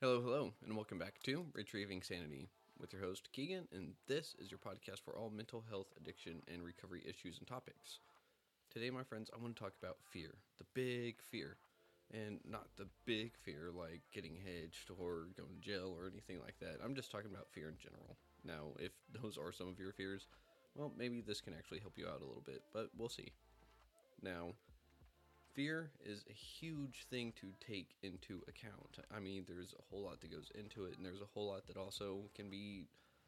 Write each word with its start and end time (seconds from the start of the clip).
Hello, 0.00 0.20
hello, 0.22 0.52
and 0.64 0.74
welcome 0.76 0.98
back 0.98 1.20
to 1.24 1.46
Retrieving 1.54 2.02
Sanity 2.02 2.48
with 2.78 2.92
your 2.92 3.02
host 3.02 3.28
Keegan, 3.32 3.66
and 3.72 3.94
this 4.06 4.34
is 4.38 4.50
your 4.50 4.58
podcast 4.58 5.00
for 5.04 5.16
all 5.16 5.30
mental 5.30 5.64
health, 5.68 5.88
addiction, 5.96 6.42
and 6.52 6.62
recovery 6.64 7.02
issues 7.08 7.38
and 7.38 7.46
topics. 7.46 7.98
Today, 8.70 8.90
my 8.90 9.04
friends, 9.04 9.30
I 9.34 9.42
want 9.42 9.56
to 9.56 9.62
talk 9.62 9.74
about 9.82 9.98
fear, 10.10 10.34
the 10.58 10.64
big 10.74 11.22
fear, 11.22 11.56
and 12.12 12.40
not 12.48 12.68
the 12.76 12.88
big 13.06 13.32
fear 13.36 13.70
like 13.74 14.02
getting 14.12 14.36
hitched 14.36 14.90
or 14.90 15.28
going 15.36 15.56
to 15.60 15.68
jail 15.68 15.94
or 15.98 16.08
anything 16.08 16.40
like 16.44 16.58
that. 16.60 16.78
I'm 16.84 16.94
just 16.96 17.10
talking 17.12 17.30
about 17.32 17.48
fear 17.52 17.68
in 17.68 17.76
general. 17.78 18.16
Now, 18.44 18.74
if 18.80 18.92
those 19.22 19.38
are 19.38 19.52
some 19.52 19.68
of 19.68 19.78
your 19.80 19.92
fears, 19.92 20.26
well, 20.76 20.92
maybe 20.96 21.22
this 21.22 21.40
can 21.42 21.54
actually 21.54 21.80
help 21.80 21.98
you 21.98 22.06
out 22.08 22.22
a 22.22 22.26
little 22.26 22.44
bit, 22.46 22.62
but 22.74 22.90
we'll 22.98 23.08
see. 23.10 23.32
Now, 24.22 24.52
fear 25.54 25.90
is 26.04 26.24
a 26.28 26.32
huge 26.32 27.06
thing 27.10 27.32
to 27.40 27.48
take 27.64 27.96
into 28.02 28.42
account. 28.48 28.98
I 29.14 29.20
mean, 29.20 29.44
there's 29.46 29.74
a 29.78 29.82
whole 29.90 30.04
lot 30.04 30.20
that 30.20 30.30
goes 30.30 30.50
into 30.54 30.84
it, 30.84 30.96
and 30.96 31.04
there's 31.04 31.20
a 31.20 31.32
whole 31.34 31.48
lot 31.48 31.66
that 31.66 31.76
also 31.76 32.30
can 32.34 32.50
be 32.50 32.86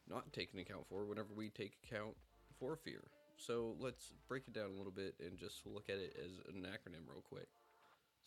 not 0.09 0.33
taken 0.33 0.59
account 0.59 0.87
for 0.89 1.05
whenever 1.05 1.35
we 1.35 1.51
take 1.51 1.77
account 1.85 2.15
for 2.59 2.77
fear. 2.77 3.03
So 3.37 3.75
let's 3.79 4.13
break 4.29 4.45
it 4.47 4.55
down 4.55 4.71
a 4.71 4.77
little 4.77 4.93
bit 4.93 5.15
and 5.19 5.39
just 5.39 5.67
look 5.67 5.89
at 5.89 5.97
it 5.97 6.17
as 6.23 6.33
an 6.55 6.63
acronym 6.63 7.09
real 7.09 7.23
quick. 7.23 7.49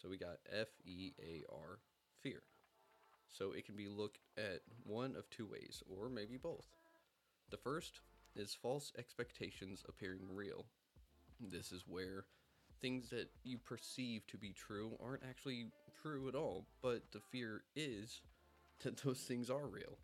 So 0.02 0.10
we 0.10 0.18
got 0.18 0.38
F 0.52 0.68
E 0.86 1.12
A 1.22 1.44
R, 1.52 1.80
fear. 2.22 2.42
So 3.30 3.52
it 3.52 3.66
can 3.66 3.76
be 3.76 3.88
looked 3.88 4.20
at 4.38 4.62
one 4.84 5.16
of 5.16 5.30
two 5.30 5.46
ways, 5.46 5.84
or 5.90 6.10
maybe 6.10 6.38
both. 6.38 6.68
The 7.50 7.58
first 7.58 8.02
is 8.36 8.58
false 8.60 8.92
expectations 8.98 9.84
appearing 9.88 10.22
real. 10.34 10.66
This 11.40 11.72
is 11.72 11.84
where 11.88 12.26
things 12.84 13.10
that 13.10 13.30
you 13.46 13.58
perceive 13.58 14.28
to 14.28 14.38
be 14.38 14.52
true 14.52 14.92
aren't 15.02 15.24
actually 15.28 15.68
true 16.02 16.28
at 16.28 16.36
all, 16.36 16.66
but 16.82 17.02
the 17.14 17.22
fear 17.32 17.64
is 17.76 18.22
that 18.84 18.98
those 18.98 19.22
things 19.22 19.50
are 19.50 19.66
real. 19.66 19.98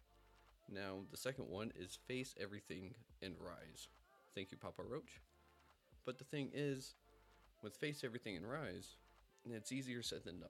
Now, 0.72 1.00
the 1.12 1.18
second 1.18 1.50
one 1.50 1.72
is 1.78 2.00
face 2.08 2.34
everything 2.40 2.94
and 3.22 3.36
rise. 3.40 3.90
Thank 4.34 4.52
you, 4.52 4.58
Papa 4.58 4.82
Roach. 4.88 5.20
But 6.06 6.18
the 6.18 6.24
thing 6.24 6.52
is, 6.54 6.96
with 7.62 7.76
face 7.76 8.04
everything 8.06 8.38
and 8.38 8.50
rise, 8.50 8.96
it's 9.50 9.72
easier 9.72 10.02
said 10.02 10.24
than 10.24 10.40
done. 10.40 10.50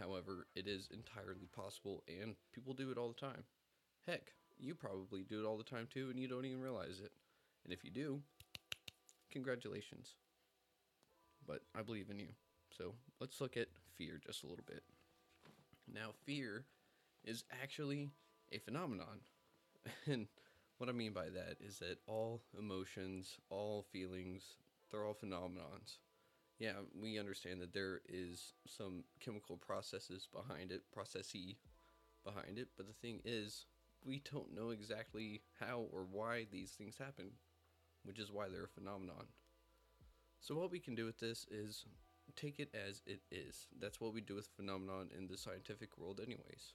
However, 0.00 0.46
it 0.54 0.66
is 0.66 0.88
entirely 0.92 1.48
possible, 1.54 2.02
and 2.08 2.34
people 2.54 2.72
do 2.72 2.90
it 2.90 2.96
all 2.98 3.08
the 3.08 3.26
time. 3.26 3.42
Heck, 4.06 4.32
you 4.58 4.74
probably 4.74 5.22
do 5.22 5.40
it 5.40 5.46
all 5.46 5.58
the 5.58 5.64
time 5.64 5.88
too, 5.92 6.08
and 6.08 6.18
you 6.18 6.28
don't 6.28 6.46
even 6.46 6.60
realize 6.60 7.00
it. 7.04 7.12
And 7.64 7.72
if 7.72 7.84
you 7.84 7.90
do, 7.90 8.20
congratulations. 9.30 10.14
But 11.48 11.62
I 11.74 11.82
believe 11.82 12.10
in 12.10 12.20
you. 12.20 12.28
So 12.76 12.94
let's 13.20 13.40
look 13.40 13.56
at 13.56 13.68
fear 13.96 14.20
just 14.24 14.44
a 14.44 14.46
little 14.46 14.64
bit. 14.66 14.82
Now, 15.92 16.10
fear 16.24 16.66
is 17.24 17.42
actually 17.62 18.10
a 18.52 18.58
phenomenon. 18.58 19.20
And 20.06 20.26
what 20.76 20.90
I 20.90 20.92
mean 20.92 21.12
by 21.12 21.30
that 21.30 21.56
is 21.60 21.78
that 21.78 21.98
all 22.06 22.42
emotions, 22.58 23.38
all 23.48 23.86
feelings, 23.90 24.56
they're 24.90 25.04
all 25.04 25.14
phenomenons. 25.14 25.96
Yeah, 26.58 26.72
we 27.00 27.18
understand 27.18 27.62
that 27.62 27.72
there 27.72 28.00
is 28.08 28.52
some 28.66 29.04
chemical 29.18 29.56
processes 29.56 30.28
behind 30.32 30.72
it, 30.72 30.82
processy 30.94 31.56
behind 32.24 32.58
it, 32.58 32.68
but 32.76 32.86
the 32.86 32.92
thing 32.92 33.20
is, 33.24 33.64
we 34.04 34.22
don't 34.30 34.54
know 34.54 34.70
exactly 34.70 35.42
how 35.58 35.86
or 35.92 36.04
why 36.10 36.46
these 36.50 36.72
things 36.72 36.96
happen, 36.98 37.30
which 38.04 38.18
is 38.18 38.30
why 38.30 38.48
they're 38.48 38.64
a 38.64 38.68
phenomenon. 38.68 39.26
So 40.40 40.54
what 40.54 40.70
we 40.70 40.80
can 40.80 40.94
do 40.94 41.04
with 41.04 41.18
this 41.18 41.46
is 41.50 41.84
take 42.36 42.58
it 42.58 42.70
as 42.74 43.02
it 43.06 43.20
is. 43.30 43.66
That's 43.80 44.00
what 44.00 44.14
we 44.14 44.20
do 44.20 44.34
with 44.34 44.48
phenomenon 44.56 45.10
in 45.16 45.26
the 45.26 45.36
scientific 45.36 45.98
world 45.98 46.20
anyways. 46.20 46.74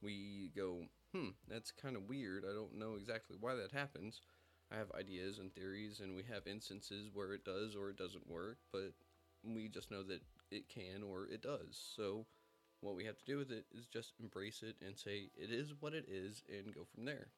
We 0.00 0.50
go, 0.56 0.82
hmm, 1.14 1.30
that's 1.48 1.70
kind 1.70 1.96
of 1.96 2.08
weird. 2.08 2.44
I 2.48 2.54
don't 2.54 2.78
know 2.78 2.94
exactly 2.96 3.36
why 3.38 3.54
that 3.54 3.72
happens. 3.72 4.20
I 4.72 4.76
have 4.76 4.90
ideas 4.92 5.38
and 5.38 5.52
theories 5.52 6.00
and 6.00 6.16
we 6.16 6.22
have 6.32 6.46
instances 6.46 7.10
where 7.12 7.34
it 7.34 7.44
does 7.44 7.76
or 7.76 7.90
it 7.90 7.96
doesn't 7.96 8.30
work, 8.30 8.58
but 8.72 8.92
we 9.44 9.68
just 9.68 9.90
know 9.90 10.02
that 10.04 10.22
it 10.50 10.68
can 10.68 11.02
or 11.02 11.26
it 11.26 11.42
does. 11.42 11.92
So 11.96 12.26
what 12.80 12.96
we 12.96 13.04
have 13.04 13.18
to 13.18 13.24
do 13.24 13.38
with 13.38 13.50
it 13.50 13.66
is 13.76 13.86
just 13.86 14.14
embrace 14.20 14.62
it 14.62 14.76
and 14.84 14.96
say 14.96 15.30
it 15.36 15.50
is 15.50 15.74
what 15.80 15.94
it 15.94 16.06
is 16.08 16.42
and 16.48 16.74
go 16.74 16.86
from 16.94 17.04
there. 17.04 17.28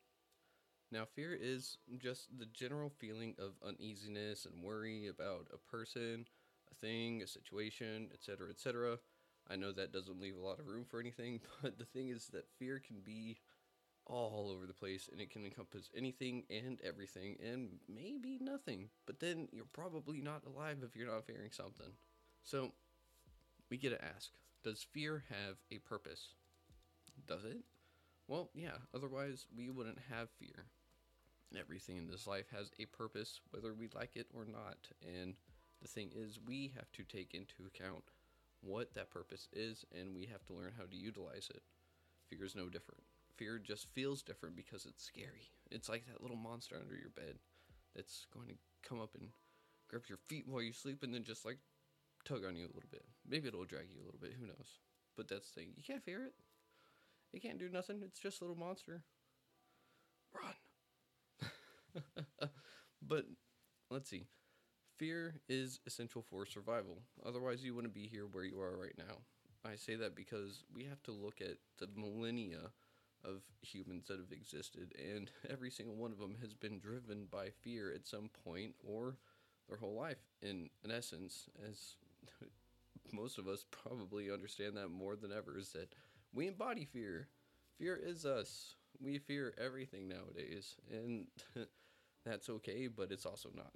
Now, 0.90 1.04
fear 1.04 1.36
is 1.38 1.78
just 1.98 2.38
the 2.38 2.46
general 2.46 2.90
feeling 2.98 3.34
of 3.38 3.52
uneasiness 3.66 4.46
and 4.46 4.62
worry 4.62 5.08
about 5.08 5.48
a 5.52 5.58
person, 5.58 6.26
a 6.70 6.74
thing, 6.74 7.22
a 7.22 7.26
situation, 7.26 8.10
etc., 8.12 8.50
etc. 8.50 8.98
I 9.50 9.56
know 9.56 9.72
that 9.72 9.92
doesn't 9.92 10.20
leave 10.20 10.36
a 10.36 10.40
lot 10.40 10.60
of 10.60 10.66
room 10.66 10.84
for 10.84 11.00
anything, 11.00 11.40
but 11.62 11.78
the 11.78 11.84
thing 11.84 12.08
is 12.08 12.28
that 12.28 12.48
fear 12.58 12.80
can 12.84 13.00
be 13.04 13.38
all 14.06 14.50
over 14.54 14.66
the 14.66 14.74
place 14.74 15.08
and 15.10 15.20
it 15.20 15.30
can 15.30 15.46
encompass 15.46 15.88
anything 15.96 16.44
and 16.50 16.78
everything 16.82 17.36
and 17.42 17.70
maybe 17.88 18.38
nothing. 18.40 18.88
But 19.06 19.20
then 19.20 19.48
you're 19.50 19.64
probably 19.72 20.20
not 20.20 20.42
alive 20.46 20.78
if 20.82 20.94
you're 20.94 21.10
not 21.10 21.26
fearing 21.26 21.50
something. 21.52 21.92
So, 22.42 22.72
we 23.70 23.78
get 23.78 23.90
to 23.90 24.04
ask 24.04 24.30
Does 24.62 24.86
fear 24.92 25.24
have 25.30 25.56
a 25.70 25.78
purpose? 25.78 26.34
Does 27.26 27.44
it? 27.44 27.58
Well, 28.26 28.50
yeah, 28.54 28.78
otherwise 28.94 29.46
we 29.56 29.70
wouldn't 29.70 29.98
have 30.10 30.30
fear. 30.30 30.66
Everything 31.58 31.96
in 31.96 32.08
this 32.08 32.26
life 32.26 32.46
has 32.50 32.70
a 32.80 32.86
purpose, 32.86 33.40
whether 33.50 33.74
we 33.74 33.88
like 33.94 34.16
it 34.16 34.26
or 34.34 34.44
not. 34.44 34.88
And 35.02 35.34
the 35.82 35.88
thing 35.88 36.10
is, 36.14 36.40
we 36.44 36.72
have 36.74 36.90
to 36.92 37.04
take 37.04 37.34
into 37.34 37.66
account 37.66 38.04
what 38.60 38.94
that 38.94 39.10
purpose 39.10 39.48
is, 39.52 39.84
and 39.94 40.14
we 40.14 40.26
have 40.26 40.44
to 40.46 40.54
learn 40.54 40.72
how 40.76 40.84
to 40.84 40.96
utilize 40.96 41.50
it. 41.54 41.62
Fear 42.28 42.44
is 42.44 42.56
no 42.56 42.68
different. 42.68 43.02
Fear 43.36 43.58
just 43.58 43.92
feels 43.92 44.22
different 44.22 44.56
because 44.56 44.86
it's 44.86 45.04
scary. 45.04 45.50
It's 45.70 45.88
like 45.88 46.06
that 46.06 46.22
little 46.22 46.36
monster 46.36 46.76
under 46.80 46.96
your 46.96 47.10
bed 47.10 47.38
that's 47.94 48.26
going 48.32 48.48
to 48.48 48.54
come 48.88 49.00
up 49.00 49.14
and 49.18 49.28
grab 49.88 50.04
your 50.08 50.18
feet 50.18 50.44
while 50.48 50.62
you 50.62 50.72
sleep 50.72 51.02
and 51.02 51.12
then 51.12 51.24
just 51.24 51.44
like 51.44 51.58
tug 52.24 52.44
on 52.46 52.56
you 52.56 52.64
a 52.64 52.74
little 52.74 52.88
bit. 52.90 53.04
Maybe 53.28 53.48
it'll 53.48 53.64
drag 53.64 53.86
you 53.92 54.00
a 54.02 54.06
little 54.06 54.20
bit, 54.20 54.32
who 54.38 54.46
knows. 54.46 54.78
But 55.16 55.28
that's 55.28 55.50
the 55.50 55.60
thing. 55.60 55.70
You 55.76 55.82
can't 55.82 56.02
fear 56.02 56.24
it. 56.24 56.34
It 57.34 57.42
can't 57.42 57.58
do 57.58 57.68
nothing. 57.68 58.00
It's 58.04 58.20
just 58.20 58.40
a 58.40 58.44
little 58.44 58.56
monster. 58.56 59.02
Run. 60.32 60.54
but 63.02 63.24
let's 63.90 64.08
see. 64.08 64.26
Fear 64.96 65.40
is 65.48 65.80
essential 65.84 66.22
for 66.22 66.46
survival. 66.46 67.02
Otherwise, 67.26 67.64
you 67.64 67.74
wouldn't 67.74 67.92
be 67.92 68.06
here 68.06 68.26
where 68.30 68.44
you 68.44 68.60
are 68.60 68.78
right 68.78 68.96
now. 68.96 69.16
I 69.64 69.74
say 69.74 69.96
that 69.96 70.14
because 70.14 70.62
we 70.72 70.84
have 70.84 71.02
to 71.04 71.12
look 71.12 71.40
at 71.40 71.56
the 71.78 71.88
millennia 71.96 72.70
of 73.24 73.42
humans 73.62 74.06
that 74.06 74.20
have 74.20 74.30
existed, 74.30 74.94
and 74.96 75.28
every 75.50 75.70
single 75.70 75.96
one 75.96 76.12
of 76.12 76.18
them 76.18 76.36
has 76.40 76.54
been 76.54 76.78
driven 76.78 77.26
by 77.30 77.48
fear 77.62 77.92
at 77.92 78.06
some 78.06 78.30
point 78.44 78.74
or 78.86 79.16
their 79.68 79.78
whole 79.78 79.94
life. 79.94 80.18
In, 80.40 80.70
in 80.84 80.92
essence, 80.92 81.48
as 81.68 81.96
most 83.12 83.38
of 83.38 83.48
us 83.48 83.64
probably 83.72 84.30
understand 84.30 84.76
that 84.76 84.88
more 84.90 85.16
than 85.16 85.32
ever, 85.32 85.58
is 85.58 85.72
that 85.72 85.94
we 86.34 86.48
embody 86.48 86.84
fear. 86.84 87.28
Fear 87.78 88.00
is 88.04 88.26
us. 88.26 88.74
We 89.00 89.18
fear 89.18 89.54
everything 89.58 90.08
nowadays, 90.08 90.76
and 90.90 91.26
that's 92.24 92.48
okay, 92.48 92.86
but 92.88 93.10
it's 93.10 93.26
also 93.26 93.50
not. 93.54 93.72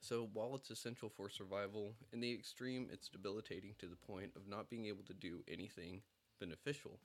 So, 0.00 0.28
while 0.32 0.54
it's 0.54 0.70
essential 0.70 1.08
for 1.08 1.30
survival, 1.30 1.94
in 2.12 2.20
the 2.20 2.32
extreme, 2.32 2.88
it's 2.92 3.08
debilitating 3.08 3.74
to 3.78 3.86
the 3.86 3.96
point 3.96 4.32
of 4.36 4.46
not 4.46 4.68
being 4.68 4.86
able 4.86 5.02
to 5.04 5.14
do 5.14 5.42
anything 5.48 6.02
beneficial, 6.38 6.98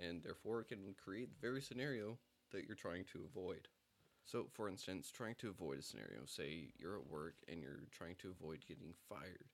and 0.00 0.22
therefore 0.22 0.60
it 0.60 0.68
can 0.68 0.94
create 1.02 1.28
the 1.30 1.46
very 1.46 1.60
scenario 1.60 2.18
that 2.50 2.64
you're 2.66 2.76
trying 2.76 3.04
to 3.12 3.24
avoid. 3.24 3.68
So, 4.24 4.46
for 4.52 4.68
instance, 4.68 5.10
trying 5.10 5.34
to 5.36 5.50
avoid 5.50 5.80
a 5.80 5.82
scenario, 5.82 6.24
say 6.26 6.70
you're 6.78 6.96
at 6.96 7.10
work 7.10 7.34
and 7.48 7.60
you're 7.60 7.82
trying 7.90 8.14
to 8.20 8.30
avoid 8.30 8.64
getting 8.66 8.94
fired. 9.08 9.44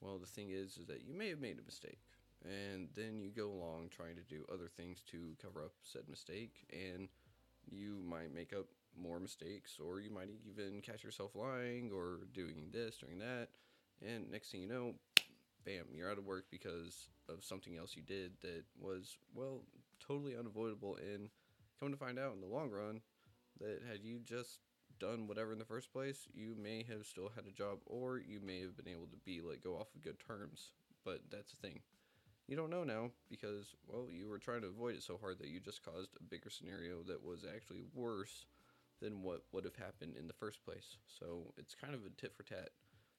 Well, 0.00 0.18
the 0.18 0.26
thing 0.26 0.50
is, 0.50 0.76
is 0.76 0.86
that 0.86 1.04
you 1.06 1.14
may 1.14 1.28
have 1.30 1.40
made 1.40 1.58
a 1.58 1.64
mistake, 1.64 2.00
and 2.44 2.88
then 2.94 3.20
you 3.20 3.30
go 3.30 3.50
along 3.50 3.90
trying 3.90 4.16
to 4.16 4.22
do 4.22 4.44
other 4.52 4.68
things 4.76 5.02
to 5.10 5.36
cover 5.42 5.64
up 5.64 5.72
said 5.82 6.02
mistake, 6.08 6.66
and 6.72 7.08
you 7.70 8.02
might 8.06 8.34
make 8.34 8.52
up 8.52 8.66
more 9.00 9.20
mistakes, 9.20 9.78
or 9.84 10.00
you 10.00 10.10
might 10.10 10.28
even 10.50 10.80
catch 10.80 11.04
yourself 11.04 11.34
lying 11.34 11.90
or 11.94 12.20
doing 12.32 12.70
this, 12.72 12.98
doing 12.98 13.18
that, 13.18 13.48
and 14.06 14.30
next 14.30 14.50
thing 14.50 14.60
you 14.60 14.68
know, 14.68 14.94
bam, 15.64 15.84
you're 15.94 16.10
out 16.10 16.18
of 16.18 16.24
work 16.24 16.46
because 16.50 17.08
of 17.28 17.44
something 17.44 17.76
else 17.76 17.96
you 17.96 18.02
did 18.02 18.32
that 18.40 18.64
was, 18.80 19.16
well, 19.34 19.62
totally 20.00 20.36
unavoidable. 20.36 20.96
And 20.96 21.28
come 21.78 21.90
to 21.90 21.96
find 21.96 22.18
out 22.18 22.34
in 22.34 22.40
the 22.40 22.46
long 22.46 22.70
run, 22.70 23.00
that 23.60 23.82
had 23.88 24.02
you 24.02 24.20
just 24.24 24.60
done 24.98 25.26
whatever 25.26 25.52
in 25.52 25.58
the 25.58 25.64
first 25.64 25.92
place, 25.92 26.26
you 26.32 26.56
may 26.60 26.84
have 26.88 27.06
still 27.06 27.30
had 27.34 27.46
a 27.46 27.52
job, 27.52 27.78
or 27.86 28.18
you 28.18 28.40
may 28.40 28.60
have 28.60 28.76
been 28.76 28.88
able 28.88 29.06
to 29.06 29.16
be 29.24 29.40
let 29.40 29.62
go 29.62 29.74
off 29.74 29.94
of 29.94 30.02
good 30.02 30.18
terms. 30.26 30.70
But 31.04 31.22
that's 31.30 31.52
the 31.52 31.68
thing. 31.68 31.80
You 32.48 32.56
don't 32.56 32.70
know 32.70 32.82
now 32.82 33.10
because, 33.28 33.74
well, 33.86 34.06
you 34.10 34.26
were 34.26 34.38
trying 34.38 34.62
to 34.62 34.68
avoid 34.68 34.94
it 34.96 35.02
so 35.02 35.18
hard 35.20 35.38
that 35.38 35.48
you 35.48 35.60
just 35.60 35.84
caused 35.84 36.16
a 36.18 36.22
bigger 36.22 36.48
scenario 36.48 37.02
that 37.06 37.22
was 37.22 37.44
actually 37.44 37.82
worse 37.94 38.46
than 39.02 39.22
what 39.22 39.42
would 39.52 39.64
have 39.64 39.76
happened 39.76 40.16
in 40.18 40.26
the 40.26 40.32
first 40.32 40.64
place. 40.64 40.96
So 41.06 41.52
it's 41.58 41.74
kind 41.74 41.94
of 41.94 42.00
a 42.06 42.20
tit 42.20 42.32
for 42.34 42.42
tat. 42.44 42.70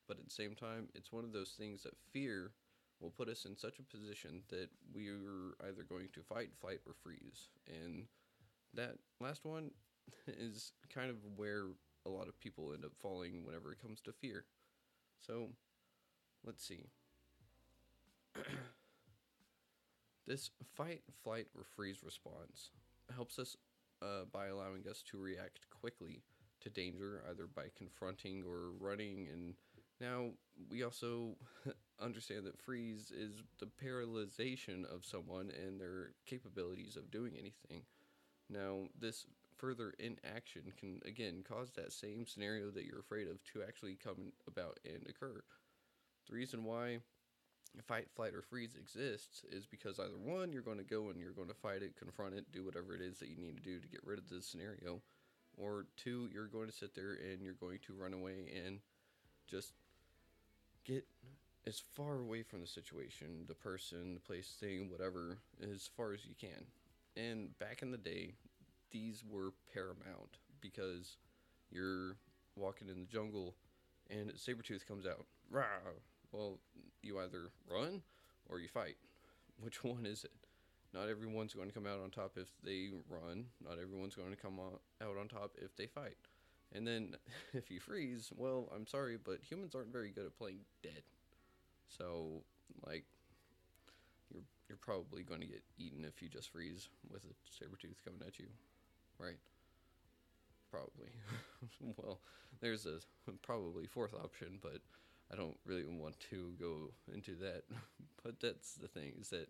But 0.07 0.17
at 0.17 0.25
the 0.25 0.31
same 0.31 0.55
time, 0.55 0.89
it's 0.95 1.11
one 1.11 1.23
of 1.23 1.31
those 1.31 1.51
things 1.51 1.83
that 1.83 1.93
fear 2.11 2.53
will 2.99 3.11
put 3.11 3.29
us 3.29 3.45
in 3.45 3.55
such 3.55 3.77
a 3.77 3.83
position 3.83 4.41
that 4.49 4.69
we're 4.91 5.55
either 5.67 5.83
going 5.87 6.09
to 6.13 6.23
fight, 6.23 6.49
flight, 6.59 6.79
or 6.87 6.93
freeze. 7.03 7.49
And 7.67 8.05
that 8.73 8.97
last 9.21 9.45
one 9.45 9.69
is 10.27 10.71
kind 10.93 11.11
of 11.11 11.17
where 11.35 11.65
a 12.05 12.09
lot 12.09 12.27
of 12.27 12.39
people 12.39 12.73
end 12.73 12.83
up 12.83 12.93
falling 12.99 13.45
whenever 13.45 13.71
it 13.71 13.81
comes 13.81 14.01
to 14.01 14.11
fear. 14.11 14.45
So, 15.21 15.49
let's 16.43 16.65
see. 16.65 16.87
this 20.29 20.51
fight, 20.75 21.01
flight, 21.23 21.47
or 21.57 21.63
freeze 21.75 22.03
response 22.03 22.69
helps 23.13 23.39
us 23.39 23.57
uh, 24.01 24.25
by 24.31 24.45
allowing 24.45 24.87
us 24.87 25.03
to 25.09 25.17
react 25.17 25.59
quickly 25.71 26.21
to 26.61 26.69
danger, 26.69 27.23
either 27.29 27.47
by 27.47 27.63
confronting 27.75 28.43
or 28.47 28.69
running. 28.79 29.27
And 29.33 29.55
now 29.99 30.29
we 30.69 30.83
also 30.83 31.35
understand 31.99 32.45
that 32.45 32.61
freeze 32.61 33.11
is 33.11 33.41
the 33.59 33.69
paralyzation 33.83 34.85
of 34.85 35.03
someone 35.03 35.51
and 35.65 35.81
their 35.81 36.11
capabilities 36.27 36.95
of 36.95 37.09
doing 37.09 37.33
anything. 37.33 37.83
Now, 38.49 38.83
this 38.97 39.25
further 39.57 39.93
inaction 39.99 40.71
can 40.79 41.01
again 41.05 41.43
cause 41.47 41.71
that 41.71 41.91
same 41.91 42.25
scenario 42.25 42.69
that 42.71 42.85
you're 42.85 42.99
afraid 42.99 43.27
of 43.27 43.43
to 43.53 43.63
actually 43.67 43.95
come 43.95 44.31
about 44.47 44.79
and 44.85 45.05
occur. 45.09 45.41
The 46.29 46.35
reason 46.35 46.63
why 46.63 46.99
fight, 47.87 48.07
flight, 48.15 48.33
or 48.33 48.41
freeze 48.41 48.75
exists 48.75 49.43
is 49.51 49.65
because 49.65 49.99
either 49.99 50.17
one, 50.17 50.51
you're 50.51 50.61
going 50.61 50.77
to 50.77 50.83
go 50.83 51.09
and 51.09 51.19
you're 51.19 51.31
going 51.31 51.47
to 51.47 51.53
fight 51.53 51.81
it, 51.81 51.95
confront 51.97 52.33
it, 52.33 52.51
do 52.51 52.63
whatever 52.63 52.95
it 52.95 53.01
is 53.01 53.19
that 53.19 53.29
you 53.29 53.37
need 53.37 53.55
to 53.55 53.63
do 53.63 53.79
to 53.79 53.87
get 53.87 54.01
rid 54.05 54.19
of 54.19 54.29
this 54.29 54.45
scenario, 54.45 55.01
or 55.57 55.85
two, 55.97 56.29
you're 56.33 56.47
going 56.47 56.67
to 56.67 56.75
sit 56.75 56.95
there 56.95 57.13
and 57.13 57.43
you're 57.43 57.53
going 57.53 57.79
to 57.85 57.93
run 57.93 58.13
away 58.13 58.51
and 58.65 58.79
just 59.47 59.73
get 60.85 61.05
as 61.67 61.81
far 61.93 62.15
away 62.19 62.41
from 62.41 62.61
the 62.61 62.67
situation, 62.67 63.45
the 63.47 63.53
person, 63.53 64.13
the 64.13 64.19
place, 64.19 64.55
thing, 64.59 64.89
whatever, 64.89 65.37
as 65.61 65.89
far 65.95 66.13
as 66.13 66.25
you 66.25 66.33
can. 66.39 66.65
And 67.15 67.57
back 67.59 67.81
in 67.81 67.91
the 67.91 67.97
day, 67.97 68.33
these 68.91 69.23
were 69.29 69.53
paramount 69.73 70.37
because 70.61 71.17
you're 71.69 72.15
walking 72.55 72.89
in 72.89 72.99
the 72.99 73.05
jungle 73.05 73.55
and 74.09 74.31
Sabretooth 74.33 74.87
comes 74.87 75.05
out. 75.05 75.25
Rah! 75.51 75.63
Well, 76.31 76.59
you 77.01 77.19
either 77.19 77.49
run 77.69 78.01
or 78.49 78.59
you 78.59 78.67
fight. 78.67 78.95
Which 79.61 79.83
one 79.83 80.05
is 80.05 80.23
it? 80.23 80.31
Not 80.93 81.09
everyone's 81.09 81.53
going 81.53 81.67
to 81.67 81.73
come 81.73 81.85
out 81.85 81.99
on 82.01 82.09
top 82.09 82.33
if 82.37 82.47
they 82.63 82.89
run. 83.09 83.45
Not 83.63 83.77
everyone's 83.79 84.15
going 84.15 84.31
to 84.31 84.35
come 84.35 84.59
out 84.59 85.17
on 85.19 85.27
top 85.27 85.51
if 85.61 85.75
they 85.75 85.85
fight. 85.85 86.17
And 86.73 86.85
then 86.87 87.15
if 87.53 87.69
you 87.69 87.79
freeze, 87.79 88.31
well, 88.35 88.71
I'm 88.75 88.87
sorry, 88.87 89.17
but 89.23 89.39
humans 89.41 89.75
aren't 89.75 89.91
very 89.93 90.09
good 90.09 90.25
at 90.25 90.37
playing 90.37 90.59
dead. 90.83 91.03
So, 91.87 92.43
like, 92.85 93.05
you're 94.31 94.43
you're 94.67 94.77
probably 94.77 95.23
going 95.23 95.41
to 95.41 95.47
get 95.47 95.63
eaten 95.77 96.05
if 96.05 96.21
you 96.21 96.29
just 96.29 96.51
freeze 96.51 96.87
with 97.11 97.23
a 97.23 97.33
saber 97.43 97.75
tooth 97.79 97.99
coming 98.05 98.21
at 98.25 98.37
you, 98.39 98.45
right? 99.17 99.39
Probably. 100.69 101.09
well, 101.97 102.19
there's 102.61 102.85
a 102.85 102.99
probably 103.41 103.87
fourth 103.87 104.13
option, 104.13 104.59
but 104.61 104.81
I 105.31 105.35
don't 105.35 105.57
really 105.65 105.85
want 105.85 106.19
to 106.31 106.53
go 106.59 106.91
into 107.13 107.35
that. 107.35 107.63
but 108.23 108.39
that's 108.39 108.73
the 108.75 108.87
thing 108.87 109.13
is 109.19 109.29
that 109.29 109.49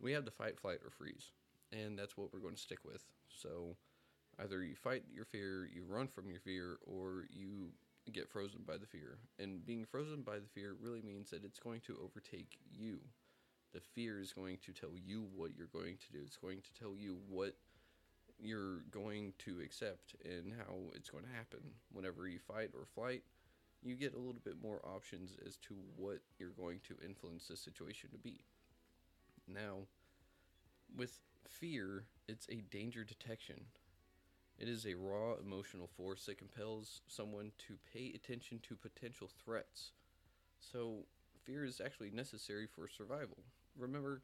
we 0.00 0.12
have 0.12 0.24
the 0.24 0.30
fight, 0.30 0.58
flight, 0.58 0.78
or 0.84 0.90
freeze, 0.90 1.32
and 1.72 1.98
that's 1.98 2.16
what 2.16 2.32
we're 2.32 2.40
going 2.40 2.54
to 2.54 2.60
stick 2.60 2.78
with. 2.84 3.04
So 3.28 3.76
either 4.42 4.62
you 4.62 4.74
fight 4.74 5.04
your 5.12 5.24
fear, 5.24 5.68
you 5.72 5.84
run 5.86 6.08
from 6.08 6.30
your 6.30 6.40
fear, 6.40 6.78
or 6.86 7.26
you 7.30 7.70
get 8.12 8.28
frozen 8.28 8.62
by 8.66 8.76
the 8.76 8.86
fear. 8.86 9.18
And 9.38 9.64
being 9.64 9.84
frozen 9.84 10.22
by 10.22 10.36
the 10.36 10.48
fear 10.54 10.74
really 10.80 11.02
means 11.02 11.30
that 11.30 11.44
it's 11.44 11.58
going 11.58 11.80
to 11.82 11.98
overtake 12.02 12.58
you. 12.72 12.98
The 13.72 13.80
fear 13.80 14.20
is 14.20 14.32
going 14.32 14.58
to 14.64 14.72
tell 14.72 14.90
you 14.96 15.26
what 15.36 15.52
you're 15.56 15.68
going 15.68 15.96
to 15.98 16.12
do. 16.12 16.18
It's 16.24 16.36
going 16.36 16.60
to 16.62 16.80
tell 16.80 16.96
you 16.98 17.18
what 17.28 17.54
you're 18.42 18.82
going 18.90 19.34
to 19.38 19.60
accept 19.60 20.16
and 20.24 20.52
how 20.52 20.74
it's 20.94 21.10
going 21.10 21.24
to 21.24 21.30
happen. 21.30 21.60
Whenever 21.92 22.26
you 22.26 22.38
fight 22.38 22.70
or 22.74 22.86
flight, 22.94 23.22
you 23.82 23.96
get 23.96 24.14
a 24.14 24.18
little 24.18 24.40
bit 24.44 24.62
more 24.62 24.80
options 24.84 25.36
as 25.46 25.56
to 25.56 25.74
what 25.96 26.18
you're 26.38 26.50
going 26.50 26.80
to 26.88 26.96
influence 27.04 27.48
the 27.48 27.56
situation 27.56 28.10
to 28.12 28.18
be. 28.18 28.40
Now, 29.48 29.86
with 30.96 31.20
fear, 31.48 32.04
it's 32.28 32.46
a 32.48 32.62
danger 32.70 33.04
detection. 33.04 33.66
It 34.58 34.68
is 34.68 34.86
a 34.86 34.94
raw 34.94 35.34
emotional 35.34 35.88
force 35.88 36.26
that 36.26 36.38
compels 36.38 37.02
someone 37.08 37.52
to 37.68 37.78
pay 37.92 38.12
attention 38.14 38.60
to 38.68 38.76
potential 38.76 39.30
threats. 39.44 39.92
So, 40.60 41.06
fear 41.44 41.64
is 41.64 41.80
actually 41.84 42.10
necessary 42.10 42.66
for 42.66 42.88
survival. 42.88 43.38
Remember, 43.78 44.22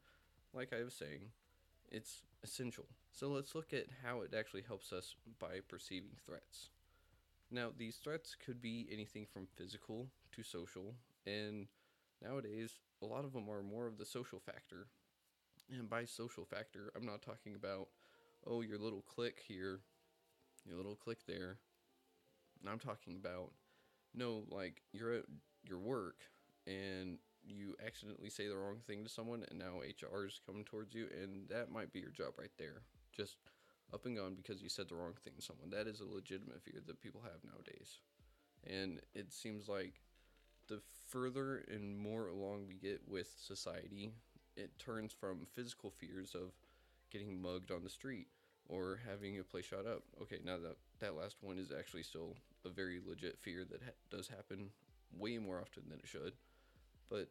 like 0.53 0.73
I 0.73 0.83
was 0.83 0.93
saying, 0.93 1.31
it's 1.91 2.23
essential. 2.43 2.85
So, 3.11 3.29
let's 3.29 3.55
look 3.55 3.73
at 3.73 3.87
how 4.03 4.21
it 4.21 4.33
actually 4.37 4.63
helps 4.63 4.93
us 4.93 5.15
by 5.39 5.59
perceiving 5.67 6.17
threats. 6.25 6.69
Now, 7.49 7.69
these 7.75 7.95
threats 7.97 8.35
could 8.35 8.61
be 8.61 8.87
anything 8.91 9.25
from 9.31 9.47
physical 9.55 10.07
to 10.33 10.43
social, 10.43 10.95
and 11.25 11.67
nowadays, 12.21 12.79
a 13.01 13.05
lot 13.05 13.25
of 13.25 13.33
them 13.33 13.49
are 13.49 13.63
more 13.63 13.87
of 13.87 13.97
the 13.97 14.05
social 14.05 14.39
factor. 14.39 14.87
And 15.71 15.89
by 15.89 16.05
social 16.05 16.45
factor, 16.45 16.91
I'm 16.95 17.05
not 17.05 17.21
talking 17.21 17.55
about, 17.55 17.87
oh, 18.45 18.61
your 18.61 18.77
little 18.77 19.01
click 19.01 19.41
here 19.47 19.81
your 20.67 20.77
little 20.77 20.95
click 20.95 21.19
there. 21.27 21.57
I'm 22.67 22.79
talking 22.79 23.15
about 23.15 23.51
no, 24.13 24.43
like 24.49 24.81
you're 24.91 25.13
at 25.13 25.25
your 25.63 25.79
work 25.79 26.17
and 26.65 27.17
you 27.43 27.75
accidentally 27.85 28.29
say 28.29 28.47
the 28.47 28.57
wrong 28.57 28.79
thing 28.85 29.03
to 29.03 29.09
someone 29.09 29.45
and 29.49 29.59
now 29.59 29.79
HR 29.79 30.25
is 30.25 30.41
coming 30.45 30.65
towards 30.65 30.93
you 30.93 31.07
and 31.21 31.47
that 31.49 31.71
might 31.71 31.93
be 31.93 31.99
your 31.99 32.11
job 32.11 32.33
right 32.37 32.51
there. 32.57 32.81
Just 33.15 33.37
up 33.93 34.05
and 34.05 34.17
gone 34.17 34.35
because 34.35 34.61
you 34.61 34.69
said 34.69 34.89
the 34.89 34.95
wrong 34.95 35.13
thing 35.23 35.33
to 35.35 35.41
someone. 35.41 35.69
That 35.69 35.87
is 35.87 36.01
a 36.01 36.05
legitimate 36.05 36.61
fear 36.61 36.81
that 36.85 37.01
people 37.01 37.21
have 37.21 37.43
nowadays. 37.43 37.99
And 38.65 38.99
it 39.13 39.31
seems 39.31 39.67
like 39.67 40.01
the 40.67 40.81
further 41.07 41.63
and 41.71 41.97
more 41.97 42.27
along 42.27 42.67
we 42.67 42.75
get 42.75 43.01
with 43.07 43.33
society, 43.39 44.11
it 44.55 44.77
turns 44.77 45.13
from 45.13 45.47
physical 45.53 45.89
fears 45.89 46.35
of 46.35 46.51
getting 47.11 47.41
mugged 47.41 47.71
on 47.71 47.83
the 47.83 47.89
street 47.89 48.27
or 48.67 48.99
having 49.07 49.39
a 49.39 49.43
place 49.43 49.65
shot 49.65 49.85
up. 49.85 50.03
Okay, 50.21 50.39
now 50.43 50.57
that 50.57 50.75
that 50.99 51.15
last 51.15 51.37
one 51.41 51.57
is 51.57 51.71
actually 51.71 52.03
still 52.03 52.35
a 52.65 52.69
very 52.69 52.99
legit 53.05 53.37
fear 53.39 53.63
that 53.69 53.81
ha- 53.81 53.91
does 54.09 54.27
happen 54.27 54.69
way 55.17 55.37
more 55.37 55.61
often 55.61 55.83
than 55.89 55.99
it 55.99 56.07
should, 56.07 56.33
but 57.09 57.29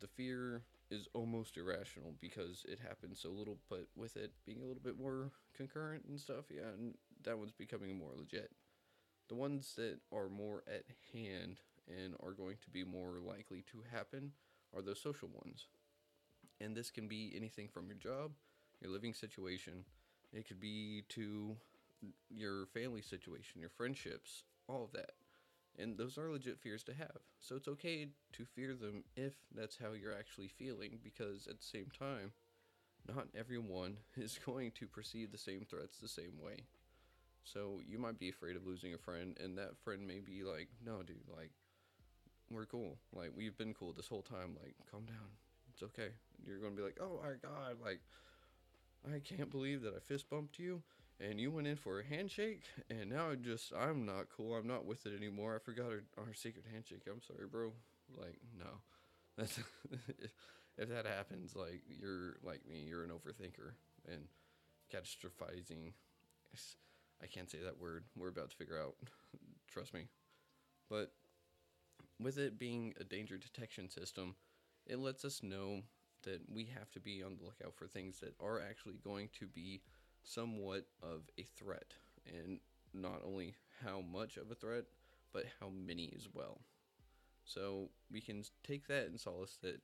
the 0.00 0.06
fear 0.06 0.62
is 0.90 1.08
almost 1.14 1.56
irrational 1.56 2.14
because 2.20 2.64
it 2.68 2.78
happens 2.80 3.20
so 3.20 3.30
little. 3.30 3.58
But 3.68 3.86
with 3.96 4.16
it 4.16 4.32
being 4.46 4.62
a 4.62 4.66
little 4.66 4.82
bit 4.82 4.98
more 4.98 5.30
concurrent 5.56 6.04
and 6.08 6.20
stuff, 6.20 6.46
yeah, 6.50 6.68
and 6.76 6.94
that 7.24 7.38
one's 7.38 7.52
becoming 7.52 7.98
more 7.98 8.12
legit. 8.16 8.50
The 9.28 9.34
ones 9.34 9.74
that 9.76 9.98
are 10.12 10.28
more 10.28 10.62
at 10.66 10.84
hand 11.12 11.60
and 11.86 12.14
are 12.22 12.32
going 12.32 12.56
to 12.62 12.70
be 12.70 12.84
more 12.84 13.18
likely 13.20 13.64
to 13.72 13.84
happen 13.90 14.32
are 14.74 14.82
those 14.82 15.00
social 15.00 15.28
ones. 15.28 15.66
And 16.60 16.76
this 16.76 16.90
can 16.90 17.08
be 17.08 17.32
anything 17.36 17.68
from 17.68 17.86
your 17.86 17.96
job, 17.96 18.32
your 18.80 18.90
living 18.90 19.14
situation, 19.14 19.84
it 20.32 20.46
could 20.46 20.60
be 20.60 21.04
to 21.10 21.56
your 22.30 22.66
family 22.66 23.02
situation, 23.02 23.60
your 23.60 23.70
friendships, 23.70 24.44
all 24.68 24.84
of 24.84 24.92
that. 24.92 25.12
And 25.78 25.96
those 25.96 26.18
are 26.18 26.30
legit 26.30 26.58
fears 26.58 26.82
to 26.84 26.94
have. 26.94 27.18
So 27.40 27.54
it's 27.54 27.68
okay 27.68 28.08
to 28.32 28.44
fear 28.44 28.74
them 28.74 29.04
if 29.16 29.34
that's 29.54 29.78
how 29.78 29.92
you're 29.92 30.16
actually 30.16 30.48
feeling, 30.48 30.98
because 31.02 31.46
at 31.46 31.58
the 31.60 31.66
same 31.66 31.86
time, 31.96 32.32
not 33.06 33.28
everyone 33.36 33.98
is 34.16 34.38
going 34.44 34.72
to 34.72 34.86
perceive 34.86 35.30
the 35.30 35.38
same 35.38 35.64
threats 35.68 35.98
the 35.98 36.08
same 36.08 36.42
way. 36.42 36.64
So 37.44 37.80
you 37.86 37.98
might 37.98 38.18
be 38.18 38.28
afraid 38.28 38.56
of 38.56 38.66
losing 38.66 38.92
a 38.92 38.98
friend, 38.98 39.36
and 39.42 39.56
that 39.56 39.78
friend 39.82 40.06
may 40.06 40.20
be 40.20 40.42
like, 40.42 40.68
no, 40.84 41.02
dude, 41.02 41.28
like, 41.34 41.50
we're 42.50 42.66
cool. 42.66 42.98
Like, 43.14 43.30
we've 43.34 43.56
been 43.56 43.74
cool 43.74 43.92
this 43.92 44.08
whole 44.08 44.22
time. 44.22 44.56
Like, 44.62 44.74
calm 44.90 45.06
down. 45.06 45.28
It's 45.72 45.82
okay. 45.82 46.10
You're 46.44 46.58
going 46.58 46.72
to 46.72 46.76
be 46.76 46.82
like, 46.82 46.98
oh 47.00 47.20
my 47.22 47.34
God, 47.40 47.76
like, 47.82 48.00
I 49.06 49.20
can't 49.20 49.50
believe 49.50 49.82
that 49.82 49.94
I 49.94 50.00
fist 50.00 50.28
bumped 50.28 50.58
you 50.58 50.82
and 51.20 51.40
you 51.40 51.50
went 51.50 51.66
in 51.66 51.76
for 51.76 52.00
a 52.00 52.04
handshake 52.04 52.62
and 52.90 53.10
now 53.10 53.30
I 53.30 53.34
just 53.34 53.72
I'm 53.74 54.06
not 54.06 54.26
cool. 54.36 54.54
I'm 54.54 54.66
not 54.66 54.84
with 54.84 55.06
it 55.06 55.16
anymore. 55.16 55.56
I 55.56 55.58
forgot 55.58 55.86
our, 55.86 56.02
our 56.18 56.34
secret 56.34 56.64
handshake. 56.72 57.02
I'm 57.10 57.22
sorry, 57.22 57.46
bro. 57.50 57.72
Like, 58.16 58.38
no. 58.58 58.80
That's 59.36 59.58
if, 59.58 60.30
if 60.76 60.88
that 60.88 61.06
happens, 61.06 61.54
like 61.54 61.82
you're 61.88 62.36
like 62.42 62.66
me, 62.68 62.84
you're 62.88 63.04
an 63.04 63.10
overthinker 63.10 63.72
and 64.10 64.22
catastrophizing. 64.92 65.92
I 67.22 67.26
can't 67.26 67.50
say 67.50 67.58
that 67.64 67.80
word. 67.80 68.04
We're 68.16 68.28
about 68.28 68.50
to 68.50 68.56
figure 68.56 68.80
out. 68.80 68.94
Trust 69.72 69.94
me. 69.94 70.06
But 70.88 71.12
with 72.18 72.38
it 72.38 72.58
being 72.58 72.94
a 73.00 73.04
danger 73.04 73.36
detection 73.36 73.88
system, 73.90 74.34
it 74.86 74.98
lets 74.98 75.24
us 75.24 75.42
know 75.42 75.82
that 76.24 76.40
we 76.52 76.64
have 76.76 76.90
to 76.92 77.00
be 77.00 77.22
on 77.22 77.36
the 77.36 77.44
lookout 77.44 77.74
for 77.74 77.86
things 77.86 78.18
that 78.20 78.34
are 78.40 78.60
actually 78.60 78.96
going 79.04 79.28
to 79.38 79.46
be 79.46 79.82
somewhat 80.22 80.84
of 81.02 81.22
a 81.38 81.42
threat 81.42 81.94
and 82.26 82.60
not 82.92 83.20
only 83.24 83.54
how 83.84 84.00
much 84.00 84.36
of 84.36 84.50
a 84.50 84.54
threat 84.54 84.84
but 85.32 85.44
how 85.60 85.68
many 85.68 86.12
as 86.16 86.28
well 86.32 86.60
so 87.44 87.88
we 88.10 88.20
can 88.20 88.42
take 88.62 88.86
that 88.88 89.06
and 89.06 89.18
solace 89.18 89.58
that 89.62 89.80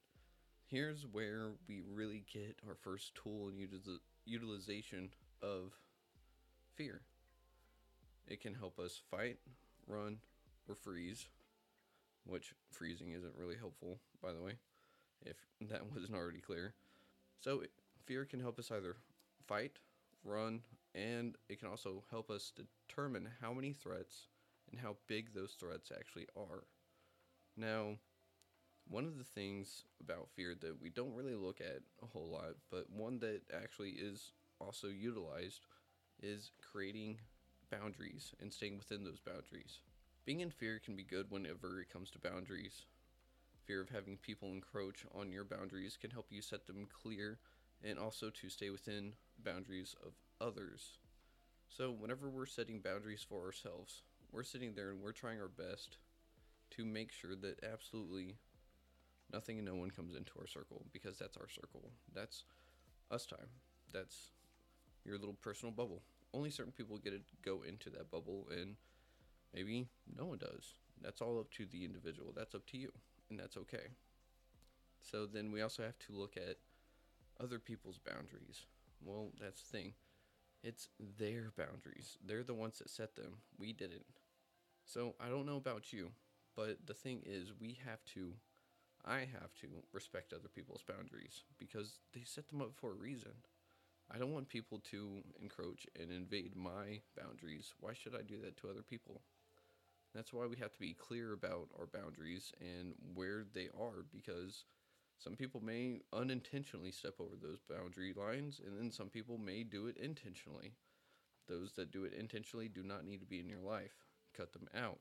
here's 0.67 1.07
where 1.07 1.53
we 1.69 1.83
really 1.93 2.25
get 2.33 2.57
our 2.67 2.75
first 2.75 3.15
tool 3.15 3.49
and 3.49 3.59
util- 3.59 3.99
utilization 4.25 5.11
of 5.43 5.73
fear. 6.75 7.03
It 8.27 8.41
can 8.41 8.55
help 8.55 8.79
us 8.79 9.01
fight, 9.11 9.39
run, 9.87 10.19
or 10.69 10.75
freeze, 10.75 11.29
which 12.27 12.55
freezing 12.71 13.13
isn't 13.13 13.35
really 13.37 13.57
helpful, 13.57 13.99
by 14.23 14.33
the 14.33 14.41
way, 14.41 14.55
if 15.25 15.37
that 15.69 15.93
wasn't 15.93 16.15
already 16.15 16.41
clear. 16.41 16.75
So, 17.41 17.63
fear 18.07 18.25
can 18.25 18.41
help 18.41 18.59
us 18.59 18.71
either 18.71 18.97
fight, 19.47 19.79
run, 20.25 20.63
and 20.95 21.37
it 21.49 21.59
can 21.59 21.69
also 21.69 22.05
help 22.11 22.31
us 22.31 22.53
determine 22.89 23.29
how 23.41 23.53
many 23.53 23.73
threats 23.73 24.29
and 24.71 24.81
how 24.81 24.97
big 25.07 25.35
those 25.35 25.53
threats 25.53 25.93
actually 25.97 26.27
are. 26.37 26.65
Now, 27.57 27.97
one 28.89 29.05
of 29.05 29.19
the 29.19 29.25
things 29.25 29.85
about 30.01 30.29
fear 30.35 30.55
that 30.61 30.81
we 30.81 30.91
don't 30.91 31.15
really 31.15 31.35
look 31.35 31.61
at 31.61 31.83
a 32.03 32.07
whole 32.07 32.29
lot, 32.29 32.55
but 32.71 32.91
one 32.91 33.19
that 33.21 33.43
actually 33.53 33.91
is 33.91 34.33
also 34.61 34.89
utilized, 34.89 35.67
is 36.23 36.51
creating 36.73 37.19
boundaries 37.71 38.33
and 38.41 38.53
staying 38.53 38.79
within 38.79 39.05
those 39.05 39.21
boundaries. 39.21 39.81
Being 40.25 40.41
in 40.41 40.51
fear 40.51 40.81
can 40.83 40.97
be 40.97 41.03
good 41.03 41.31
whenever 41.31 41.81
it 41.81 41.93
comes 41.93 42.11
to 42.11 42.19
boundaries. 42.19 42.85
Fear 43.65 43.81
of 43.81 43.91
having 43.91 44.17
people 44.17 44.49
encroach 44.49 45.05
on 45.15 45.33
your 45.33 45.45
boundaries 45.45 45.99
can 46.01 46.11
help 46.11 46.27
you 46.31 46.43
set 46.43 46.67
them 46.67 46.87
clear 47.03 47.39
and 47.83 47.99
also 47.99 48.31
to 48.31 48.49
stay 48.49 48.71
within 48.71 49.15
boundaries 49.45 49.95
of 50.05 50.13
others. 50.41 50.99
So, 51.69 51.91
whenever 51.91 52.29
we're 52.29 52.47
setting 52.47 52.81
boundaries 52.81 53.27
for 53.29 53.45
ourselves, 53.45 54.03
we're 54.33 54.43
sitting 54.43 54.75
there 54.75 54.91
and 54.91 55.01
we're 55.01 55.13
trying 55.13 55.41
our 55.41 55.49
best 55.49 55.99
to 56.71 56.85
make 56.85 57.13
sure 57.13 57.37
that 57.37 57.63
absolutely 57.65 58.37
nothing 59.33 59.59
and 59.59 59.67
no 59.67 59.75
one 59.75 59.91
comes 59.91 60.15
into 60.15 60.33
our 60.39 60.47
circle 60.47 60.85
because 60.93 61.19
that's 61.19 61.37
our 61.37 61.49
circle. 61.49 61.91
That's 62.15 62.45
us 63.11 63.27
time. 63.27 63.49
That's 63.93 64.33
your 65.05 65.19
little 65.19 65.35
personal 65.35 65.73
bubble. 65.73 66.03
Only 66.33 66.51
certain 66.51 66.73
people 66.73 66.99
get 66.99 67.13
to 67.13 67.37
go 67.45 67.63
into 67.63 67.91
that 67.91 68.11
bubble, 68.11 68.49
and 68.51 68.75
maybe 69.55 69.89
no 70.17 70.25
one 70.27 70.39
does. 70.39 70.75
That's 71.01 71.21
all 71.21 71.39
up 71.39 71.51
to 71.53 71.67
the 71.67 71.85
individual. 71.85 72.33
That's 72.35 72.55
up 72.55 72.67
to 72.67 72.79
you, 72.79 72.91
and 73.31 73.39
that's 73.39 73.57
okay. 73.57 73.93
So 75.03 75.27
then 75.27 75.53
we 75.53 75.63
also 75.63 75.83
have 75.83 75.99
to 76.07 76.13
look 76.13 76.37
at 76.37 76.57
other 77.41 77.59
people's 77.59 77.99
boundaries. 77.99 78.67
Well, 79.05 79.31
that's 79.41 79.63
the 79.63 79.79
thing. 79.79 79.93
It's 80.63 80.89
their 81.19 81.53
boundaries. 81.57 82.19
They're 82.25 82.45
the 82.45 82.55
ones 82.55 82.79
that 82.79 82.91
set 82.91 83.17
them. 83.17 83.39
We 83.59 83.73
didn't. 83.73 84.07
So 84.85 85.15
I 85.21 85.29
don't 85.29 85.47
know 85.47 85.57
about 85.57 85.93
you, 85.93 86.11
but 86.57 86.79
the 86.87 86.95
thing 86.95 87.23
is, 87.27 87.53
we 87.61 87.79
have 87.87 88.05
to, 88.15 88.33
I 89.05 89.21
have 89.21 89.55
to 89.63 89.69
respect 89.93 90.33
other 90.33 90.49
people's 90.49 90.85
boundaries 90.87 91.45
because 91.59 92.01
they 92.15 92.23
set 92.25 92.49
them 92.49 92.63
up 92.63 92.73
for 92.77 92.93
a 92.93 92.97
reason. 92.97 93.33
I 94.15 94.19
don't 94.19 94.33
want 94.33 94.49
people 94.49 94.81
to 94.91 95.23
encroach 95.41 95.87
and 96.01 96.13
invade 96.13 96.57
my 96.57 97.01
boundaries. 97.17 97.75
Why 97.81 97.93
should 97.95 98.15
I 98.17 98.23
do 98.23 98.41
that 98.43 98.57
to 98.59 98.71
other 98.71 98.83
people? 98.83 99.23
That's 100.15 100.33
why 100.33 100.47
we 100.47 100.57
have 100.57 100.73
to 100.73 100.81
be 100.81 100.95
clear 100.95 101.33
about 101.33 101.69
our 101.79 101.87
boundaries 101.87 102.53
and 102.61 102.95
where 103.15 103.45
they 103.53 103.69
are 103.79 104.05
because 104.13 104.65
some 105.25 105.37
people 105.37 105.63
may 105.65 106.03
unintentionally 106.13 106.91
step 106.91 107.15
over 107.19 107.35
those 107.41 107.63
boundary 107.63 108.13
lines, 108.15 108.61
and 108.65 108.79
then 108.79 108.91
some 108.91 109.09
people 109.09 109.39
may 109.39 109.63
do 109.63 109.87
it 109.87 109.97
intentionally. 109.97 110.75
Those 111.49 111.73
that 111.73 111.91
do 111.91 112.05
it 112.05 112.13
intentionally 112.13 112.69
do 112.69 112.83
not 112.83 113.07
need 113.07 113.21
to 113.21 113.27
be 113.27 113.41
in 113.41 113.49
your 113.49 113.63
life. 113.63 114.05
Cut 114.37 114.53
them 114.53 114.69
out. 114.77 115.01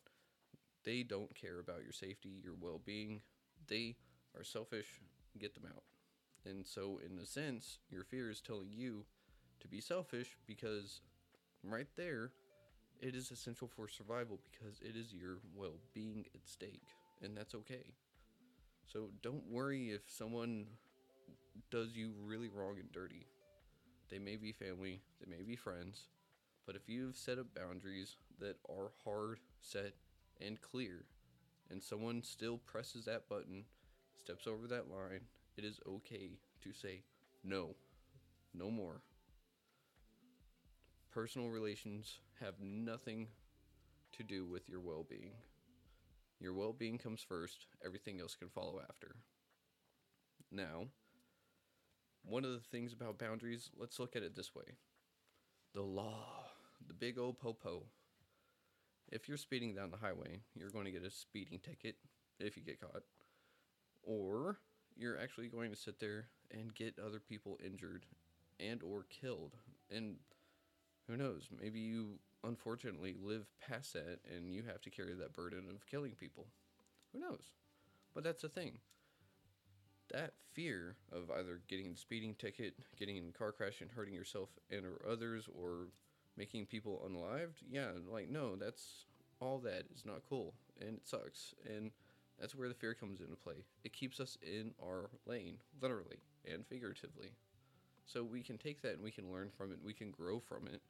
They 0.85 1.03
don't 1.03 1.35
care 1.35 1.59
about 1.59 1.83
your 1.83 1.91
safety, 1.91 2.41
your 2.41 2.53
well 2.57 2.79
being. 2.85 3.21
They 3.67 3.97
are 4.37 4.45
selfish. 4.45 5.01
Get 5.37 5.55
them 5.55 5.65
out. 5.67 5.83
And 6.45 6.65
so, 6.65 7.01
in 7.05 7.19
a 7.19 7.25
sense, 7.25 7.79
your 7.89 8.05
fear 8.05 8.29
is 8.29 8.39
telling 8.39 8.71
you 8.71 9.03
to 9.59 9.67
be 9.67 9.81
selfish 9.81 10.37
because 10.47 11.01
right 11.65 11.87
there, 11.97 12.31
it 13.01 13.13
is 13.13 13.29
essential 13.29 13.67
for 13.67 13.89
survival 13.89 14.39
because 14.51 14.79
it 14.79 14.95
is 14.95 15.13
your 15.13 15.39
well 15.53 15.79
being 15.93 16.25
at 16.33 16.47
stake. 16.47 16.87
And 17.21 17.35
that's 17.35 17.55
okay. 17.55 17.93
So 18.91 19.09
don't 19.21 19.49
worry 19.49 19.89
if 19.91 20.01
someone 20.07 20.67
does 21.71 21.95
you 21.95 22.11
really 22.23 22.49
wrong 22.49 22.75
and 22.79 22.91
dirty. 22.91 23.25
They 24.09 24.19
may 24.19 24.35
be 24.35 24.51
family, 24.51 25.01
they 25.19 25.29
may 25.29 25.43
be 25.43 25.55
friends, 25.55 26.09
but 26.65 26.75
if 26.75 26.87
you've 26.87 27.17
set 27.17 27.39
up 27.39 27.47
boundaries 27.55 28.17
that 28.39 28.57
are 28.69 28.91
hard, 29.03 29.39
set, 29.59 29.93
and 30.39 30.61
clear, 30.61 31.05
and 31.71 31.81
someone 31.81 32.21
still 32.21 32.57
presses 32.59 33.05
that 33.05 33.27
button, 33.27 33.65
steps 34.19 34.45
over 34.45 34.67
that 34.67 34.91
line, 34.91 35.21
it 35.57 35.63
is 35.63 35.79
okay 35.87 36.31
to 36.63 36.73
say 36.73 37.01
no, 37.43 37.75
no 38.53 38.69
more. 38.69 39.01
Personal 41.11 41.49
relations 41.49 42.19
have 42.39 42.55
nothing 42.59 43.27
to 44.17 44.23
do 44.23 44.45
with 44.45 44.69
your 44.69 44.79
well 44.79 45.05
being. 45.09 45.31
Your 46.39 46.53
well 46.53 46.73
being 46.73 46.97
comes 46.97 47.23
first, 47.27 47.67
everything 47.85 48.19
else 48.19 48.35
can 48.35 48.49
follow 48.49 48.81
after. 48.89 49.15
Now, 50.51 50.87
one 52.23 52.45
of 52.45 52.51
the 52.51 52.59
things 52.59 52.93
about 52.93 53.17
boundaries, 53.17 53.69
let's 53.77 53.99
look 53.99 54.15
at 54.15 54.23
it 54.23 54.35
this 54.35 54.55
way 54.55 54.75
the 55.73 55.81
law, 55.81 56.45
the 56.87 56.93
big 56.93 57.17
old 57.17 57.39
popo. 57.39 57.83
If 59.11 59.27
you're 59.27 59.37
speeding 59.37 59.75
down 59.75 59.91
the 59.91 59.97
highway, 59.97 60.41
you're 60.55 60.69
going 60.69 60.85
to 60.85 60.91
get 60.91 61.03
a 61.03 61.11
speeding 61.11 61.59
ticket 61.59 61.95
if 62.39 62.57
you 62.57 62.63
get 62.63 62.79
caught. 62.79 63.03
Or 64.03 64.59
you're 64.95 65.19
actually 65.19 65.47
going 65.47 65.71
to 65.71 65.77
sit 65.77 65.99
there 65.99 66.27
and 66.51 66.73
get 66.73 66.99
other 66.99 67.19
people 67.19 67.59
injured 67.63 68.05
and 68.59 68.81
or 68.83 69.05
killed. 69.09 69.55
And 69.91 70.15
who 71.07 71.17
knows, 71.17 71.47
maybe 71.59 71.79
you 71.79 72.19
unfortunately 72.43 73.15
live 73.21 73.47
past 73.59 73.93
that 73.93 74.19
and 74.33 74.53
you 74.53 74.63
have 74.63 74.81
to 74.81 74.89
carry 74.89 75.13
that 75.13 75.33
burden 75.33 75.65
of 75.69 75.85
killing 75.85 76.11
people. 76.11 76.47
Who 77.13 77.19
knows? 77.19 77.51
But 78.13 78.23
that's 78.23 78.41
the 78.41 78.49
thing. 78.49 78.79
That 80.11 80.33
fear 80.51 80.95
of 81.11 81.31
either 81.31 81.61
getting 81.67 81.87
a 81.87 81.97
speeding 81.97 82.35
ticket, 82.35 82.75
getting 82.97 83.17
in 83.17 83.29
a 83.29 83.37
car 83.37 83.51
crash 83.51 83.81
and 83.81 83.89
hurting 83.89 84.13
yourself 84.13 84.49
and 84.69 84.85
or 84.85 85.01
others 85.09 85.47
or 85.47 85.87
making 86.37 86.65
people 86.65 87.07
unalived, 87.07 87.61
yeah, 87.69 87.91
like 88.09 88.29
no, 88.29 88.55
that's 88.55 89.05
all 89.39 89.59
that 89.59 89.85
is 89.93 90.05
not 90.05 90.21
cool 90.29 90.53
and 90.79 90.97
it 90.97 91.07
sucks. 91.07 91.53
And 91.65 91.91
that's 92.39 92.55
where 92.55 92.67
the 92.67 92.73
fear 92.73 92.93
comes 92.93 93.21
into 93.21 93.35
play. 93.35 93.65
It 93.83 93.93
keeps 93.93 94.19
us 94.19 94.37
in 94.41 94.71
our 94.83 95.09
lane, 95.25 95.57
literally 95.81 96.17
and 96.51 96.65
figuratively. 96.65 97.31
So 98.05 98.23
we 98.23 98.41
can 98.41 98.57
take 98.57 98.81
that 98.81 98.93
and 98.93 99.03
we 99.03 99.11
can 99.11 99.31
learn 99.31 99.49
from 99.55 99.71
it, 99.71 99.79
we 99.83 99.93
can 99.93 100.11
grow 100.11 100.39
from 100.39 100.67
it 100.67 100.81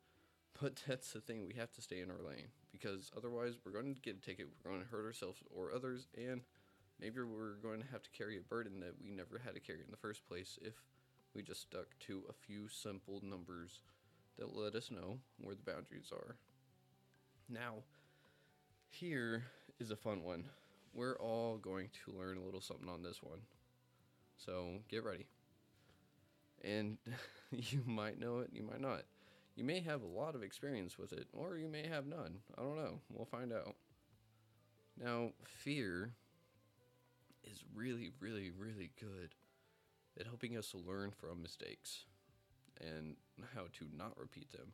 but 0.62 0.82
that's 0.88 1.12
the 1.14 1.22
thing, 1.22 1.46
we 1.48 1.54
have 1.56 1.72
to 1.74 1.82
stay 1.82 2.02
in 2.02 2.10
our 2.10 2.22
lane 2.28 2.48
because 2.72 3.12
otherwise 3.16 3.54
we're 3.66 3.72
going 3.72 3.94
to 3.94 4.02
get 4.02 4.18
a 4.18 4.22
ticket, 4.22 4.48
we're 4.64 4.72
going 4.72 4.84
to 4.84 4.90
hurt 4.90 5.06
ourselves 5.06 5.40
or 5.56 5.74
others, 5.74 6.08
and 6.18 6.42
maybe 7.00 7.22
we're 7.22 7.56
going 7.56 7.82
to 7.82 7.88
have 7.92 8.04
to 8.04 8.10
carry 8.12 8.38
a 8.38 8.42
burden 8.42 8.80
that 8.80 8.94
we 9.04 9.12
never 9.12 9.42
had 9.44 9.54
to 9.54 9.60
carry 9.60 9.80
in 9.80 9.92
the 9.92 9.98
first 9.98 10.28
place 10.28 10.58
if 10.62 10.74
we 11.34 11.42
just 11.42 11.62
stuck 11.62 11.88
to 12.00 12.24
a 12.30 12.34
few 12.34 12.68
simple 12.68 13.20
numbers 13.24 13.82
that 14.38 14.56
let 14.56 14.76
us 14.76 14.92
know 14.92 15.18
where 15.40 15.56
the 15.56 15.72
boundaries 15.72 16.12
are. 16.12 16.36
Now, 17.50 17.84
here 18.90 19.44
is 19.80 19.92
a 19.92 19.96
fun 19.96 20.24
one. 20.24 20.46
We're 20.94 21.18
all 21.18 21.58
going 21.58 21.90
to 22.06 22.18
learn 22.18 22.38
a 22.38 22.44
little 22.44 22.62
something 22.62 22.90
on 22.90 23.04
this 23.04 23.22
one. 23.22 23.40
So 24.38 24.80
get 24.90 25.04
ready. 25.04 25.26
And 26.64 26.98
you 27.52 27.82
might 27.86 28.20
know 28.20 28.40
it, 28.40 28.50
you 28.54 28.64
might 28.64 28.82
not. 28.82 29.04
You 29.56 29.64
may 29.64 29.82
have 29.82 30.02
a 30.02 30.08
lot 30.08 30.36
of 30.36 30.42
experience 30.42 30.98
with 30.98 31.14
it, 31.14 31.28
or 31.32 31.58
you 31.58 31.68
may 31.68 31.88
have 31.88 32.08
none. 32.08 32.40
I 32.58 32.62
don't 32.62 32.76
know. 32.76 33.00
We'll 33.12 33.26
find 33.26 33.54
out. 33.54 33.76
Now, 35.00 35.30
fear 35.46 36.12
is 37.44 37.64
really, 37.76 38.12
really, 38.20 38.52
really 38.52 38.92
good 39.00 39.36
at 40.20 40.26
helping 40.26 40.58
us 40.58 40.74
learn 40.88 41.12
from 41.12 41.42
mistakes 41.42 42.06
and 42.82 43.16
how 43.56 43.64
to 43.74 43.88
not 43.96 44.18
repeat 44.18 44.52
them. 44.52 44.72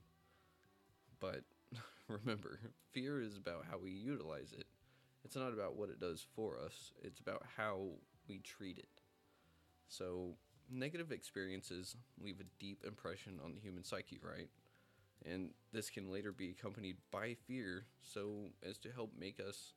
But 1.19 1.43
remember, 2.07 2.59
fear 2.91 3.21
is 3.21 3.35
about 3.35 3.65
how 3.69 3.77
we 3.77 3.91
utilize 3.91 4.53
it. 4.57 4.65
It's 5.25 5.35
not 5.35 5.53
about 5.53 5.75
what 5.75 5.89
it 5.89 5.99
does 5.99 6.25
for 6.35 6.57
us, 6.57 6.93
it's 7.03 7.19
about 7.19 7.43
how 7.57 7.87
we 8.27 8.39
treat 8.39 8.77
it. 8.77 8.87
So, 9.89 10.35
negative 10.71 11.11
experiences 11.11 11.95
leave 12.21 12.39
a 12.39 12.45
deep 12.59 12.83
impression 12.85 13.39
on 13.43 13.53
the 13.53 13.59
human 13.59 13.83
psyche, 13.83 14.19
right? 14.23 14.47
And 15.25 15.49
this 15.71 15.89
can 15.89 16.11
later 16.11 16.31
be 16.31 16.49
accompanied 16.49 16.97
by 17.11 17.35
fear 17.47 17.85
so 18.01 18.45
as 18.67 18.77
to 18.79 18.91
help 18.91 19.11
make 19.17 19.39
us 19.39 19.73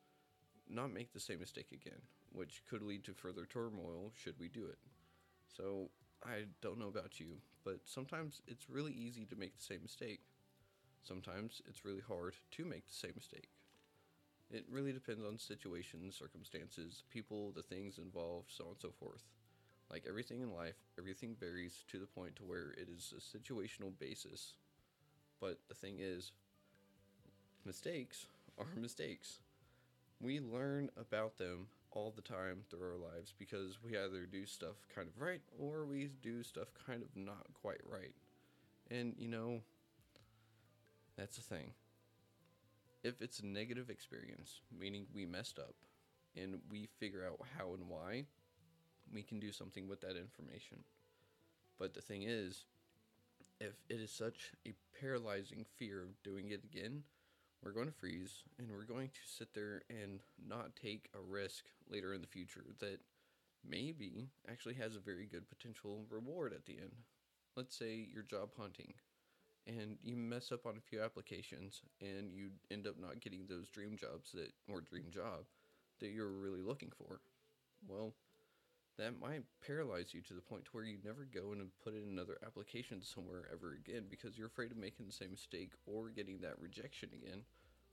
not 0.68 0.92
make 0.92 1.12
the 1.12 1.20
same 1.20 1.40
mistake 1.40 1.68
again, 1.72 2.00
which 2.32 2.62
could 2.68 2.82
lead 2.82 3.04
to 3.04 3.14
further 3.14 3.46
turmoil 3.46 4.12
should 4.14 4.38
we 4.38 4.48
do 4.48 4.64
it. 4.64 4.78
So, 5.56 5.90
I 6.24 6.44
don't 6.60 6.78
know 6.78 6.88
about 6.88 7.18
you, 7.18 7.38
but 7.64 7.80
sometimes 7.84 8.42
it's 8.46 8.70
really 8.70 8.92
easy 8.92 9.24
to 9.26 9.36
make 9.36 9.56
the 9.56 9.62
same 9.62 9.80
mistake. 9.82 10.20
Sometimes 11.02 11.60
it's 11.66 11.84
really 11.84 12.02
hard 12.06 12.36
to 12.52 12.64
make 12.64 12.86
the 12.86 12.94
same 12.94 13.12
mistake. 13.16 13.48
It 14.50 14.64
really 14.70 14.92
depends 14.92 15.24
on 15.24 15.38
situations, 15.38 16.14
circumstances, 16.16 17.02
people, 17.10 17.52
the 17.52 17.62
things 17.62 17.98
involved, 17.98 18.52
so 18.52 18.64
on 18.64 18.70
and 18.70 18.80
so 18.80 18.90
forth. 18.90 19.22
Like 19.90 20.04
everything 20.08 20.42
in 20.42 20.54
life, 20.54 20.76
everything 20.98 21.36
varies 21.38 21.84
to 21.88 21.98
the 21.98 22.06
point 22.06 22.36
to 22.36 22.44
where 22.44 22.72
it 22.72 22.88
is 22.88 23.12
a 23.16 23.36
situational 23.36 23.98
basis. 23.98 24.54
But 25.42 25.58
the 25.68 25.74
thing 25.74 25.96
is, 25.98 26.30
mistakes 27.66 28.26
are 28.56 28.66
mistakes. 28.80 29.40
We 30.20 30.38
learn 30.38 30.88
about 30.96 31.36
them 31.36 31.66
all 31.90 32.12
the 32.14 32.22
time 32.22 32.60
through 32.70 32.92
our 32.92 32.96
lives 32.96 33.34
because 33.36 33.78
we 33.84 33.98
either 33.98 34.24
do 34.24 34.46
stuff 34.46 34.76
kind 34.94 35.08
of 35.08 35.20
right 35.20 35.40
or 35.58 35.84
we 35.84 36.10
do 36.22 36.44
stuff 36.44 36.68
kind 36.86 37.02
of 37.02 37.08
not 37.16 37.44
quite 37.60 37.80
right. 37.84 38.14
And 38.88 39.14
you 39.18 39.28
know, 39.28 39.62
that's 41.18 41.36
the 41.36 41.42
thing. 41.42 41.72
If 43.02 43.20
it's 43.20 43.40
a 43.40 43.46
negative 43.46 43.90
experience, 43.90 44.60
meaning 44.78 45.06
we 45.12 45.26
messed 45.26 45.58
up, 45.58 45.74
and 46.36 46.60
we 46.70 46.88
figure 46.98 47.26
out 47.26 47.40
how 47.58 47.74
and 47.74 47.88
why, 47.88 48.26
we 49.12 49.22
can 49.22 49.40
do 49.40 49.50
something 49.50 49.88
with 49.88 50.00
that 50.02 50.16
information. 50.16 50.78
But 51.78 51.94
the 51.94 52.00
thing 52.00 52.22
is, 52.22 52.64
if 53.62 53.74
it 53.88 54.00
is 54.00 54.10
such 54.10 54.52
a 54.66 54.74
paralyzing 55.00 55.64
fear 55.78 56.02
of 56.02 56.22
doing 56.22 56.50
it 56.50 56.64
again, 56.64 57.02
we're 57.62 57.72
going 57.72 57.86
to 57.86 57.92
freeze 57.92 58.42
and 58.58 58.68
we're 58.70 58.84
going 58.84 59.08
to 59.08 59.20
sit 59.24 59.54
there 59.54 59.82
and 59.88 60.20
not 60.44 60.74
take 60.74 61.08
a 61.14 61.20
risk 61.20 61.64
later 61.88 62.12
in 62.12 62.20
the 62.20 62.26
future 62.26 62.64
that 62.80 62.98
maybe 63.68 64.28
actually 64.50 64.74
has 64.74 64.96
a 64.96 65.00
very 65.00 65.26
good 65.26 65.48
potential 65.48 66.04
reward 66.10 66.52
at 66.52 66.66
the 66.66 66.72
end. 66.72 66.92
Let's 67.56 67.76
say 67.76 68.08
you're 68.12 68.24
job 68.24 68.50
hunting 68.58 68.94
and 69.66 69.96
you 70.02 70.16
mess 70.16 70.50
up 70.50 70.66
on 70.66 70.76
a 70.76 70.88
few 70.90 71.00
applications 71.00 71.82
and 72.00 72.32
you 72.32 72.50
end 72.70 72.88
up 72.88 72.96
not 73.00 73.20
getting 73.20 73.46
those 73.48 73.68
dream 73.68 73.96
jobs 73.96 74.32
that 74.32 74.50
or 74.68 74.80
dream 74.80 75.06
job 75.12 75.44
that 76.00 76.10
you're 76.10 76.28
really 76.28 76.62
looking 76.62 76.90
for. 76.98 77.20
Well, 77.86 78.14
that 78.98 79.20
might 79.20 79.42
paralyze 79.66 80.12
you 80.12 80.20
to 80.22 80.34
the 80.34 80.40
point 80.40 80.64
to 80.64 80.70
where 80.72 80.84
you 80.84 80.98
never 81.04 81.26
go 81.32 81.52
in 81.52 81.60
and 81.60 81.70
put 81.82 81.94
in 81.94 82.02
another 82.02 82.38
application 82.44 83.02
somewhere 83.02 83.48
ever 83.52 83.72
again 83.72 84.04
because 84.10 84.36
you're 84.36 84.48
afraid 84.48 84.70
of 84.70 84.76
making 84.76 85.06
the 85.06 85.12
same 85.12 85.30
mistake 85.30 85.70
or 85.86 86.10
getting 86.10 86.40
that 86.40 86.60
rejection 86.60 87.08
again 87.14 87.42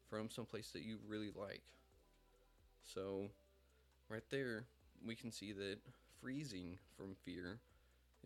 from 0.10 0.30
some 0.30 0.46
place 0.46 0.72
that 0.72 0.84
you 0.84 0.98
really 1.08 1.32
like. 1.36 1.64
So, 2.84 3.28
right 4.10 4.24
there, 4.30 4.66
we 5.06 5.16
can 5.16 5.32
see 5.32 5.54
that 5.54 5.78
freezing 6.20 6.78
from 6.98 7.16
fear 7.24 7.60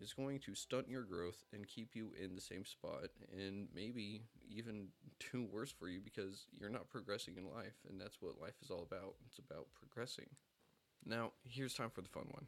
is 0.02 0.12
going 0.12 0.40
to 0.40 0.54
stunt 0.54 0.88
your 0.88 1.02
growth 1.02 1.44
and 1.52 1.68
keep 1.68 1.94
you 1.94 2.10
in 2.20 2.34
the 2.34 2.40
same 2.40 2.64
spot 2.64 3.10
and 3.32 3.68
maybe 3.74 4.22
even 4.50 4.88
do 5.32 5.46
worse 5.52 5.70
for 5.70 5.88
you 5.88 6.00
because 6.00 6.46
you're 6.58 6.70
not 6.70 6.90
progressing 6.90 7.34
in 7.36 7.44
life 7.44 7.76
and 7.88 8.00
that's 8.00 8.20
what 8.20 8.40
life 8.40 8.54
is 8.62 8.70
all 8.70 8.82
about. 8.90 9.14
It's 9.26 9.38
about 9.38 9.66
progressing. 9.74 10.26
Now, 11.06 11.32
here's 11.44 11.74
time 11.74 11.90
for 11.90 12.00
the 12.00 12.08
fun 12.08 12.26
one. 12.30 12.46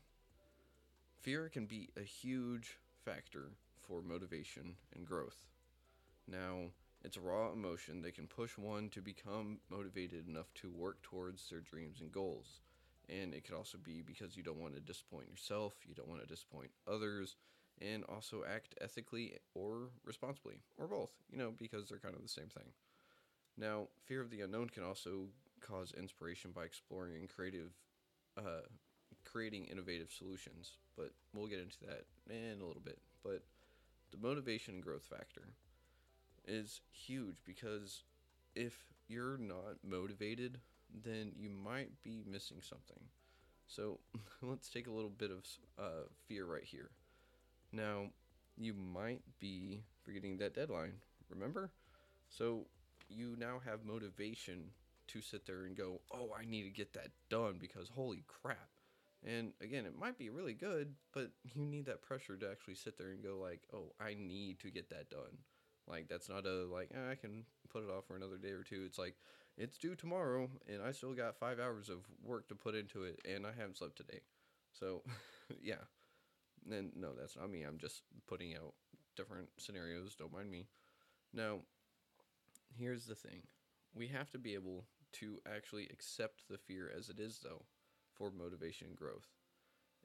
Fear 1.20 1.49
can 1.49 1.66
be 1.66 1.88
a 1.96 2.02
huge 2.02 2.78
factor 3.04 3.50
for 3.87 4.02
motivation 4.02 4.76
and 4.94 5.06
growth. 5.06 5.46
Now, 6.28 6.70
it's 7.04 7.16
a 7.16 7.20
raw 7.20 7.52
emotion 7.52 8.02
that 8.02 8.14
can 8.14 8.26
push 8.26 8.56
one 8.58 8.88
to 8.90 9.00
become 9.00 9.58
motivated 9.70 10.28
enough 10.28 10.52
to 10.54 10.70
work 10.70 11.02
towards 11.02 11.49
their 11.49 11.61
dreams 11.61 12.00
and 12.00 12.12
goals. 12.12 12.61
And 13.08 13.35
it 13.35 13.44
could 13.44 13.54
also 13.54 13.78
be 13.78 14.02
because 14.02 14.37
you 14.37 14.42
don't 14.42 14.61
want 14.61 14.75
to 14.75 14.80
disappoint 14.80 15.28
yourself, 15.28 15.75
you 15.87 15.94
don't 15.94 16.08
want 16.08 16.20
to 16.20 16.26
disappoint 16.26 16.70
others, 16.90 17.37
and 17.80 18.04
also 18.04 18.42
act 18.49 18.75
ethically 18.80 19.35
or 19.54 19.90
responsibly, 20.04 20.56
or 20.78 20.87
both, 20.88 21.11
you 21.30 21.38
know, 21.38 21.52
because 21.56 21.88
they're 21.88 21.99
kind 21.99 22.16
of 22.16 22.23
the 22.23 22.28
same 22.28 22.49
thing. 22.49 22.73
Now, 23.56 23.88
fear 24.04 24.20
of 24.20 24.30
the 24.30 24.40
unknown 24.40 24.68
can 24.70 24.82
also 24.82 25.28
cause 25.61 25.92
inspiration 25.96 26.50
by 26.52 26.64
exploring 26.64 27.28
creative 27.35 27.70
uh, 28.37 28.66
creating 29.30 29.66
innovative 29.66 30.11
solutions, 30.11 30.73
but 30.97 31.11
we'll 31.35 31.47
get 31.47 31.61
into 31.61 31.78
that 31.80 32.04
in 32.30 32.61
a 32.61 32.66
little 32.66 32.83
bit. 32.85 32.99
But 33.23 33.42
the 34.11 34.18
motivation 34.18 34.75
and 34.75 34.83
growth 34.83 35.04
factor 35.04 35.49
is 36.47 36.80
huge 36.90 37.37
because 37.45 38.02
if 38.55 38.85
you're 39.09 39.38
not 39.38 39.77
motivated, 39.85 40.59
then 41.05 41.33
you 41.37 41.50
might 41.50 41.90
be 42.03 42.24
missing 42.27 42.59
something. 42.62 43.00
So 43.66 43.98
let's 44.42 44.68
take 44.68 44.87
a 44.87 44.92
little 44.92 45.11
bit 45.11 45.31
of 45.31 45.44
uh, 45.79 46.07
fear 46.27 46.46
right 46.46 46.64
here. 46.64 46.90
Now, 47.72 48.07
you 48.57 48.74
might 48.74 49.22
be 49.40 49.83
forgetting 50.05 50.38
that 50.38 50.55
deadline, 50.55 50.94
remember? 51.29 51.70
So 52.31 52.66
you 53.09 53.37
now 53.38 53.61
have 53.64 53.85
motivation 53.85 54.70
to 55.09 55.20
sit 55.20 55.46
there 55.46 55.64
and 55.64 55.77
go, 55.77 56.00
oh, 56.12 56.31
I 56.38 56.44
need 56.44 56.64
to 56.64 56.70
get 56.70 56.92
that 56.94 57.11
done 57.29 57.59
because 57.61 57.88
holy 57.88 58.24
crap, 58.27 58.68
and 59.26 59.52
again, 59.60 59.86
it 59.86 59.98
might 59.98 60.18
be 60.18 60.30
really 60.30 60.54
good, 60.54 60.94
but 61.12 61.32
you 61.42 61.64
need 61.64 61.86
that 61.86 62.02
pressure 62.02 62.36
to 62.36 62.50
actually 62.50 62.76
sit 62.76 62.96
there 62.96 63.10
and 63.10 63.22
go 63.22 63.38
like, 63.38 63.62
"Oh, 63.74 63.92
I 64.00 64.14
need 64.14 64.60
to 64.60 64.70
get 64.70 64.90
that 64.90 65.10
done." 65.10 65.38
Like 65.88 66.08
that's 66.08 66.28
not 66.28 66.46
a 66.46 66.64
like 66.66 66.90
eh, 66.94 67.10
I 67.10 67.16
can 67.16 67.44
put 67.68 67.82
it 67.82 67.90
off 67.90 68.06
for 68.06 68.16
another 68.16 68.38
day 68.38 68.50
or 68.50 68.62
two. 68.62 68.84
It's 68.86 68.98
like 68.98 69.16
it's 69.56 69.78
due 69.78 69.96
tomorrow, 69.96 70.48
and 70.68 70.80
I 70.80 70.92
still 70.92 71.12
got 71.12 71.38
five 71.38 71.58
hours 71.58 71.88
of 71.88 72.06
work 72.22 72.48
to 72.48 72.54
put 72.54 72.76
into 72.76 73.02
it, 73.02 73.20
and 73.28 73.46
I 73.46 73.50
haven't 73.52 73.78
slept 73.78 73.96
today. 73.96 74.20
So, 74.72 75.02
yeah. 75.62 75.84
And 76.70 76.92
no, 76.96 77.12
that's 77.14 77.36
not 77.36 77.50
me. 77.50 77.62
I'm 77.62 77.78
just 77.78 78.02
putting 78.26 78.54
out 78.54 78.74
different 79.16 79.48
scenarios. 79.58 80.14
Don't 80.16 80.32
mind 80.32 80.50
me. 80.50 80.66
Now, 81.32 81.60
here's 82.78 83.06
the 83.06 83.14
thing: 83.16 83.42
we 83.92 84.06
have 84.08 84.30
to 84.30 84.38
be 84.38 84.54
able 84.54 84.84
to 85.14 85.38
actually 85.52 85.88
accept 85.92 86.44
the 86.48 86.58
fear 86.58 86.92
as 86.96 87.08
it 87.08 87.18
is, 87.18 87.40
though 87.42 87.62
for 88.16 88.31
motivation 88.31 88.88
and 88.88 88.96
growth. 88.96 89.29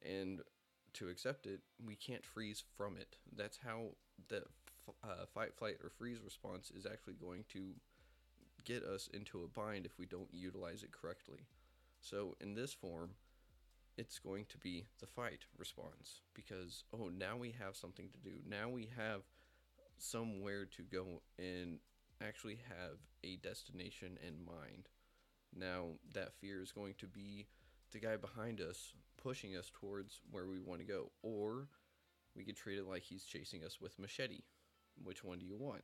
And 0.04 0.41
to 0.93 1.10
accept 1.10 1.45
it, 1.45 1.62
we 1.84 1.95
can't 1.95 2.26
freeze 2.26 2.63
from 2.78 2.97
it. 2.97 3.17
That's 3.36 3.60
how 3.63 3.95
the 4.28 4.43
uh, 5.04 5.26
fight, 5.34 5.54
flight, 5.56 5.76
or 5.84 5.89
freeze 5.89 6.19
response 6.24 6.71
is 6.71 6.86
actually 6.86 7.13
going 7.13 7.45
to 7.54 7.74
get 8.65 8.84
us 8.84 9.10
into 9.13 9.43
a 9.43 9.47
bind 9.47 9.86
if 9.86 9.97
we 9.97 10.06
don't 10.06 10.34
utilize 10.34 10.84
it 10.84 10.91
correctly. 10.91 11.47
So, 12.00 12.36
in 12.41 12.56
this 12.56 12.74
form, 12.74 13.12
it's 13.97 14.19
going 14.19 14.45
to 14.50 14.58
be 14.58 14.86
the 15.00 15.06
fight 15.06 15.45
response 15.58 16.21
because, 16.34 16.84
oh, 16.93 17.10
now 17.15 17.38
we 17.38 17.54
have 17.60 17.76
something 17.76 18.10
to 18.10 18.17
do. 18.17 18.38
Now 18.47 18.69
we 18.69 18.89
have 18.97 19.21
somewhere 19.97 20.65
to 20.65 20.82
go 20.84 21.21
and 21.38 21.80
actually 22.26 22.60
have 22.67 22.97
a 23.24 23.36
destination 23.38 24.17
in 24.26 24.43
mind. 24.45 24.89
Now, 25.56 25.89
that 26.13 26.34
fear 26.34 26.62
is 26.62 26.71
going 26.71 26.95
to 27.00 27.08
be 27.08 27.47
the 27.91 27.99
guy 27.99 28.17
behind 28.17 28.62
us 28.62 28.93
pushing 29.21 29.56
us 29.56 29.71
towards 29.73 30.21
where 30.32 30.47
we 30.47 30.60
want 30.60 30.80
to 30.80 30.86
go. 30.86 31.12
Or 31.21 31.67
we 32.36 32.43
could 32.43 32.56
treat 32.56 32.80
it 32.80 32.88
like 32.88 33.04
he's 33.04 33.23
chasing 33.23 33.63
us 33.63 33.80
with 33.80 33.99
machete. 33.99 34.41
Which 35.04 35.23
one 35.23 35.39
do 35.39 35.45
you 35.45 35.58
want? 35.58 35.84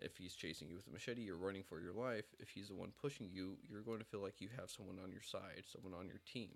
If 0.00 0.16
he's 0.16 0.34
chasing 0.34 0.68
you 0.68 0.76
with 0.76 0.86
a 0.86 0.92
machete, 0.92 1.22
you're 1.22 1.36
running 1.36 1.64
for 1.64 1.80
your 1.80 1.92
life. 1.92 2.26
If 2.38 2.50
he's 2.50 2.68
the 2.68 2.74
one 2.74 2.92
pushing 3.00 3.28
you, 3.32 3.56
you're 3.68 3.82
going 3.82 3.98
to 3.98 4.04
feel 4.04 4.20
like 4.20 4.40
you 4.40 4.48
have 4.58 4.70
someone 4.70 4.98
on 5.02 5.10
your 5.10 5.22
side, 5.22 5.64
someone 5.66 5.98
on 5.98 6.06
your 6.06 6.20
team. 6.30 6.50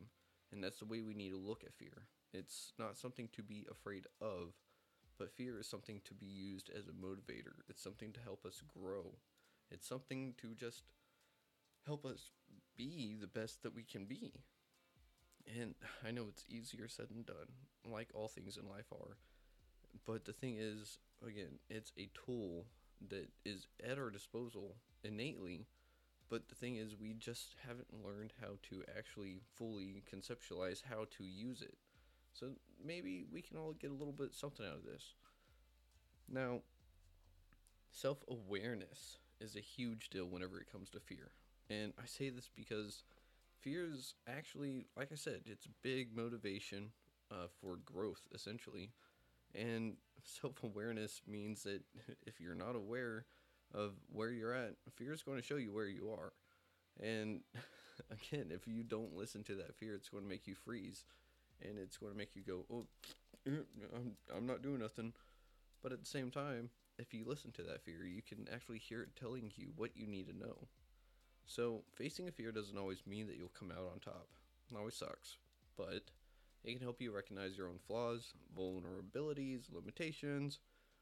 And 0.53 0.63
that's 0.63 0.79
the 0.79 0.85
way 0.85 1.01
we 1.01 1.15
need 1.15 1.31
to 1.31 1.39
look 1.39 1.65
at 1.65 1.75
fear. 1.75 2.07
It's 2.33 2.73
not 2.79 2.97
something 2.97 3.29
to 3.33 3.43
be 3.43 3.67
afraid 3.71 4.07
of, 4.21 4.55
but 5.19 5.33
fear 5.33 5.59
is 5.59 5.67
something 5.67 6.01
to 6.05 6.15
be 6.15 6.27
used 6.27 6.71
as 6.71 6.87
a 6.87 6.93
motivator. 6.93 7.63
It's 7.69 7.83
something 7.83 8.13
to 8.13 8.21
help 8.21 8.47
us 8.47 8.63
grow. 8.79 9.15
It's 9.71 9.89
something 9.89 10.35
to 10.41 10.55
just 10.55 10.85
help 11.87 12.05
us 12.05 12.31
be 12.77 13.17
the 13.21 13.27
best 13.27 13.63
that 13.63 13.75
we 13.75 13.83
can 13.83 14.05
be. 14.05 14.33
And 15.47 15.75
I 16.07 16.11
know 16.11 16.27
it's 16.29 16.45
easier 16.49 16.89
said 16.89 17.09
than 17.09 17.23
done, 17.23 17.53
like 17.85 18.09
all 18.15 18.29
things 18.29 18.57
in 18.57 18.69
life 18.69 18.87
are. 18.93 19.17
But 20.07 20.25
the 20.25 20.33
thing 20.33 20.57
is, 20.59 20.99
again, 21.27 21.59
it's 21.69 21.93
a 21.99 22.09
tool 22.27 22.65
that 23.09 23.29
is 23.45 23.67
at 23.85 23.99
our 23.99 24.11
disposal 24.11 24.77
innately. 25.05 25.67
But 26.29 26.49
the 26.49 26.55
thing 26.55 26.77
is, 26.77 26.97
we 26.99 27.13
just 27.13 27.57
haven't 27.67 28.05
learned 28.05 28.33
how 28.41 28.57
to 28.71 28.83
actually 28.97 29.41
fully 29.57 30.03
conceptualize 30.11 30.83
how 30.89 31.07
to 31.19 31.25
use 31.25 31.61
it. 31.61 31.77
So 32.33 32.53
maybe 32.83 33.27
we 33.31 33.43
can 33.43 33.59
all 33.59 33.75
get 33.75 33.91
a 33.91 33.95
little 33.95 34.15
bit 34.15 34.33
something 34.33 34.65
out 34.65 34.77
of 34.77 34.85
this. 34.85 35.15
Now, 36.31 36.61
self 37.91 38.25
awareness 38.29 39.19
is 39.41 39.57
a 39.57 39.61
huge 39.61 40.09
deal 40.09 40.25
whenever 40.25 40.59
it 40.59 40.73
comes 40.73 40.89
to 40.91 41.01
fear. 41.01 41.33
And 41.69 41.93
I 41.99 42.07
say 42.07 42.31
this 42.31 42.49
because 42.55 43.03
fear 43.63 43.89
is 43.91 44.15
actually, 44.29 44.87
like 44.97 45.11
I 45.13 45.17
said, 45.17 45.43
it's 45.47 45.67
big 45.83 46.15
motivation 46.17 46.91
uh, 47.31 47.47
for 47.61 47.77
growth, 47.85 48.27
essentially. 48.35 48.91
And 49.55 49.95
self 50.25 50.63
awareness 50.63 51.23
means 51.27 51.63
that 51.63 51.83
if 52.27 52.41
you're 52.41 52.55
not 52.55 52.77
aware 52.77 53.27
of 53.75 53.93
where 54.11 54.31
you're 54.31 54.55
at, 54.55 54.75
fear 54.97 55.13
is 55.13 55.23
going 55.23 55.39
to 55.39 55.47
show 55.47 55.57
you 55.57 55.73
where 55.73 55.87
you 55.87 56.11
are. 56.11 56.33
And 57.01 57.41
again, 58.11 58.51
if 58.51 58.67
you 58.67 58.83
don't 58.83 59.17
listen 59.17 59.43
to 59.45 59.55
that 59.57 59.77
fear, 59.77 59.95
it's 59.95 60.09
going 60.09 60.25
to 60.25 60.29
make 60.29 60.47
you 60.47 60.55
freeze 60.55 61.05
and 61.63 61.79
it's 61.79 61.97
going 61.97 62.13
to 62.13 62.19
make 62.19 62.35
you 62.35 62.43
go, 62.43 62.65
oh, 62.73 62.87
I'm, 63.47 64.13
I'm 64.37 64.47
not 64.47 64.63
doing 64.63 64.81
nothing. 64.81 65.13
But 65.83 65.93
at 65.93 66.01
the 66.01 66.07
same 66.07 66.31
time, 66.31 66.71
if 66.99 67.13
you 67.15 67.25
listen 67.27 67.51
to 67.53 67.63
that 67.63 67.83
fear, 67.83 68.05
you 68.05 68.23
can 68.23 68.47
actually 68.53 68.79
hear 68.79 69.03
it 69.03 69.17
telling 69.19 69.51
you 69.57 69.73
what 69.77 69.97
you 69.97 70.07
need 70.07 70.29
to 70.29 70.39
know. 70.39 70.69
So, 71.47 71.83
facing 71.95 72.29
a 72.29 72.33
fear 72.33 72.53
doesn't 72.53 72.79
always 72.79 73.07
mean 73.07 73.27
that 73.27 73.37
you'll 73.37 73.49
come 73.59 73.71
out 73.71 73.91
on 73.93 74.01
top. 74.01 74.29
It 74.71 74.77
always 74.77 74.95
sucks. 74.97 75.37
But 75.77 76.11
It 76.65 76.73
can 76.73 76.83
help 76.83 77.01
you 77.03 77.13
recognize 77.13 77.59
your 77.59 77.69
own 77.69 77.79
flaws, 77.87 78.35
vulnerabilities, 78.57 79.73
limitations, 79.73 80.61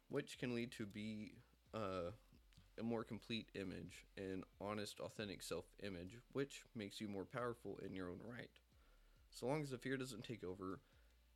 which 0.08 0.38
can 0.38 0.54
lead 0.54 0.72
to 0.72 0.86
be 0.86 1.34
uh, 1.74 2.12
a 2.80 2.82
more 2.82 3.04
complete 3.04 3.50
image, 3.54 4.06
an 4.18 4.44
honest, 4.60 5.00
authentic 5.00 5.42
self 5.42 5.66
image, 5.82 6.18
which 6.32 6.64
makes 6.74 7.00
you 7.00 7.08
more 7.08 7.24
powerful 7.26 7.78
in 7.86 7.94
your 7.94 8.08
own 8.10 8.20
right. 8.24 8.50
So 9.30 9.46
long 9.46 9.62
as 9.62 9.70
the 9.70 9.78
fear 9.78 9.96
doesn't 9.96 10.24
take 10.24 10.44
over, 10.44 10.80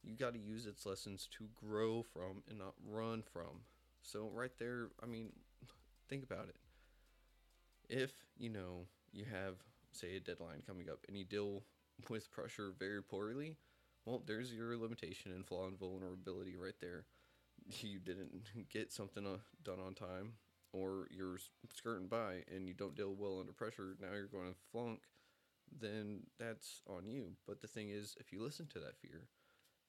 you 0.03 0.17
got 0.17 0.35
to 0.35 0.41
use 0.41 0.67
its 0.67 0.87
lessons 0.87 1.29
to 1.39 1.49
grow 1.55 2.03
from 2.03 2.43
and 2.49 2.59
not 2.59 2.75
run 2.87 3.23
from. 3.23 3.63
So, 4.03 4.31
right 4.35 4.53
there, 4.59 4.89
I 5.03 5.07
mean, 5.07 5.33
think 6.09 6.25
about 6.25 6.49
it. 6.49 6.57
If, 7.89 8.13
you 8.37 8.51
know, 8.51 8.87
you 9.15 9.25
have, 9.31 9.57
say, 9.93 10.17
a 10.17 10.21
deadline 10.21 10.63
coming 10.67 10.89
up 10.91 10.99
and 11.09 11.17
you 11.17 11.25
deal 11.25 11.63
with 12.09 12.31
pressure 12.31 12.73
very 12.79 13.03
poorly, 13.03 13.57
well, 14.05 14.23
there's 14.27 14.53
your 14.53 14.77
limitation 14.77 15.33
and 15.33 15.47
flaw 15.47 15.67
and 15.67 15.79
vulnerability 15.79 16.57
right 16.57 16.79
there. 16.81 17.05
You 17.81 17.99
didn't 17.99 18.43
get 18.71 18.93
something 18.93 19.27
uh, 19.27 19.39
done 19.63 19.79
on 19.85 19.95
time, 19.95 20.35
or 20.73 21.07
you're 21.11 21.39
skirting 21.73 22.09
by 22.09 22.43
and 22.55 22.67
you 22.69 22.75
don't 22.75 22.97
deal 22.97 23.15
well 23.17 23.39
under 23.41 23.53
pressure. 23.53 23.97
Now 24.01 24.13
you're 24.15 24.27
going 24.27 24.53
to 24.53 24.59
flunk. 24.73 25.01
Then 25.81 26.21
that's 26.39 26.83
on 26.87 27.07
you. 27.07 27.33
But 27.47 27.61
the 27.61 27.69
thing 27.69 27.91
is, 27.91 28.17
if 28.21 28.33
you 28.33 28.43
listen 28.43 28.67
to 28.69 28.81
that 28.81 28.99
fear, 29.01 29.29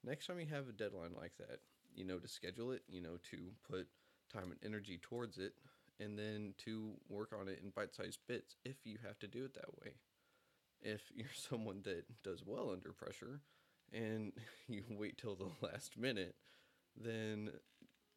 next 0.03 0.27
time 0.27 0.39
you 0.39 0.47
have 0.47 0.69
a 0.69 0.73
deadline 0.73 1.11
like 1.19 1.33
that, 1.37 1.59
you 1.93 2.05
know 2.05 2.17
to 2.19 2.27
schedule 2.27 2.71
it, 2.71 2.83
you 2.87 3.01
know 3.01 3.17
to 3.31 3.37
put 3.69 3.87
time 4.31 4.51
and 4.51 4.59
energy 4.63 4.99
towards 5.01 5.37
it, 5.37 5.53
and 5.99 6.17
then 6.17 6.53
to 6.65 6.91
work 7.09 7.33
on 7.39 7.47
it 7.47 7.59
in 7.63 7.69
bite 7.69 7.95
sized 7.95 8.19
bits 8.27 8.55
if 8.63 8.85
you 8.85 8.97
have 9.05 9.19
to 9.19 9.27
do 9.27 9.45
it 9.45 9.53
that 9.53 9.77
way. 9.81 9.93
If 10.81 11.01
you're 11.15 11.27
someone 11.33 11.81
that 11.83 12.05
does 12.23 12.43
well 12.45 12.71
under 12.71 12.91
pressure 12.91 13.41
and 13.93 14.33
you 14.67 14.83
wait 14.89 15.17
till 15.17 15.35
the 15.35 15.49
last 15.65 15.97
minute, 15.97 16.35
then 16.95 17.51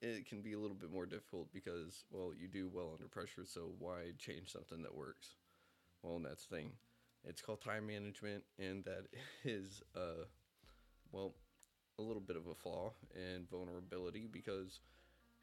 it 0.00 0.26
can 0.26 0.42
be 0.42 0.52
a 0.52 0.58
little 0.58 0.76
bit 0.76 0.92
more 0.92 1.06
difficult 1.06 1.52
because, 1.52 2.04
well, 2.10 2.32
you 2.38 2.46
do 2.46 2.70
well 2.72 2.90
under 2.92 3.08
pressure, 3.08 3.44
so 3.44 3.72
why 3.78 4.12
change 4.18 4.52
something 4.52 4.82
that 4.82 4.94
works? 4.94 5.34
Well, 6.02 6.20
that's 6.20 6.46
the 6.46 6.56
thing. 6.56 6.72
It's 7.24 7.42
called 7.42 7.60
time 7.60 7.88
management, 7.88 8.44
and 8.60 8.84
that 8.84 9.06
is, 9.44 9.82
uh, 9.96 10.24
well, 11.10 11.34
a 11.98 12.02
little 12.02 12.22
bit 12.22 12.36
of 12.36 12.46
a 12.46 12.54
flaw 12.54 12.92
and 13.14 13.50
vulnerability 13.50 14.28
because 14.30 14.80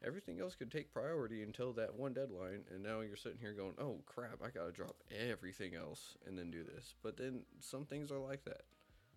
everything 0.04 0.40
else 0.40 0.54
could 0.54 0.70
take 0.70 0.92
priority 0.92 1.42
until 1.42 1.72
that 1.72 1.94
one 1.94 2.12
deadline 2.12 2.62
and 2.72 2.82
now 2.82 3.00
you're 3.00 3.16
sitting 3.16 3.38
here 3.40 3.52
going 3.52 3.74
oh 3.78 3.98
crap 4.06 4.40
i 4.44 4.48
gotta 4.48 4.72
drop 4.72 4.96
everything 5.10 5.74
else 5.74 6.16
and 6.26 6.38
then 6.38 6.50
do 6.50 6.64
this. 6.64 6.94
But 7.02 7.16
then 7.16 7.42
some 7.60 7.84
things 7.84 8.10
are 8.10 8.18
like 8.18 8.44
that. 8.44 8.62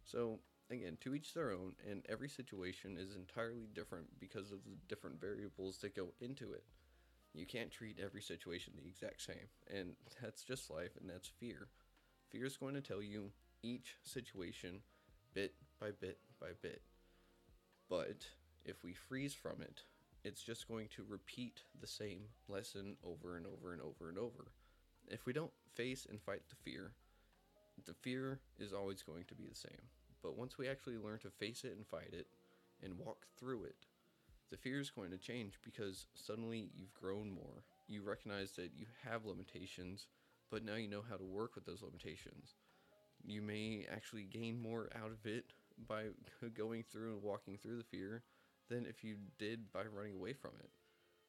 So 0.06 0.40
again 0.72 0.98
to 1.02 1.16
each 1.16 1.34
their 1.34 1.52
own 1.52 1.74
and 1.90 2.04
every 2.08 2.30
situation 2.30 2.98
is 2.98 3.16
entirely 3.16 3.68
different 3.74 4.08
because 4.20 4.52
of 4.52 4.64
the 4.64 4.78
different 4.88 5.20
variables 5.20 5.78
that 5.80 5.96
go 5.96 6.10
into 6.22 6.54
it. 6.54 6.64
You 7.34 7.46
can't 7.46 7.72
treat 7.72 8.00
every 8.04 8.22
situation 8.22 8.74
the 8.76 8.88
exact 8.88 9.22
same 9.22 9.50
and 9.74 9.94
that's 10.22 10.44
just 10.44 10.72
life 10.72 10.92
and 11.00 11.10
that's 11.10 11.28
fear. 11.28 11.68
Fear 12.32 12.46
is 12.46 12.58
going 12.58 12.76
to 12.76 12.82
tell 12.82 13.02
you 13.02 13.32
each 13.64 13.96
situation 14.04 14.82
bit 15.34 15.54
by 15.80 15.92
bit 16.00 16.20
by 16.40 16.50
bit. 16.62 16.82
But 17.90 18.28
if 18.64 18.84
we 18.84 18.94
freeze 18.94 19.34
from 19.34 19.62
it 19.62 19.82
it's 20.24 20.44
just 20.44 20.68
going 20.68 20.88
to 20.96 21.06
repeat 21.08 21.62
the 21.80 21.88
same 21.88 22.22
lesson 22.48 22.98
over 23.06 23.38
and 23.38 23.46
over 23.46 23.74
and 23.74 23.82
over 23.82 24.10
and 24.10 24.18
over. 24.18 24.52
If 25.08 25.26
we 25.26 25.34
don't 25.34 25.52
face 25.74 26.06
and 26.10 26.22
fight 26.22 26.42
the 26.50 26.56
fear, 26.56 26.92
the 27.86 27.94
fear 27.94 28.40
is 28.60 28.74
always 28.74 29.02
going 29.02 29.24
to 29.26 29.36
be 29.36 29.46
the 29.48 29.56
same. 29.56 29.88
But 30.22 30.38
once 30.38 30.58
we 30.58 30.68
actually 30.68 30.98
learn 30.98 31.20
to 31.20 31.30
face 31.30 31.64
it 31.64 31.76
and 31.76 31.88
fight 31.88 32.14
it 32.14 32.28
and 32.84 32.98
walk 32.98 33.26
through 33.40 33.64
it, 33.64 33.86
the 34.52 34.58
fear 34.58 34.80
is 34.80 34.90
going 34.90 35.12
to 35.12 35.18
change 35.18 35.60
because 35.64 36.08
suddenly 36.16 36.70
you've 36.76 36.94
grown 36.94 37.32
more. 37.32 37.64
You 37.88 38.02
recognize 38.04 38.52
that 38.54 38.72
you 38.76 38.88
have 39.10 39.26
limitations, 39.26 40.08
but 40.52 40.66
now 40.66 40.76
you 40.76 40.88
know 40.88 41.04
how 41.08 41.16
to 41.16 41.24
work 41.24 41.56
with 41.56 41.66
those 41.66 41.84
limitations. 41.84 42.56
You 43.24 43.42
may 43.42 43.86
actually 43.92 44.24
gain 44.24 44.62
more 44.62 44.90
out 44.96 45.12
of 45.12 45.26
it 45.26 45.46
by 45.88 46.06
going 46.58 46.84
through 46.84 47.14
and 47.14 47.24
walking 47.24 47.58
through 47.58 47.78
the 47.78 47.84
fear 47.84 48.24
than 48.70 48.86
if 48.86 49.04
you 49.04 49.16
did 49.38 49.72
by 49.72 49.82
running 49.84 50.16
away 50.16 50.34
from 50.34 50.52
it. 50.60 50.70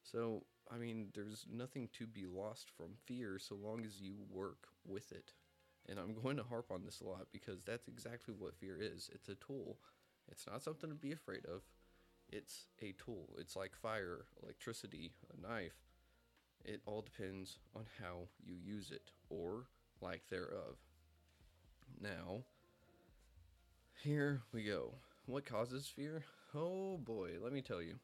So, 0.03 0.43
I 0.71 0.77
mean, 0.77 1.09
there's 1.13 1.45
nothing 1.51 1.89
to 1.93 2.07
be 2.07 2.25
lost 2.25 2.71
from 2.75 2.95
fear 3.05 3.37
so 3.39 3.55
long 3.55 3.85
as 3.85 3.99
you 3.99 4.15
work 4.29 4.67
with 4.85 5.11
it. 5.11 5.33
And 5.89 5.99
I'm 5.99 6.13
going 6.13 6.37
to 6.37 6.43
harp 6.43 6.71
on 6.71 6.83
this 6.85 7.01
a 7.01 7.05
lot 7.05 7.27
because 7.31 7.63
that's 7.63 7.87
exactly 7.87 8.33
what 8.37 8.55
fear 8.55 8.77
is 8.79 9.09
it's 9.13 9.29
a 9.29 9.35
tool, 9.35 9.77
it's 10.31 10.47
not 10.47 10.63
something 10.63 10.89
to 10.89 10.95
be 10.95 11.11
afraid 11.11 11.45
of. 11.45 11.61
It's 12.31 12.67
a 12.81 12.93
tool. 12.93 13.27
It's 13.37 13.57
like 13.57 13.75
fire, 13.75 14.25
electricity, 14.41 15.11
a 15.33 15.47
knife. 15.47 15.75
It 16.63 16.81
all 16.85 17.01
depends 17.01 17.57
on 17.75 17.85
how 18.01 18.29
you 18.41 18.55
use 18.55 18.91
it 18.91 19.11
or 19.29 19.65
lack 19.99 20.21
thereof. 20.29 20.77
Now, 21.99 22.43
here 24.01 24.43
we 24.53 24.63
go. 24.63 24.93
What 25.25 25.45
causes 25.45 25.91
fear? 25.93 26.23
Oh 26.53 26.97
boy, 26.97 27.31
let 27.41 27.53
me 27.53 27.61
tell 27.61 27.81
you. 27.81 27.95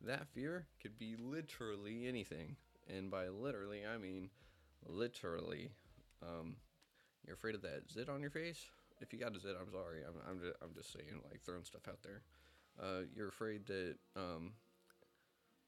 That 0.00 0.28
fear 0.28 0.66
could 0.80 0.98
be 0.98 1.16
literally 1.18 2.06
anything. 2.06 2.56
And 2.88 3.10
by 3.10 3.28
literally, 3.28 3.82
I 3.86 3.98
mean 3.98 4.30
literally. 4.86 5.70
Um, 6.22 6.56
you're 7.26 7.34
afraid 7.34 7.54
of 7.54 7.62
that 7.62 7.90
zit 7.92 8.08
on 8.08 8.20
your 8.20 8.30
face? 8.30 8.70
If 9.00 9.12
you 9.12 9.18
got 9.18 9.36
a 9.36 9.40
zit, 9.40 9.56
I'm 9.60 9.70
sorry. 9.70 10.00
I'm, 10.06 10.14
I'm, 10.28 10.40
just, 10.40 10.56
I'm 10.62 10.74
just 10.74 10.92
saying, 10.92 11.20
like, 11.30 11.42
throwing 11.44 11.64
stuff 11.64 11.86
out 11.88 12.02
there. 12.02 12.22
Uh, 12.80 13.02
you're 13.14 13.28
afraid 13.28 13.66
that, 13.66 13.96
um, 14.16 14.52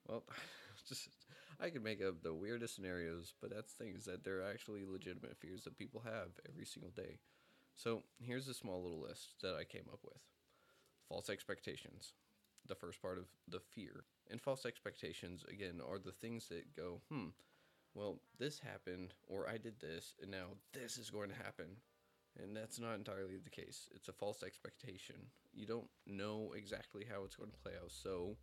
well, 0.09 0.25
just, 0.89 1.09
I 1.61 1.69
could 1.69 1.85
make 1.85 2.03
up 2.03 2.23
the 2.23 2.33
weirdest 2.33 2.77
scenarios, 2.77 3.35
but 3.41 3.51
that's 3.51 3.73
things 3.73 4.05
that 4.07 4.25
they're 4.25 4.49
actually 4.49 4.85
legitimate 4.87 5.37
fears 5.37 5.65
that 5.65 5.77
people 5.77 6.03
have 6.05 6.29
every 6.49 6.65
single 6.65 6.91
day. 6.91 7.19
So 7.75 8.03
here's 8.19 8.49
a 8.49 8.55
small 8.55 8.83
little 8.83 9.01
list 9.01 9.35
that 9.43 9.55
I 9.55 9.65
came 9.65 9.89
up 9.93 10.01
with 10.05 10.23
false 11.09 11.31
expectations, 11.31 12.13
the 12.67 12.75
first 12.75 13.01
part 13.01 13.19
of 13.19 13.25
the 13.49 13.61
fear. 13.61 14.05
And 14.31 14.41
false 14.41 14.67
expectations, 14.67 15.45
again, 15.49 15.81
are 15.89 15.99
the 15.99 16.13
things 16.13 16.49
that 16.49 16.77
go, 16.77 17.01
hmm, 17.11 17.29
well, 17.95 18.21
this 18.39 18.59
happened, 18.59 19.15
or 19.27 19.49
I 19.49 19.57
did 19.57 19.81
this, 19.81 20.15
and 20.21 20.31
now 20.31 20.57
this 20.73 20.99
is 20.99 21.11
going 21.11 21.31
to 21.31 21.37
happen. 21.37 21.67
And 22.41 22.57
that's 22.57 22.79
not 22.79 22.95
entirely 22.95 23.39
the 23.43 23.51
case. 23.51 23.89
It's 23.95 24.09
a 24.09 24.13
false 24.13 24.43
expectation. 24.43 25.17
You 25.53 25.67
don't 25.67 25.89
know 26.07 26.53
exactly 26.57 27.05
how 27.11 27.25
it's 27.25 27.35
going 27.35 27.51
to 27.51 27.57
play 27.57 27.73
out, 27.83 27.91
so 27.91 28.37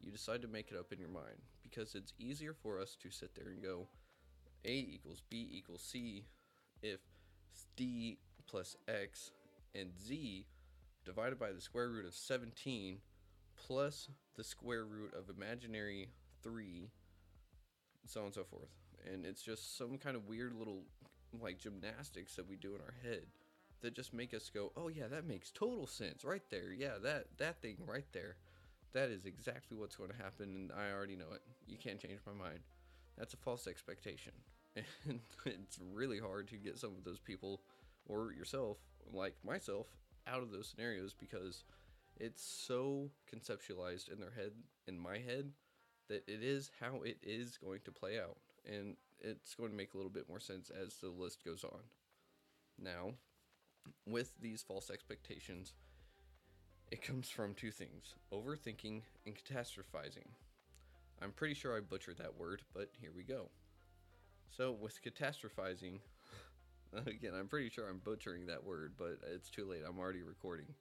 you 0.00 0.10
decide 0.10 0.42
to 0.42 0.48
make 0.48 0.70
it 0.70 0.78
up 0.78 0.92
in 0.92 0.98
your 0.98 1.08
mind 1.08 1.42
because 1.62 1.94
it's 1.94 2.12
easier 2.18 2.54
for 2.54 2.80
us 2.80 2.96
to 3.02 3.10
sit 3.10 3.34
there 3.34 3.52
and 3.52 3.62
go 3.62 3.88
A 4.64 4.72
equals 4.72 5.22
B 5.28 5.48
equals 5.52 5.82
C 5.82 6.24
if 6.82 7.00
D 7.76 8.18
plus 8.46 8.76
X 8.88 9.30
and 9.74 9.90
Z 9.98 10.46
divided 11.04 11.38
by 11.38 11.52
the 11.52 11.60
square 11.60 11.88
root 11.88 12.06
of 12.06 12.14
17 12.14 12.98
plus 13.56 14.08
the 14.36 14.44
square 14.44 14.84
root 14.84 15.12
of 15.14 15.34
imaginary 15.34 16.08
3 16.42 16.90
so 18.06 18.20
on 18.20 18.26
and 18.26 18.34
so 18.34 18.44
forth. 18.44 18.68
And 19.10 19.24
it's 19.24 19.42
just 19.42 19.76
some 19.76 19.98
kind 19.98 20.16
of 20.16 20.28
weird 20.28 20.54
little 20.54 20.82
like 21.40 21.58
gymnastics 21.58 22.36
that 22.36 22.48
we 22.48 22.56
do 22.56 22.74
in 22.74 22.80
our 22.80 22.94
head 23.02 23.26
that 23.80 23.94
just 23.94 24.14
make 24.14 24.32
us 24.32 24.50
go 24.54 24.70
oh 24.76 24.88
yeah 24.88 25.08
that 25.08 25.26
makes 25.26 25.50
total 25.50 25.86
sense 25.86 26.24
right 26.24 26.42
there. 26.50 26.72
Yeah 26.72 26.98
that 27.02 27.26
that 27.38 27.60
thing 27.60 27.76
right 27.86 28.06
there. 28.12 28.36
That 28.92 29.10
is 29.10 29.26
exactly 29.26 29.76
what's 29.76 29.96
going 29.96 30.10
to 30.10 30.16
happen 30.16 30.54
and 30.54 30.72
i 30.72 30.92
already 30.92 31.16
know 31.16 31.32
it. 31.34 31.42
You 31.66 31.76
can't 31.76 31.98
change 31.98 32.20
my 32.26 32.32
mind. 32.32 32.60
That's 33.18 33.34
a 33.34 33.38
false 33.38 33.66
expectation. 33.66 34.32
And 35.06 35.20
it's 35.44 35.78
really 35.92 36.18
hard 36.18 36.48
to 36.48 36.56
get 36.56 36.78
some 36.78 36.90
of 36.98 37.04
those 37.04 37.20
people 37.20 37.60
or 38.06 38.32
yourself 38.32 38.78
like 39.12 39.34
myself 39.44 39.86
out 40.26 40.42
of 40.42 40.50
those 40.50 40.68
scenarios 40.68 41.14
because 41.18 41.64
it's 42.18 42.42
so 42.42 43.10
conceptualized 43.32 44.12
in 44.12 44.20
their 44.20 44.30
head, 44.30 44.52
in 44.86 44.98
my 44.98 45.18
head, 45.18 45.50
that 46.08 46.24
it 46.28 46.42
is 46.42 46.70
how 46.80 47.02
it 47.02 47.18
is 47.22 47.58
going 47.58 47.80
to 47.84 47.90
play 47.90 48.18
out. 48.18 48.36
And 48.66 48.96
it's 49.20 49.54
going 49.54 49.70
to 49.70 49.76
make 49.76 49.94
a 49.94 49.96
little 49.96 50.12
bit 50.12 50.28
more 50.28 50.40
sense 50.40 50.70
as 50.70 50.94
the 50.96 51.08
list 51.08 51.44
goes 51.44 51.64
on. 51.64 51.80
Now, 52.78 53.12
with 54.06 54.32
these 54.40 54.62
false 54.62 54.90
expectations, 54.90 55.74
it 56.90 57.02
comes 57.02 57.28
from 57.28 57.54
two 57.54 57.70
things 57.70 58.14
overthinking 58.32 59.02
and 59.26 59.34
catastrophizing. 59.34 60.28
I'm 61.22 61.32
pretty 61.32 61.54
sure 61.54 61.76
I 61.76 61.80
butchered 61.80 62.18
that 62.18 62.38
word, 62.38 62.62
but 62.74 62.90
here 63.00 63.12
we 63.14 63.22
go. 63.22 63.48
So, 64.56 64.72
with 64.72 65.00
catastrophizing, 65.02 66.00
Again, 67.06 67.32
I'm 67.38 67.48
pretty 67.48 67.70
sure 67.70 67.88
I'm 67.88 67.98
butchering 67.98 68.46
that 68.46 68.64
word, 68.64 68.94
but 68.98 69.18
it's 69.32 69.50
too 69.50 69.64
late. 69.68 69.82
I'm 69.86 69.98
already 69.98 70.22
recording. 70.22 70.74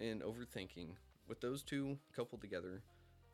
And 0.00 0.22
overthinking. 0.22 0.90
With 1.28 1.40
those 1.40 1.62
two 1.62 1.98
coupled 2.14 2.40
together, 2.40 2.82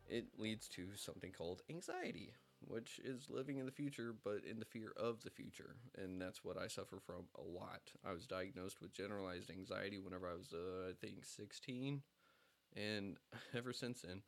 it 0.08 0.26
leads 0.38 0.68
to 0.68 0.88
something 0.96 1.32
called 1.32 1.62
anxiety. 1.68 2.32
which 2.68 3.00
is 3.04 3.28
living 3.28 3.58
in 3.58 3.66
the 3.66 3.72
future, 3.72 4.14
but 4.24 4.44
in 4.48 4.58
the 4.58 4.64
fear 4.64 4.92
of 4.96 5.22
the 5.22 5.30
future. 5.30 5.76
And 5.96 6.20
that's 6.20 6.44
what 6.44 6.56
I 6.56 6.68
suffer 6.68 7.00
from 7.04 7.24
a 7.36 7.42
lot. 7.42 7.90
I 8.04 8.12
was 8.12 8.26
diagnosed 8.26 8.80
with 8.80 8.92
generalized 8.92 9.50
anxiety 9.50 9.98
whenever 9.98 10.28
I 10.28 10.34
was, 10.34 10.52
uh, 10.52 10.90
I 10.90 10.92
think, 11.00 11.24
16. 11.24 12.02
And 12.76 13.16
ever 13.54 13.72
since 13.72 14.02
then, 14.02 14.22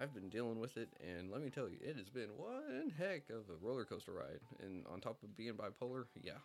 I've 0.00 0.14
been 0.14 0.28
dealing 0.28 0.60
with 0.60 0.76
it. 0.76 0.88
And 1.00 1.30
let 1.30 1.42
me 1.42 1.50
tell 1.50 1.68
you, 1.68 1.76
it 1.80 1.96
has 1.96 2.08
been 2.08 2.30
one 2.36 2.92
heck 2.98 3.30
of 3.30 3.48
a 3.48 3.66
roller 3.66 3.84
coaster 3.84 4.12
ride. 4.12 4.40
And 4.62 4.84
on 4.92 5.00
top 5.00 5.22
of 5.22 5.36
being 5.36 5.54
bipolar, 5.54 6.04
yeah. 6.22 6.40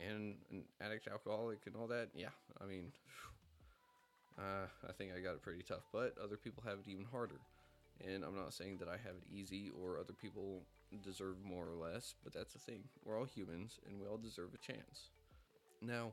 And 0.00 0.36
an 0.50 0.64
addict, 0.80 1.08
alcoholic, 1.08 1.60
and 1.66 1.76
all 1.76 1.86
that, 1.88 2.08
yeah. 2.14 2.34
I 2.60 2.66
mean, 2.66 2.92
uh, 4.38 4.66
I 4.88 4.92
think 4.92 5.12
I 5.16 5.20
got 5.20 5.34
it 5.34 5.42
pretty 5.42 5.62
tough. 5.62 5.86
But 5.92 6.14
other 6.22 6.36
people 6.36 6.62
have 6.66 6.78
it 6.78 6.88
even 6.88 7.06
harder. 7.10 7.40
And 8.06 8.24
I'm 8.24 8.36
not 8.36 8.52
saying 8.52 8.78
that 8.78 8.88
I 8.88 8.98
have 8.98 9.16
it 9.16 9.24
easy 9.32 9.70
or 9.82 9.98
other 9.98 10.12
people 10.12 10.62
deserve 11.02 11.36
more 11.44 11.66
or 11.66 11.76
less, 11.76 12.14
but 12.22 12.32
that's 12.32 12.52
the 12.52 12.58
thing. 12.58 12.84
We're 13.04 13.18
all 13.18 13.24
humans 13.24 13.80
and 13.86 13.98
we 13.98 14.06
all 14.06 14.18
deserve 14.18 14.50
a 14.54 14.58
chance. 14.58 15.10
Now, 15.80 16.12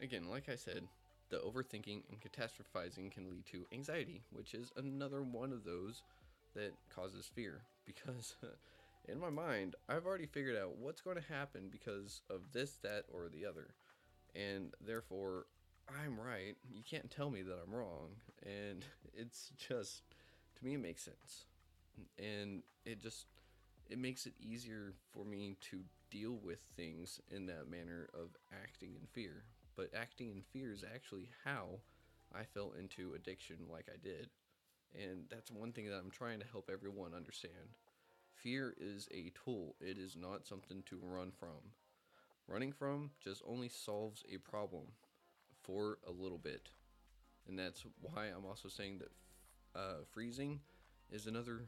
again, 0.00 0.28
like 0.28 0.48
I 0.48 0.56
said, 0.56 0.84
the 1.30 1.38
overthinking 1.38 2.02
and 2.10 2.20
catastrophizing 2.20 3.10
can 3.10 3.30
lead 3.30 3.46
to 3.46 3.66
anxiety, 3.72 4.22
which 4.30 4.54
is 4.54 4.72
another 4.76 5.22
one 5.22 5.52
of 5.52 5.64
those 5.64 6.02
that 6.54 6.72
causes 6.94 7.30
fear. 7.32 7.62
Because 7.88 8.36
in 9.08 9.18
my 9.18 9.30
mind, 9.30 9.74
I've 9.88 10.04
already 10.04 10.26
figured 10.26 10.58
out 10.58 10.76
what's 10.76 11.00
going 11.00 11.16
to 11.16 11.32
happen 11.32 11.70
because 11.72 12.20
of 12.28 12.52
this, 12.52 12.72
that, 12.82 13.04
or 13.10 13.30
the 13.30 13.46
other. 13.46 13.68
And 14.34 14.74
therefore, 14.86 15.46
I'm 15.88 16.20
right. 16.20 16.54
You 16.70 16.82
can't 16.82 17.10
tell 17.10 17.30
me 17.30 17.40
that 17.40 17.58
I'm 17.64 17.74
wrong. 17.74 18.10
And 18.44 18.84
it's 19.14 19.52
just 19.56 20.02
to 20.58 20.64
me 20.66 20.74
it 20.74 20.82
makes 20.82 21.02
sense 21.02 21.46
and 22.18 22.62
it 22.84 23.00
just 23.00 23.26
it 23.88 23.98
makes 23.98 24.26
it 24.26 24.34
easier 24.40 24.92
for 25.12 25.24
me 25.24 25.56
to 25.70 25.80
deal 26.10 26.38
with 26.42 26.60
things 26.76 27.20
in 27.30 27.46
that 27.46 27.70
manner 27.70 28.08
of 28.14 28.36
acting 28.52 28.94
in 28.94 29.06
fear 29.12 29.44
but 29.78 29.88
acting 29.96 30.28
in 30.30 30.42
fear 30.42 30.72
is 30.72 30.84
actually 30.94 31.30
how 31.44 31.68
i 32.34 32.42
fell 32.42 32.74
into 32.78 33.14
addiction 33.14 33.56
like 33.72 33.86
i 33.88 33.96
did. 34.02 34.28
And 34.94 35.24
that's 35.30 35.50
one 35.50 35.72
thing 35.72 35.86
that 35.86 35.96
i'm 35.96 36.10
trying 36.10 36.40
to 36.40 36.46
help 36.50 36.68
everyone 36.70 37.14
understand. 37.14 37.76
Fear 38.34 38.74
is 38.80 39.08
a 39.12 39.32
tool. 39.44 39.76
It 39.80 39.98
is 39.98 40.16
not 40.16 40.46
something 40.46 40.82
to 40.86 40.98
run 41.02 41.30
from. 41.30 41.72
Running 42.46 42.72
from 42.72 43.10
just 43.22 43.42
only 43.46 43.68
solves 43.68 44.24
a 44.32 44.38
problem 44.38 44.84
for 45.62 45.98
a 46.06 46.10
little 46.10 46.38
bit. 46.38 46.70
And 47.46 47.58
that's 47.58 47.84
why 48.00 48.26
i'm 48.26 48.44
also 48.46 48.68
saying 48.68 48.98
that 48.98 49.78
uh, 49.78 50.04
freezing 50.10 50.60
is 51.12 51.26
another 51.26 51.62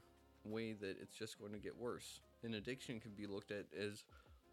way 0.44 0.72
that 0.72 0.96
it's 1.00 1.16
just 1.16 1.38
going 1.38 1.52
to 1.52 1.58
get 1.58 1.78
worse. 1.78 2.20
An 2.42 2.54
addiction 2.54 2.98
can 2.98 3.12
be 3.12 3.26
looked 3.26 3.52
at 3.52 3.66
as 3.78 4.04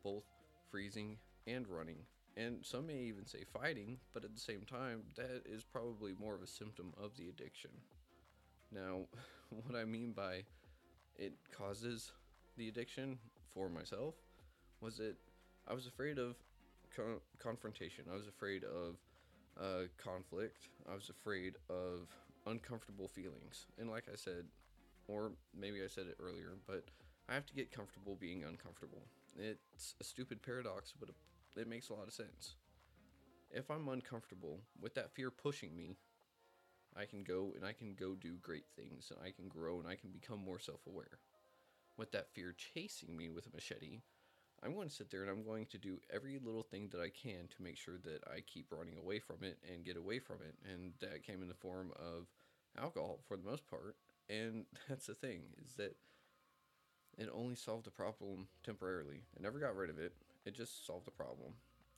both 0.03 0.25
freezing 0.69 1.17
and 1.47 1.67
running. 1.67 2.05
And 2.37 2.63
some 2.63 2.87
may 2.87 2.99
even 2.99 3.25
say 3.25 3.39
fighting, 3.51 3.97
but 4.13 4.23
at 4.23 4.35
the 4.35 4.39
same 4.39 4.61
time, 4.61 5.01
that 5.15 5.41
is 5.45 5.63
probably 5.63 6.13
more 6.19 6.35
of 6.35 6.43
a 6.43 6.47
symptom 6.47 6.93
of 7.01 7.17
the 7.17 7.29
addiction. 7.29 7.71
Now, 8.71 9.01
what 9.49 9.75
I 9.75 9.85
mean 9.85 10.11
by 10.11 10.43
it 11.15 11.33
causes 11.51 12.11
the 12.55 12.67
addiction 12.67 13.17
for 13.53 13.69
myself 13.69 14.13
was 14.81 14.97
that 14.97 15.15
I 15.67 15.73
was 15.73 15.87
afraid 15.87 16.19
of 16.19 16.35
co- 16.95 17.21
confrontation. 17.39 18.05
I 18.11 18.15
was 18.15 18.27
afraid 18.27 18.63
of 18.63 18.97
uh, 19.59 19.87
conflict. 19.97 20.69
I 20.89 20.93
was 20.93 21.09
afraid 21.09 21.55
of 21.69 22.07
uncomfortable 22.45 23.07
feelings. 23.07 23.65
And 23.79 23.89
like 23.89 24.05
I 24.11 24.15
said, 24.15 24.45
or 25.07 25.31
maybe 25.59 25.83
I 25.83 25.87
said 25.87 26.05
it 26.05 26.17
earlier, 26.21 26.53
but 26.67 26.83
I 27.27 27.33
have 27.33 27.47
to 27.47 27.53
get 27.55 27.71
comfortable 27.71 28.15
being 28.19 28.43
uncomfortable. 28.43 29.01
It's 29.39 29.95
a 29.99 30.03
stupid 30.03 30.43
paradox, 30.43 30.93
but 30.99 31.09
it 31.55 31.67
makes 31.67 31.89
a 31.89 31.93
lot 31.93 32.07
of 32.07 32.13
sense. 32.13 32.55
If 33.49 33.71
I'm 33.71 33.87
uncomfortable 33.87 34.59
with 34.79 34.95
that 34.95 35.13
fear 35.13 35.31
pushing 35.31 35.75
me, 35.75 35.95
I 36.95 37.05
can 37.05 37.23
go 37.23 37.53
and 37.55 37.65
I 37.65 37.73
can 37.73 37.93
go 37.93 38.15
do 38.15 38.37
great 38.41 38.65
things 38.75 39.11
and 39.11 39.19
I 39.25 39.31
can 39.31 39.47
grow 39.47 39.79
and 39.79 39.87
I 39.87 39.95
can 39.95 40.09
become 40.09 40.39
more 40.39 40.59
self 40.59 40.85
aware. 40.87 41.19
With 41.97 42.11
that 42.11 42.33
fear 42.33 42.53
chasing 42.53 43.15
me 43.15 43.29
with 43.29 43.47
a 43.47 43.55
machete, 43.55 44.01
I'm 44.63 44.73
going 44.73 44.89
to 44.89 44.93
sit 44.93 45.11
there 45.11 45.21
and 45.21 45.29
I'm 45.29 45.43
going 45.43 45.65
to 45.67 45.77
do 45.77 45.99
every 46.11 46.39
little 46.43 46.63
thing 46.63 46.89
that 46.91 47.01
I 47.01 47.09
can 47.09 47.47
to 47.55 47.63
make 47.63 47.77
sure 47.77 47.97
that 48.03 48.23
I 48.27 48.41
keep 48.41 48.71
running 48.71 48.97
away 48.97 49.19
from 49.19 49.37
it 49.41 49.59
and 49.71 49.85
get 49.85 49.97
away 49.97 50.19
from 50.19 50.37
it. 50.47 50.55
And 50.71 50.93
that 50.99 51.23
came 51.23 51.41
in 51.41 51.47
the 51.47 51.53
form 51.53 51.91
of 51.95 52.27
alcohol 52.79 53.19
for 53.27 53.37
the 53.37 53.49
most 53.49 53.67
part. 53.67 53.95
And 54.29 54.65
that's 54.89 55.07
the 55.07 55.13
thing 55.13 55.41
is 55.63 55.75
that 55.75 55.95
it 57.17 57.29
only 57.33 57.55
solved 57.55 57.85
the 57.85 57.91
problem 57.91 58.47
temporarily. 58.63 59.23
It 59.35 59.41
never 59.41 59.59
got 59.59 59.75
rid 59.75 59.89
of 59.89 59.99
it. 59.99 60.13
It 60.47 60.55
just 60.55 60.87
solved 60.87 61.05
the 61.05 61.11
problem. 61.11 61.51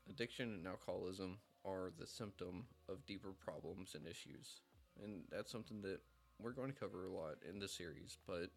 Addiction 0.09 0.55
and 0.55 0.65
alcoholism 0.65 1.38
are 1.63 1.91
the 1.99 2.07
symptom 2.07 2.65
of 2.89 3.05
deeper 3.05 3.31
problems 3.31 3.93
and 3.93 4.07
issues. 4.07 4.62
And 5.03 5.21
that's 5.29 5.51
something 5.51 5.83
that 5.83 5.99
we're 6.39 6.53
going 6.53 6.71
to 6.73 6.79
cover 6.79 7.05
a 7.05 7.12
lot 7.12 7.35
in 7.47 7.59
this 7.59 7.73
series, 7.73 8.17
but 8.25 8.49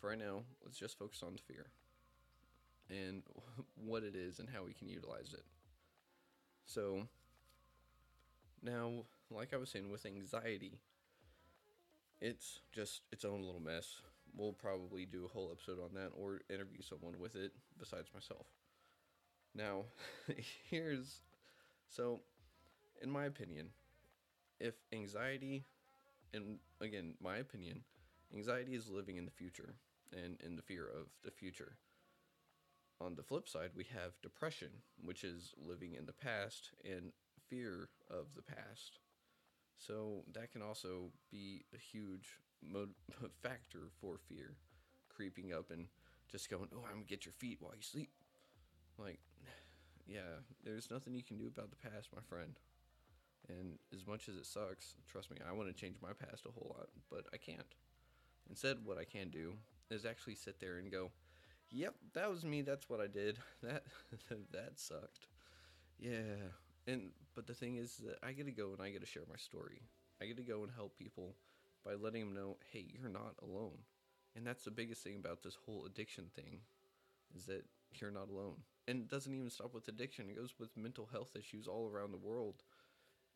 for 0.00 0.08
right 0.08 0.18
now, 0.18 0.44
let's 0.64 0.78
just 0.78 0.98
focus 0.98 1.22
on 1.22 1.36
fear 1.46 1.66
and 2.88 3.22
what 3.74 4.02
it 4.02 4.16
is 4.16 4.38
and 4.38 4.48
how 4.48 4.64
we 4.64 4.72
can 4.72 4.88
utilize 4.88 5.34
it. 5.34 5.44
So, 6.64 7.02
now, 8.62 9.04
like 9.30 9.52
I 9.52 9.58
was 9.58 9.68
saying, 9.68 9.90
with 9.90 10.06
anxiety, 10.06 10.78
it's 12.22 12.60
just 12.72 13.02
its 13.12 13.26
own 13.26 13.42
little 13.42 13.60
mess. 13.60 14.00
We'll 14.34 14.52
probably 14.54 15.04
do 15.04 15.26
a 15.26 15.28
whole 15.28 15.50
episode 15.52 15.82
on 15.84 15.92
that 15.94 16.12
or 16.18 16.40
interview 16.48 16.80
someone 16.80 17.18
with 17.18 17.36
it 17.36 17.52
besides 17.78 18.08
myself. 18.14 18.46
Now, 19.54 19.84
here's 20.70 21.22
so, 21.88 22.20
in 23.02 23.10
my 23.10 23.24
opinion, 23.26 23.70
if 24.60 24.74
anxiety, 24.92 25.64
and 26.34 26.58
again, 26.80 27.14
my 27.20 27.38
opinion, 27.38 27.82
anxiety 28.34 28.74
is 28.74 28.88
living 28.88 29.16
in 29.16 29.24
the 29.24 29.30
future 29.30 29.74
and 30.12 30.40
in 30.44 30.56
the 30.56 30.62
fear 30.62 30.84
of 30.86 31.08
the 31.24 31.30
future 31.30 31.76
on 33.00 33.14
the 33.14 33.22
flip 33.22 33.48
side, 33.48 33.70
we 33.74 33.84
have 33.94 34.20
depression, 34.22 34.68
which 35.02 35.24
is 35.24 35.52
living 35.56 35.94
in 35.94 36.06
the 36.06 36.12
past 36.12 36.72
and 36.84 37.12
fear 37.48 37.88
of 38.10 38.26
the 38.34 38.42
past. 38.42 38.98
So 39.76 40.24
that 40.34 40.50
can 40.52 40.62
also 40.62 41.12
be 41.30 41.64
a 41.74 41.78
huge 41.78 42.38
mo- 42.62 42.88
factor 43.42 43.90
for 44.00 44.18
fear, 44.28 44.56
creeping 45.08 45.52
up 45.52 45.70
and 45.70 45.86
just 46.28 46.50
going, 46.50 46.68
"Oh, 46.74 46.84
I'm 46.86 46.94
gonna 46.94 47.04
get 47.06 47.24
your 47.24 47.32
feet 47.34 47.58
while 47.60 47.74
you 47.76 47.82
sleep." 47.82 48.10
Like, 48.98 49.20
yeah, 50.08 50.40
there's 50.64 50.90
nothing 50.90 51.14
you 51.14 51.22
can 51.22 51.36
do 51.38 51.46
about 51.46 51.70
the 51.70 51.90
past, 51.90 52.08
my 52.14 52.22
friend. 52.22 52.58
And 53.48 53.78
as 53.94 54.06
much 54.06 54.28
as 54.28 54.36
it 54.36 54.46
sucks, 54.46 54.94
trust 55.10 55.30
me, 55.30 55.38
I 55.46 55.52
want 55.52 55.68
to 55.68 55.74
change 55.74 55.96
my 56.02 56.12
past 56.12 56.46
a 56.46 56.50
whole 56.50 56.74
lot, 56.76 56.88
but 57.10 57.26
I 57.32 57.36
can't. 57.36 57.74
Instead, 58.48 58.78
what 58.84 58.98
I 58.98 59.04
can 59.04 59.28
do 59.28 59.54
is 59.90 60.04
actually 60.04 60.34
sit 60.34 60.60
there 60.60 60.78
and 60.78 60.90
go, 60.90 61.10
Yep, 61.70 61.94
that 62.14 62.30
was 62.30 62.44
me. 62.44 62.62
That's 62.62 62.88
what 62.88 63.00
I 63.00 63.06
did. 63.06 63.38
That 63.62 63.84
that 64.52 64.72
sucked. 64.78 65.26
Yeah. 65.98 66.52
And 66.86 67.10
but 67.34 67.46
the 67.46 67.54
thing 67.54 67.76
is 67.76 67.98
that 67.98 68.18
I 68.22 68.32
get 68.32 68.46
to 68.46 68.52
go 68.52 68.72
and 68.72 68.80
I 68.82 68.90
get 68.90 69.00
to 69.00 69.06
share 69.06 69.24
my 69.28 69.36
story. 69.36 69.82
I 70.22 70.26
get 70.26 70.36
to 70.38 70.42
go 70.42 70.62
and 70.62 70.72
help 70.74 70.96
people 70.96 71.36
by 71.84 71.94
letting 71.94 72.24
them 72.24 72.34
know, 72.34 72.56
"Hey, 72.72 72.86
you're 72.88 73.10
not 73.10 73.34
alone." 73.42 73.78
And 74.34 74.46
that's 74.46 74.64
the 74.64 74.70
biggest 74.70 75.02
thing 75.02 75.16
about 75.16 75.42
this 75.42 75.56
whole 75.66 75.84
addiction 75.84 76.30
thing 76.34 76.60
is 77.36 77.46
that 77.46 77.64
you're 78.00 78.10
not 78.10 78.30
alone. 78.30 78.62
And 78.88 79.02
it 79.02 79.08
doesn't 79.08 79.34
even 79.34 79.50
stop 79.50 79.74
with 79.74 79.86
addiction. 79.86 80.30
It 80.30 80.36
goes 80.36 80.54
with 80.58 80.76
mental 80.76 81.08
health 81.12 81.36
issues 81.38 81.68
all 81.68 81.86
around 81.86 82.10
the 82.10 82.16
world. 82.16 82.62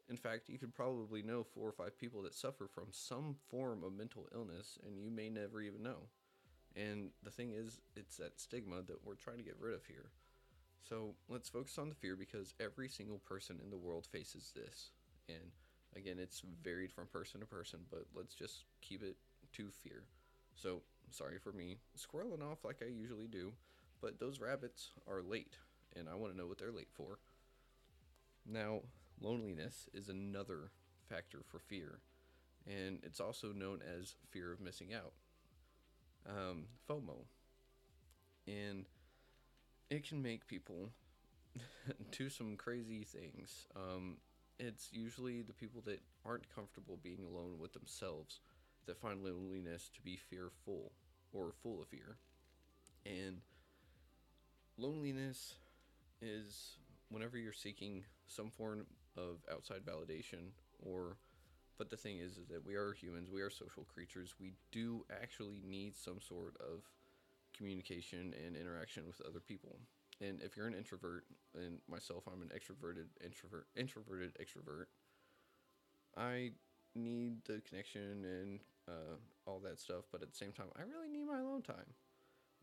In 0.08 0.16
fact, 0.16 0.48
you 0.48 0.58
could 0.58 0.74
probably 0.74 1.22
know 1.22 1.44
four 1.44 1.68
or 1.68 1.72
five 1.72 1.98
people 1.98 2.22
that 2.22 2.34
suffer 2.34 2.66
from 2.66 2.86
some 2.90 3.36
form 3.50 3.84
of 3.84 3.92
mental 3.92 4.26
illness 4.34 4.78
and 4.84 4.98
you 4.98 5.10
may 5.10 5.28
never 5.28 5.60
even 5.60 5.82
know. 5.82 6.08
And 6.74 7.10
the 7.22 7.30
thing 7.30 7.52
is, 7.52 7.80
it's 7.94 8.16
that 8.16 8.40
stigma 8.40 8.82
that 8.86 9.04
we're 9.04 9.14
trying 9.14 9.36
to 9.36 9.44
get 9.44 9.60
rid 9.60 9.74
of 9.74 9.84
here. 9.84 10.10
So 10.88 11.14
let's 11.28 11.50
focus 11.50 11.78
on 11.78 11.90
the 11.90 11.94
fear 11.94 12.16
because 12.16 12.54
every 12.58 12.88
single 12.88 13.18
person 13.18 13.60
in 13.62 13.70
the 13.70 13.76
world 13.76 14.06
faces 14.10 14.52
this. 14.56 14.90
And 15.28 15.52
again, 15.94 16.16
it's 16.18 16.42
varied 16.62 16.92
from 16.92 17.06
person 17.06 17.40
to 17.40 17.46
person, 17.46 17.80
but 17.90 18.06
let's 18.14 18.34
just 18.34 18.64
keep 18.80 19.02
it 19.02 19.16
to 19.52 19.70
fear. 19.70 20.04
So, 20.54 20.82
sorry 21.10 21.38
for 21.38 21.52
me 21.52 21.76
squirreling 21.96 22.42
off 22.42 22.64
like 22.64 22.82
I 22.82 22.90
usually 22.90 23.26
do, 23.26 23.52
but 24.02 24.18
those 24.18 24.40
rabbits 24.40 24.90
are 25.08 25.22
late, 25.22 25.56
and 25.96 26.08
I 26.08 26.16
want 26.16 26.32
to 26.32 26.38
know 26.38 26.46
what 26.46 26.58
they're 26.58 26.72
late 26.72 26.90
for. 26.92 27.20
Now, 28.44 28.80
loneliness 29.20 29.88
is 29.94 30.08
another 30.08 30.72
factor 31.08 31.38
for 31.48 31.60
fear, 31.60 32.00
and 32.66 32.98
it's 33.04 33.20
also 33.20 33.52
known 33.52 33.80
as 33.80 34.16
fear 34.30 34.52
of 34.52 34.60
missing 34.60 34.92
out 34.92 35.12
um, 36.28 36.64
FOMO. 36.88 37.24
And 38.46 38.86
it 39.88 40.06
can 40.06 40.20
make 40.20 40.48
people 40.48 40.90
do 42.10 42.28
some 42.28 42.56
crazy 42.56 43.04
things. 43.04 43.68
Um, 43.76 44.16
it's 44.58 44.88
usually 44.92 45.42
the 45.42 45.52
people 45.52 45.80
that 45.86 46.00
aren't 46.24 46.52
comfortable 46.54 46.98
being 47.02 47.24
alone 47.24 47.58
with 47.60 47.72
themselves 47.72 48.40
that 48.86 49.00
find 49.00 49.22
loneliness 49.22 49.90
to 49.94 50.00
be 50.02 50.16
fearful 50.16 50.90
or 51.32 51.52
full 51.62 51.80
of 51.80 51.88
fear. 51.88 52.16
And 53.06 53.38
loneliness 54.78 55.54
is 56.20 56.76
whenever 57.10 57.36
you're 57.36 57.52
seeking 57.52 58.04
some 58.26 58.50
form 58.50 58.86
of 59.16 59.38
outside 59.52 59.82
validation 59.84 60.50
or 60.78 61.16
but 61.78 61.90
the 61.90 61.96
thing 61.96 62.18
is, 62.18 62.36
is 62.36 62.46
that 62.48 62.64
we 62.64 62.76
are 62.76 62.92
humans 62.92 63.28
we 63.30 63.40
are 63.42 63.50
social 63.50 63.84
creatures. 63.84 64.34
We 64.38 64.52
do 64.70 65.04
actually 65.20 65.62
need 65.66 65.96
some 65.96 66.20
sort 66.20 66.56
of 66.60 66.84
communication 67.56 68.34
and 68.46 68.56
interaction 68.56 69.06
with 69.06 69.20
other 69.26 69.40
people. 69.40 69.78
And 70.20 70.40
if 70.42 70.56
you're 70.56 70.66
an 70.66 70.74
introvert 70.74 71.24
and 71.54 71.78
myself 71.88 72.24
i'm 72.32 72.42
an 72.42 72.50
extroverted 72.54 73.06
introvert 73.22 73.66
introverted 73.76 74.32
extrovert 74.40 74.86
i 76.16 76.50
need 76.94 77.44
the 77.44 77.60
connection 77.68 78.24
and 78.24 78.60
uh, 78.88 79.16
all 79.46 79.60
that 79.60 79.80
stuff. 79.80 80.04
But 80.12 80.22
at 80.22 80.30
the 80.30 80.36
same 80.36 80.52
time 80.52 80.66
i 80.76 80.82
really 80.82 81.08
need 81.08 81.26
my 81.26 81.40
alone 81.40 81.62
time 81.62 81.94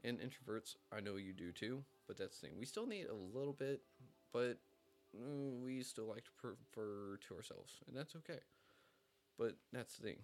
and 0.04 0.20
introverts 0.20 0.76
i 0.92 1.00
know 1.00 1.16
you 1.16 1.34
do 1.34 1.52
too 1.52 1.84
but 2.08 2.18
that's 2.18 2.40
the 2.40 2.48
thing 2.48 2.56
we 2.60 2.66
still 2.66 2.88
need 2.88 3.08
a 3.08 3.38
little 3.38 3.54
bit 3.54 3.82
but 4.34 4.58
mm, 5.16 5.64
we 5.64 5.82
still 5.82 6.08
like 6.08 6.24
to 6.24 6.32
prefer 6.38 7.18
to 7.28 7.36
ourselves 7.36 7.80
and 7.88 7.96
that's 7.98 8.16
okay 8.16 8.40
but 9.38 9.56
that's 9.72 9.98
the 9.98 10.04
thing 10.04 10.18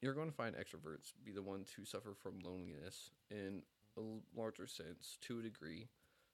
you're 0.00 0.14
going 0.14 0.28
to 0.28 0.36
find 0.36 0.56
extroverts 0.56 1.12
be 1.24 1.32
the 1.32 1.42
ones 1.42 1.70
who 1.74 1.84
suffer 1.84 2.14
from 2.20 2.40
loneliness 2.44 3.10
in 3.30 3.62
a 3.96 4.00
larger 4.36 4.66
sense 4.66 5.16
to 5.20 5.38
a 5.38 5.42
degree 5.42 5.88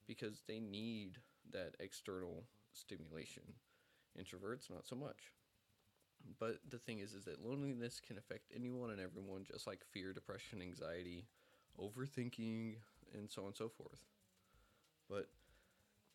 because 0.07 0.43
they 0.49 0.59
need 0.59 1.19
that 1.53 1.77
external 1.81 2.45
stimulation. 2.73 3.43
Introverts, 4.19 4.71
not 4.71 4.87
so 4.87 4.97
much. 4.97 5.33
But 6.41 6.59
the 6.69 6.79
thing 6.79 6.99
is, 6.99 7.13
is 7.13 7.25
that 7.27 7.45
loneliness 7.45 8.01
can 8.05 8.19
affect 8.19 8.53
anyone 8.55 8.91
and 8.91 9.01
everyone, 9.01 9.45
just 9.45 9.67
like 9.67 9.85
fear, 9.93 10.13
depression, 10.13 10.61
anxiety, 10.61 11.27
overthinking, 11.81 12.77
and 13.15 13.31
so 13.31 13.43
on 13.43 13.49
and 13.49 13.57
so 13.57 13.69
forth. 13.69 14.01
But 15.09 15.29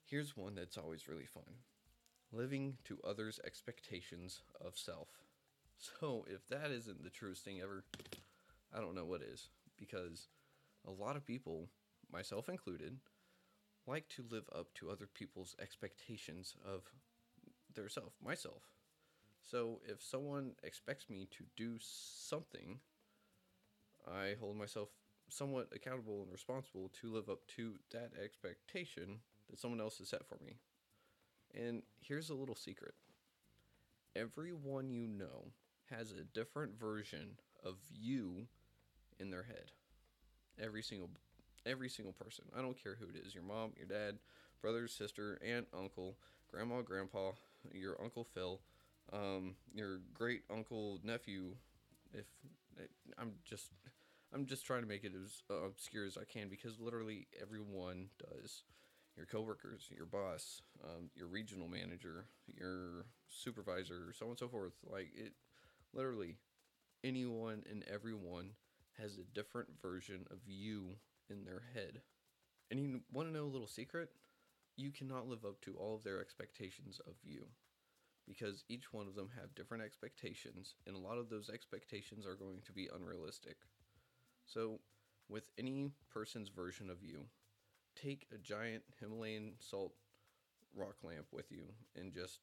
here's 0.06 0.38
one 0.38 0.56
that's 0.56 0.78
always 0.78 1.08
really 1.08 1.26
fun 1.26 1.43
living 2.32 2.78
to 2.84 2.97
others' 3.04 3.39
expectations 3.45 4.41
of 4.60 4.78
self. 4.78 5.08
So, 5.99 6.26
if 6.30 6.47
that 6.47 6.71
isn't 6.71 7.04
the 7.04 7.10
truest 7.10 7.43
thing 7.43 7.60
ever, 7.60 7.84
I 8.73 8.80
don't 8.80 8.95
know 8.95 9.04
what 9.04 9.21
is. 9.21 9.49
Because 9.78 10.30
a 10.88 10.91
lot 10.91 11.17
of 11.17 11.26
people, 11.26 11.67
myself 12.10 12.47
included, 12.47 12.99
like 13.86 14.08
to 14.10 14.23
live 14.30 14.45
up 14.56 14.73
to 14.76 14.89
other 14.89 15.08
people's 15.13 15.58
expectations 15.62 16.56
of 16.65 16.84
their 17.73 17.89
self, 17.89 18.13
myself. 18.23 18.62
So 19.41 19.82
if 19.86 20.02
someone 20.02 20.52
expects 20.63 21.10
me 21.10 21.28
to 21.32 21.43
do 21.58 21.76
something, 21.80 22.80
I 24.08 24.36
hold 24.39 24.56
myself 24.56 24.89
somewhat 25.30 25.70
accountable 25.76 26.22
and 26.24 26.32
responsible 26.32 26.92
to 27.02 27.12
live 27.14 27.30
up 27.30 27.46
to 27.56 27.74
that 27.92 28.12
expectation 28.24 29.20
that 29.50 29.60
someone 29.60 29.82
else 29.82 29.98
has 29.98 30.10
set 30.10 30.28
for 30.28 30.38
me. 30.46 30.58
And 31.56 31.84
here's 32.02 32.30
a 32.30 32.36
little 32.36 32.56
secret 32.56 32.94
everyone 34.16 34.92
you 34.92 35.08
know 35.08 35.46
has 35.90 36.12
a 36.12 36.24
different 36.24 36.80
version 36.80 37.38
of 37.64 37.76
you 37.92 38.48
in 39.20 39.32
their 39.32 39.44
head. 39.44 39.72
Every 40.62 40.84
single 40.84 41.10
every 41.66 41.90
single 41.90 42.14
person. 42.14 42.46
I 42.58 42.62
don't 42.62 42.82
care 42.82 42.98
who 43.00 43.08
it 43.08 43.26
is 43.26 43.34
your 43.34 43.44
mom, 43.44 43.72
your 43.78 43.88
dad, 43.88 44.20
brother, 44.62 44.88
sister, 44.88 45.40
aunt, 45.46 45.68
uncle, 45.78 46.18
grandma, 46.52 46.82
grandpa, 46.82 47.32
your 47.72 48.00
uncle 48.02 48.24
Phil, 48.24 48.60
um, 49.12 49.56
your 49.74 50.00
great 50.14 50.42
uncle, 50.52 51.00
nephew. 51.04 51.56
If 52.14 52.26
I'm 53.18 53.34
just. 53.46 53.70
I'm 54.34 54.46
just 54.48 54.65
trying 54.65 54.82
to 54.82 54.88
make 54.88 55.04
it 55.04 55.13
as 55.15 55.43
uh, 55.50 55.65
obscure 55.65 56.06
as 56.06 56.17
I 56.17 56.24
can 56.26 56.50
because 56.50 56.80
literally 56.80 57.28
everyone 57.39 58.10
does. 58.19 58.63
Your 59.15 59.28
coworkers, 59.28 59.89
your 59.96 60.08
boss, 60.08 60.63
um, 60.84 61.12
your 61.15 61.28
regional 61.28 61.67
manager, 61.67 62.26
your 62.48 63.06
supervisor, 63.30 64.12
so 64.17 64.26
on 64.26 64.32
and 64.32 64.39
so 64.39 64.48
forth. 64.48 64.74
Like 64.89 65.12
it, 65.13 65.34
literally, 65.93 66.38
anyone 67.04 67.63
and 67.69 67.84
everyone 67.88 68.52
has 69.00 69.17
a 69.17 69.36
different 69.36 69.69
version 69.80 70.26
of 70.32 70.38
you 70.48 70.96
in 71.30 71.46
their 71.46 71.62
head. 71.76 72.02
And 72.72 72.80
you 72.80 73.02
want 73.12 73.28
to 73.28 73.34
know 73.34 73.46
a 73.46 73.54
little 73.54 73.67
secret? 73.67 74.10
You 74.78 74.89
cannot 74.89 75.28
live 75.28 75.46
up 75.46 75.62
to 75.62 75.76
all 75.76 75.96
of 75.96 76.04
their 76.04 76.19
expectations 76.19 77.00
of 77.06 77.13
you 77.24 77.46
because 78.28 78.63
each 78.67 78.91
one 78.91 79.08
of 79.08 79.13
them 79.13 79.30
have 79.39 79.54
different 79.54 79.84
expectations 79.84 80.74
and 80.88 80.96
a 80.96 81.00
lot 81.00 81.19
of 81.19 81.30
those 81.30 81.50
expectations 81.50 82.26
are 82.26 82.36
going 82.36 82.62
to 82.65 82.72
be 82.72 82.89
unrealistic. 82.96 83.58
So, 84.45 84.79
with 85.29 85.49
any 85.58 85.91
person's 86.12 86.49
version 86.49 86.89
of 86.89 87.01
you, 87.01 87.25
take 87.95 88.27
a 88.34 88.38
giant 88.38 88.84
Himalayan 88.99 89.53
salt 89.60 89.93
rock 90.75 90.95
lamp 91.03 91.27
with 91.32 91.51
you 91.51 91.63
and 91.95 92.12
just 92.12 92.39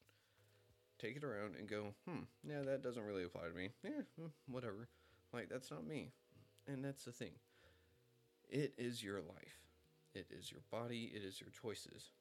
take 0.99 1.15
it 1.15 1.23
around 1.23 1.55
and 1.57 1.67
go, 1.67 1.93
hmm, 2.07 2.23
yeah, 2.47 2.61
that 2.61 2.83
doesn't 2.83 3.03
really 3.03 3.23
apply 3.23 3.47
to 3.47 3.53
me. 3.53 3.69
Yeah, 3.83 4.01
hmm, 4.19 4.27
whatever. 4.47 4.87
Like, 5.33 5.49
that's 5.49 5.71
not 5.71 5.87
me. 5.87 6.11
And 6.67 6.83
that's 6.83 7.05
the 7.05 7.11
thing. 7.11 7.31
It 8.49 8.73
is 8.77 9.03
your 9.03 9.19
life. 9.19 9.61
It 10.13 10.27
is 10.29 10.51
your 10.51 10.61
body. 10.71 11.11
It 11.15 11.23
is 11.23 11.39
your 11.39 11.49
choices. 11.49 12.11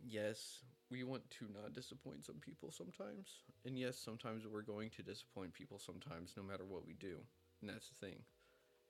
Yes, 0.00 0.60
we 0.90 1.02
want 1.02 1.28
to 1.30 1.46
not 1.52 1.74
disappoint 1.74 2.24
some 2.24 2.36
people 2.36 2.70
sometimes. 2.70 3.40
And 3.66 3.78
yes, 3.78 3.98
sometimes 3.98 4.44
we're 4.46 4.62
going 4.62 4.90
to 4.90 5.02
disappoint 5.02 5.52
people 5.52 5.78
sometimes, 5.78 6.34
no 6.36 6.42
matter 6.42 6.64
what 6.64 6.86
we 6.86 6.94
do. 6.94 7.16
And 7.60 7.68
that's 7.68 7.88
the 7.88 8.06
thing. 8.06 8.20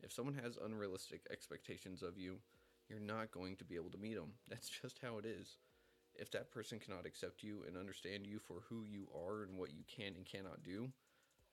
If 0.02 0.12
someone 0.12 0.38
has 0.42 0.58
unrealistic 0.64 1.26
expectations 1.30 2.02
of 2.02 2.18
you, 2.18 2.36
you're 2.88 3.00
not 3.00 3.30
going 3.30 3.56
to 3.56 3.64
be 3.64 3.74
able 3.74 3.90
to 3.90 3.98
meet 3.98 4.14
them. 4.14 4.32
That's 4.48 4.68
just 4.68 4.98
how 5.02 5.18
it 5.18 5.26
is. 5.26 5.58
If 6.14 6.30
that 6.32 6.50
person 6.50 6.80
cannot 6.80 7.06
accept 7.06 7.42
you 7.42 7.64
and 7.66 7.76
understand 7.76 8.26
you 8.26 8.38
for 8.38 8.62
who 8.68 8.82
you 8.84 9.06
are 9.14 9.44
and 9.44 9.56
what 9.56 9.72
you 9.72 9.84
can 9.86 10.14
and 10.16 10.24
cannot 10.24 10.64
do, 10.64 10.88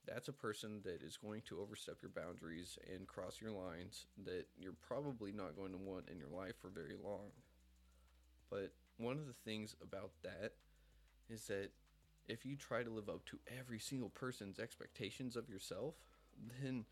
that's 0.06 0.28
a 0.28 0.32
person 0.32 0.80
that 0.84 1.02
is 1.02 1.16
going 1.16 1.42
to 1.46 1.60
overstep 1.60 1.96
your 2.00 2.10
boundaries 2.10 2.78
and 2.92 3.06
cross 3.06 3.40
your 3.40 3.50
lines 3.50 4.06
that 4.24 4.46
you're 4.56 4.72
probably 4.72 5.32
not 5.32 5.56
going 5.56 5.72
to 5.72 5.78
want 5.78 6.08
in 6.08 6.18
your 6.18 6.28
life 6.28 6.54
for 6.60 6.68
very 6.68 6.94
long. 7.02 7.30
But 8.50 8.72
one 8.98 9.18
of 9.18 9.26
the 9.26 9.34
things 9.44 9.74
about 9.82 10.10
that 10.22 10.52
is 11.28 11.46
that 11.48 11.70
if 12.28 12.44
you 12.44 12.56
try 12.56 12.82
to 12.82 12.90
live 12.90 13.08
up 13.08 13.24
to 13.26 13.38
every 13.58 13.78
single 13.78 14.08
person's 14.08 14.58
expectations 14.58 15.36
of 15.36 15.48
yourself, 15.48 15.94
then 16.62 16.84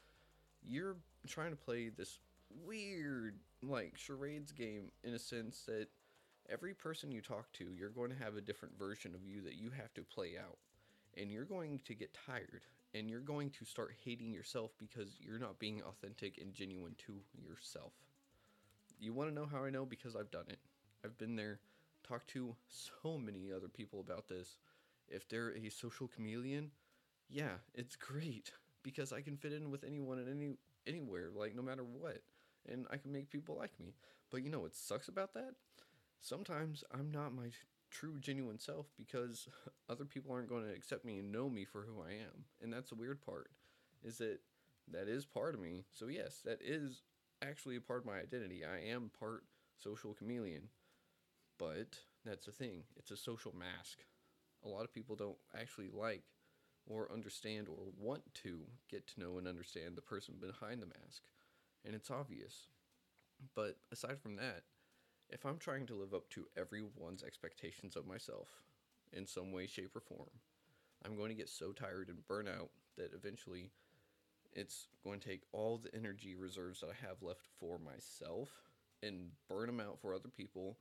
you're 0.65 0.97
trying 1.27 1.51
to 1.51 1.57
play 1.57 1.89
this 1.89 2.19
weird, 2.65 3.37
like, 3.63 3.97
charades 3.97 4.53
game 4.53 4.91
in 5.03 5.15
a 5.15 5.19
sense 5.19 5.63
that 5.67 5.89
every 6.51 6.75
person 6.75 7.11
you 7.11 7.21
talk 7.21 7.51
to, 7.53 7.73
you're 7.77 7.91
going 7.91 8.11
to 8.11 8.23
have 8.23 8.37
a 8.37 8.41
different 8.41 8.79
version 8.79 9.15
of 9.15 9.25
you 9.25 9.43
that 9.43 9.55
you 9.55 9.71
have 9.71 9.93
to 9.95 10.03
play 10.03 10.33
out. 10.39 10.59
And 11.17 11.31
you're 11.31 11.45
going 11.45 11.81
to 11.85 11.95
get 11.95 12.17
tired 12.27 12.63
and 12.95 13.09
you're 13.11 13.21
going 13.21 13.51
to 13.51 13.65
start 13.65 13.95
hating 14.05 14.33
yourself 14.33 14.73
because 14.79 15.17
you're 15.21 15.39
not 15.39 15.59
being 15.59 15.83
authentic 15.83 16.39
and 16.39 16.53
genuine 16.53 16.95
to 17.07 17.15
yourself. 17.37 17.93
You 19.01 19.13
want 19.13 19.31
to 19.31 19.35
know 19.35 19.47
how 19.47 19.65
I 19.65 19.71
know? 19.71 19.85
Because 19.85 20.17
I've 20.17 20.31
done 20.31 20.47
it. 20.49 20.59
I've 21.05 21.19
been 21.19 21.37
there, 21.37 21.61
talked 22.07 22.29
to 22.31 22.55
so 22.69 23.19
many 23.19 23.53
other 23.53 23.69
people 23.69 24.01
about 24.01 24.29
this. 24.29 24.59
If 25.09 25.29
they're 25.29 25.51
a 25.51 25.69
social 25.71 26.09
chameleon, 26.09 26.71
yeah, 27.29 27.57
it's 27.75 27.97
great 27.97 28.53
because 28.85 29.13
I 29.13 29.23
can 29.23 29.37
fit 29.37 29.53
in 29.53 29.71
with 29.73 29.85
anyone 29.85 30.19
and 30.19 30.29
any 30.29 30.55
anywhere, 30.87 31.31
like 31.35 31.57
no 31.57 31.63
matter 31.63 31.85
what, 31.85 32.23
and 32.69 32.87
I 32.93 32.99
can 32.99 33.13
make 33.13 33.31
people 33.31 33.57
like 33.57 33.81
me. 33.81 33.95
But 34.31 34.45
you 34.45 34.51
know 34.51 34.61
what 34.61 34.77
sucks 34.77 35.09
about 35.09 35.35
that? 35.35 35.55
Sometimes 36.21 36.85
I'm 36.93 37.11
not 37.11 37.35
my 37.35 37.51
true 37.91 38.19
genuine 38.21 38.59
self 38.59 38.87
because 38.97 39.49
other 39.89 40.05
people 40.05 40.33
aren't 40.33 40.49
going 40.49 40.65
to 40.65 40.75
accept 40.75 41.05
me 41.05 41.19
and 41.19 41.33
know 41.33 41.49
me 41.49 41.65
for 41.65 41.83
who 41.83 42.03
I 42.03 42.13
am. 42.13 42.45
And 42.63 42.73
that's 42.73 42.91
the 42.91 42.97
weird 42.97 43.21
part 43.21 43.51
is 44.05 44.19
that 44.19 44.41
that 44.93 45.09
is 45.09 45.25
part 45.25 45.55
of 45.55 45.61
me. 45.61 45.85
So 45.93 46.09
yes, 46.09 46.41
that 46.45 46.61
is 46.63 47.03
actually 47.43 47.77
a 47.77 47.81
part 47.81 48.01
of 48.01 48.07
my 48.07 48.19
identity. 48.19 48.63
I 48.65 48.91
am 48.91 49.11
part 49.19 49.45
social 49.79 50.15
chameleon. 50.15 50.69
But 51.59 51.99
that's 52.25 52.47
the 52.47 52.53
thing. 52.53 52.83
It's 52.97 53.11
a 53.11 53.17
social 53.17 53.55
mask. 53.57 54.01
A 54.65 54.69
lot 54.69 54.85
of 54.85 54.93
people 54.93 55.17
don't 55.17 55.39
actually 55.59 55.89
like 55.93 56.23
or 56.87 57.11
understand 57.13 57.69
or 57.69 57.93
want 57.99 58.23
to 58.35 58.61
get 58.91 59.07
to 59.07 59.21
know 59.21 59.39
and 59.39 59.49
understand 59.49 59.97
the 59.97 60.03
person 60.03 60.35
behind 60.41 60.83
the 60.83 60.87
mask. 60.87 61.23
And 61.85 61.95
it's 61.95 62.11
obvious. 62.11 62.69
But 63.55 63.77
aside 63.93 64.21
from 64.21 64.37
that, 64.37 64.63
if 65.29 65.45
I'm 65.45 65.59
trying 65.59 65.87
to 65.87 65.95
live 65.95 66.15
up 66.15 66.29
to 66.31 66.47
everyone's 66.57 67.23
expectations 67.23 67.97
of 67.97 68.07
myself 68.07 68.49
in 69.13 69.27
some 69.27 69.53
way, 69.53 69.67
shape, 69.67 69.97
or 69.97 70.01
form, 70.01 70.31
I'm 71.05 71.17
going 71.17 71.31
to 71.31 71.35
get 71.35 71.49
so 71.49 71.73
tired 71.73 72.09
and 72.09 72.27
burn 72.27 72.49
out 72.49 72.71
that 72.97 73.13
eventually 73.15 73.71
it's 74.53 74.87
going 75.03 75.21
to 75.21 75.29
take 75.29 75.43
all 75.53 75.79
the 75.79 75.95
energy 75.95 76.35
reserves 76.35 76.81
that 76.81 76.91
I 76.91 77.07
have 77.07 77.23
left 77.23 77.47
for 77.59 77.79
myself 77.79 78.51
and 79.03 79.31
burn 79.49 79.67
them 79.67 79.81
out 79.81 79.99
for 80.01 80.15
other 80.15 80.29
people, 80.29 80.79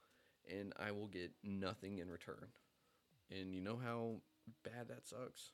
and 0.50 0.74
I 0.80 0.92
will 0.92 1.08
get 1.08 1.32
nothing 1.44 1.98
in 1.98 2.10
return. 2.10 2.48
And 3.32 3.54
you 3.54 3.62
know 3.62 3.80
how 3.84 4.18
bad 4.64 4.90
that 4.90 5.08
sucks? 5.08 5.52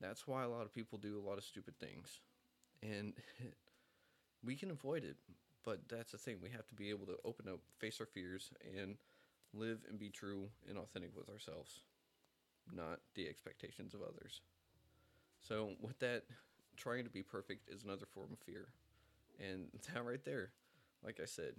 That's 0.00 0.26
why 0.26 0.44
a 0.44 0.48
lot 0.48 0.62
of 0.62 0.72
people 0.72 0.98
do 0.98 1.18
a 1.18 1.26
lot 1.26 1.38
of 1.38 1.44
stupid 1.44 1.78
things. 1.78 2.20
And 2.82 3.14
we 4.44 4.54
can 4.54 4.70
avoid 4.70 5.04
it 5.04 5.16
but 5.66 5.80
that's 5.88 6.12
the 6.12 6.18
thing. 6.18 6.36
We 6.40 6.50
have 6.50 6.66
to 6.68 6.74
be 6.74 6.90
able 6.90 7.06
to 7.06 7.16
open 7.24 7.48
up, 7.48 7.58
face 7.78 7.98
our 8.00 8.06
fears, 8.06 8.50
and 8.78 8.96
live 9.52 9.80
and 9.88 9.98
be 9.98 10.10
true 10.10 10.48
and 10.68 10.78
authentic 10.78 11.10
with 11.14 11.28
ourselves, 11.28 11.80
not 12.72 13.00
the 13.16 13.28
expectations 13.28 13.92
of 13.92 14.00
others. 14.00 14.42
So, 15.40 15.72
with 15.80 15.98
that, 15.98 16.22
trying 16.76 17.02
to 17.02 17.10
be 17.10 17.22
perfect 17.22 17.68
is 17.68 17.82
another 17.82 18.06
form 18.06 18.28
of 18.32 18.38
fear. 18.38 18.68
And 19.40 19.66
that 19.92 20.04
right 20.04 20.24
there, 20.24 20.52
like 21.04 21.18
I 21.20 21.26
said, 21.26 21.54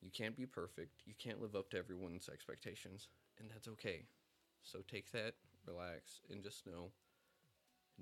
you 0.00 0.10
can't 0.10 0.36
be 0.36 0.46
perfect. 0.46 1.02
You 1.04 1.12
can't 1.18 1.42
live 1.42 1.54
up 1.54 1.68
to 1.70 1.78
everyone's 1.78 2.30
expectations, 2.30 3.08
and 3.38 3.50
that's 3.50 3.68
okay. 3.68 4.06
So 4.62 4.78
take 4.90 5.12
that, 5.12 5.34
relax, 5.66 6.22
and 6.30 6.42
just 6.42 6.66
know 6.66 6.92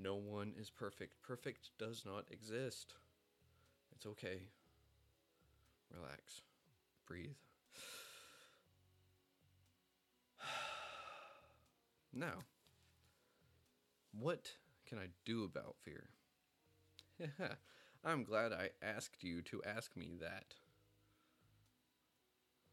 no 0.00 0.14
one 0.14 0.52
is 0.58 0.70
perfect. 0.70 1.20
Perfect 1.22 1.70
does 1.78 2.04
not 2.06 2.24
exist. 2.30 2.94
It's 3.94 4.06
okay. 4.06 4.42
Relax. 5.94 6.42
Breathe. 7.06 7.36
Now, 12.10 12.38
what 14.18 14.50
can 14.88 14.98
I 14.98 15.08
do 15.24 15.44
about 15.44 15.76
fear? 15.84 16.08
I'm 18.04 18.24
glad 18.24 18.52
I 18.52 18.70
asked 18.82 19.22
you 19.22 19.42
to 19.42 19.62
ask 19.64 19.96
me 19.96 20.14
that. 20.20 20.54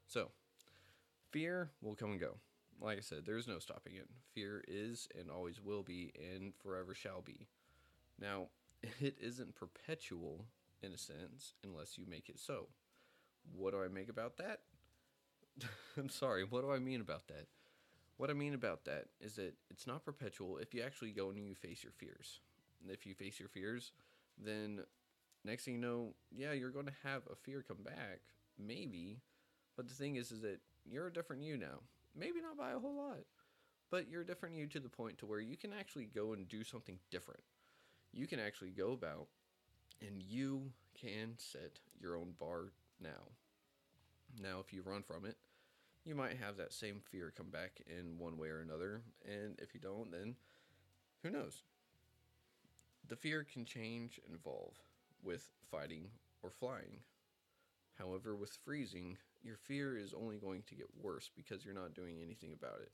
So, 0.08 0.32
fear 1.32 1.72
will 1.82 1.96
come 1.96 2.12
and 2.12 2.20
go. 2.20 2.38
Like 2.82 2.98
I 2.98 3.02
said, 3.02 3.26
there's 3.26 3.48
no 3.48 3.60
stopping 3.60 3.96
it. 3.96 4.10
Fear 4.34 4.64
is 4.68 5.08
and 5.18 5.30
always 5.32 5.62
will 5.62 5.84
be 5.84 6.12
and 6.18 6.54
forever 6.62 6.94
shall 6.94 7.22
be. 7.22 7.48
Now, 8.20 8.48
it 9.00 9.18
isn't 9.20 9.56
perpetual 9.56 10.46
in 10.82 10.94
a 10.94 10.98
sense 10.98 11.54
unless 11.64 11.98
you 11.98 12.06
make 12.08 12.30
it 12.30 12.40
so. 12.40 12.68
What 13.56 13.72
do 13.72 13.84
I 13.84 13.88
make 13.88 14.10
about 14.10 14.38
that? 14.38 14.62
I'm 15.98 16.10
sorry, 16.10 16.44
what 16.44 16.62
do 16.62 16.72
I 16.72 16.80
mean 16.80 17.02
about 17.02 17.28
that? 17.28 17.48
What 18.18 18.30
I 18.30 18.34
mean 18.34 18.54
about 18.54 18.86
that 18.86 19.08
is 19.20 19.36
that 19.36 19.54
it's 19.70 19.88
not 19.88 20.06
perpetual 20.06 20.58
if 20.58 20.74
you 20.74 20.82
actually 20.82 21.12
go 21.12 21.30
and 21.30 21.48
you 21.48 21.56
face 21.56 21.84
your 21.84 21.92
fears. 21.92 22.40
And 22.82 22.92
if 22.92 23.06
you 23.06 23.14
face 23.14 23.40
your 23.40 23.50
fears, 23.50 23.92
then 24.42 24.82
next 25.44 25.66
thing 25.66 25.76
you 25.76 25.80
know, 25.80 26.14
yeah, 26.32 26.54
you're 26.54 26.70
going 26.70 26.86
to 26.86 26.94
have 27.04 27.24
a 27.32 27.36
fear 27.36 27.64
come 27.68 27.84
back, 27.84 28.22
maybe. 28.58 29.20
But 29.76 29.88
the 29.88 29.94
thing 29.94 30.16
is, 30.16 30.32
is 30.32 30.42
that 30.42 30.60
you're 30.86 31.08
a 31.08 31.14
different 31.14 31.44
you 31.44 31.58
now. 31.58 31.82
Maybe 32.18 32.42
not 32.42 32.58
by 32.58 32.72
a 32.72 32.80
whole 32.80 32.96
lot, 32.96 33.26
but 33.92 34.10
you're 34.10 34.24
different 34.24 34.56
you 34.56 34.68
to 34.68 34.80
the 34.80 34.90
point 34.90 35.18
to 35.20 35.26
where 35.26 35.40
you 35.40 35.58
can 35.58 35.74
actually 35.74 36.06
go 36.06 36.34
and 36.34 36.48
do 36.48 36.64
something 36.64 36.98
different. 37.12 37.44
You 38.14 38.28
can 38.28 38.40
actually 38.40 38.72
go 38.72 38.94
about 38.94 39.28
and 40.02 40.22
you 40.22 40.72
can 41.00 41.34
set 41.38 41.80
your 42.00 42.16
own 42.16 42.34
bar 42.40 42.72
now. 43.02 43.32
Now, 44.42 44.60
if 44.60 44.74
you 44.74 44.82
run 44.82 45.04
from 45.04 45.26
it, 45.26 45.36
you 46.06 46.16
might 46.16 46.38
have 46.38 46.58
that 46.58 46.74
same 46.74 47.02
fear 47.12 47.34
come 47.36 47.50
back 47.50 47.82
in 47.88 48.18
one 48.18 48.38
way 48.38 48.48
or 48.50 48.62
another. 48.62 49.02
And 49.26 49.60
if 49.60 49.74
you 49.74 49.80
don't, 49.80 50.12
then 50.12 50.36
who 51.24 51.30
knows? 51.30 51.64
The 53.08 53.16
fear 53.16 53.44
can 53.44 53.66
change 53.66 54.20
and 54.26 54.36
evolve 54.36 54.76
with 55.24 55.50
fighting 55.70 56.08
or 56.44 56.50
flying. 56.50 57.00
However, 57.98 58.36
with 58.36 58.58
freezing, 58.66 59.18
your 59.44 59.58
fear 59.58 59.98
is 59.98 60.14
only 60.14 60.38
going 60.38 60.64
to 60.68 60.76
get 60.76 60.88
worse 61.02 61.30
because 61.36 61.64
you're 61.64 61.74
not 61.74 61.94
doing 61.94 62.18
anything 62.22 62.52
about 62.54 62.82
it. 62.82 62.92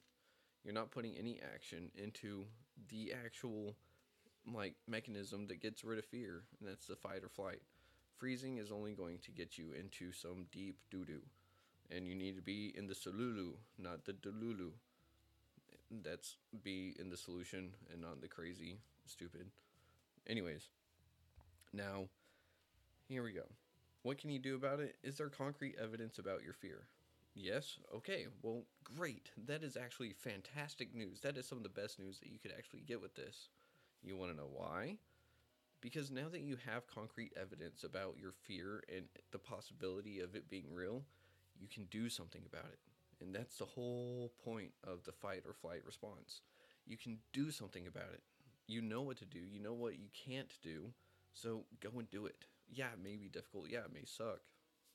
You're 0.64 0.74
not 0.74 0.92
putting 0.92 1.16
any 1.16 1.40
action 1.54 1.90
into 1.96 2.46
the 2.90 3.14
actual 3.14 3.76
like 4.52 4.76
mechanism 4.88 5.48
that 5.48 5.62
gets 5.62 5.84
rid 5.84 6.00
of 6.00 6.06
fear, 6.06 6.44
and 6.60 6.70
that's 6.70 6.88
the 6.88 6.96
fight 6.96 7.24
or 7.24 7.30
flight. 7.30 7.62
Freezing 8.18 8.58
is 8.58 8.72
only 8.72 8.94
going 8.94 9.18
to 9.20 9.32
get 9.32 9.58
you 9.58 9.72
into 9.78 10.12
some 10.12 10.46
deep 10.52 10.78
doo 10.92 11.06
doo, 11.06 11.22
and 11.90 12.08
you 12.08 12.16
need 12.16 12.36
to 12.36 12.42
be 12.42 12.74
in 12.78 12.88
the 12.88 12.94
solulu, 12.94 13.54
not 13.80 14.06
the 14.06 14.14
delulu. 14.14 14.70
That's 16.04 16.38
be 16.64 16.96
in 17.00 17.10
the 17.10 17.18
solution 17.18 17.72
and 17.92 18.02
not 18.02 18.22
the 18.22 18.28
crazy, 18.28 18.78
stupid. 19.06 19.48
Anyways, 20.28 20.70
now 21.74 22.06
here 23.08 23.24
we 23.24 23.34
go. 23.34 23.44
What 24.04 24.18
can 24.18 24.32
you 24.32 24.40
do 24.40 24.56
about 24.56 24.80
it? 24.80 24.96
Is 25.04 25.18
there 25.18 25.30
concrete 25.30 25.76
evidence 25.82 26.18
about 26.18 26.44
your 26.44 26.54
fear? 26.54 26.88
Yes? 27.36 27.78
Okay, 27.96 28.28
well, 28.42 28.64
great. 28.84 29.30
That 29.46 29.64
is 29.64 29.78
actually 29.78 30.14
fantastic 30.14 30.96
news. 30.96 31.22
That 31.22 31.38
is 31.38 31.48
some 31.48 31.58
of 31.60 31.64
the 31.64 31.70
best 31.70 32.00
news 32.00 32.20
that 32.20 32.32
you 32.32 32.40
could 32.40 32.54
actually 32.58 32.82
get 32.82 33.02
with 33.02 33.16
this. 33.16 33.50
You 34.04 34.18
want 34.18 34.32
to 34.32 34.38
know 34.38 34.50
why? 34.52 34.98
Because 35.82 36.10
now 36.10 36.30
that 36.32 36.42
you 36.42 36.58
have 36.66 36.88
concrete 36.88 37.32
evidence 37.40 37.84
about 37.84 38.18
your 38.20 38.32
fear 38.32 38.84
and 38.94 39.06
the 39.32 39.40
possibility 39.40 40.20
of 40.20 40.36
it 40.36 40.50
being 40.50 40.74
real, 40.74 41.04
you 41.60 41.68
can 41.68 41.86
do 41.86 42.10
something 42.10 42.42
about 42.52 42.70
it. 42.72 42.80
And 43.22 43.34
that's 43.34 43.58
the 43.58 43.66
whole 43.66 44.32
point 44.44 44.72
of 44.84 45.04
the 45.04 45.12
fight 45.12 45.44
or 45.48 45.54
flight 45.54 45.86
response. 45.86 46.42
You 46.88 46.98
can 46.98 47.20
do 47.34 47.52
something 47.52 47.86
about 47.86 48.14
it. 48.14 48.24
You 48.68 48.82
know 48.82 49.04
what 49.04 49.18
to 49.18 49.26
do, 49.26 49.40
you 49.40 49.60
know 49.60 49.74
what 49.74 50.00
you 50.00 50.08
can't 50.14 50.54
do, 50.64 50.92
so 51.34 51.66
go 51.82 51.90
and 52.00 52.10
do 52.10 52.26
it 52.26 52.46
yeah, 52.74 52.88
it 52.94 53.04
may 53.04 53.18
be 53.18 53.28
difficult. 53.28 53.66
Yeah, 53.70 53.80
it 53.80 53.94
may 53.94 54.06
suck. 54.06 54.40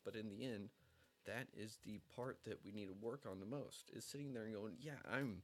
But 0.05 0.17
in 0.17 0.29
the 0.29 0.45
end, 0.45 0.71
that 1.27 1.47
is 1.57 1.79
the 1.85 2.01
part 2.15 2.39
that 2.45 2.61
we 2.65 2.73
need 2.73 2.87
to 2.87 2.95
work 3.01 3.23
on 3.31 3.41
the 3.41 3.47
most 3.47 3.91
is 3.95 4.05
sitting 4.05 4.33
there 4.33 4.45
and 4.45 4.55
going, 4.55 4.77
yeah, 4.81 4.99
I'm 5.13 5.43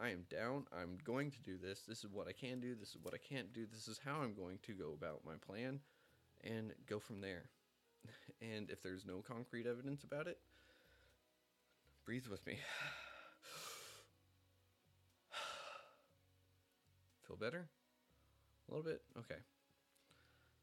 I 0.00 0.10
am 0.10 0.24
down. 0.30 0.66
I'm 0.72 0.98
going 1.04 1.30
to 1.30 1.40
do 1.40 1.58
this. 1.58 1.82
This 1.86 2.04
is 2.04 2.10
what 2.10 2.28
I 2.28 2.32
can 2.32 2.60
do. 2.60 2.74
This 2.74 2.90
is 2.90 2.98
what 3.02 3.14
I 3.14 3.18
can't 3.18 3.52
do. 3.52 3.66
This 3.70 3.88
is 3.88 4.00
how 4.04 4.20
I'm 4.22 4.34
going 4.34 4.58
to 4.62 4.72
go 4.72 4.92
about 4.92 5.20
my 5.26 5.34
plan 5.46 5.80
and 6.42 6.72
go 6.86 6.98
from 6.98 7.20
there. 7.20 7.44
And 8.40 8.70
if 8.70 8.82
there's 8.82 9.06
no 9.06 9.22
concrete 9.22 9.66
evidence 9.68 10.02
about 10.02 10.26
it, 10.26 10.38
breathe 12.04 12.26
with 12.26 12.44
me. 12.44 12.58
Feel 17.28 17.36
better? 17.36 17.68
A 18.68 18.74
little 18.74 18.84
bit? 18.84 19.02
Okay. 19.16 19.38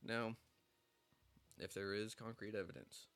Now, 0.03 0.35
if 1.59 1.73
there 1.73 1.93
is 1.93 2.13
concrete 2.15 2.55
evidence. 2.55 3.07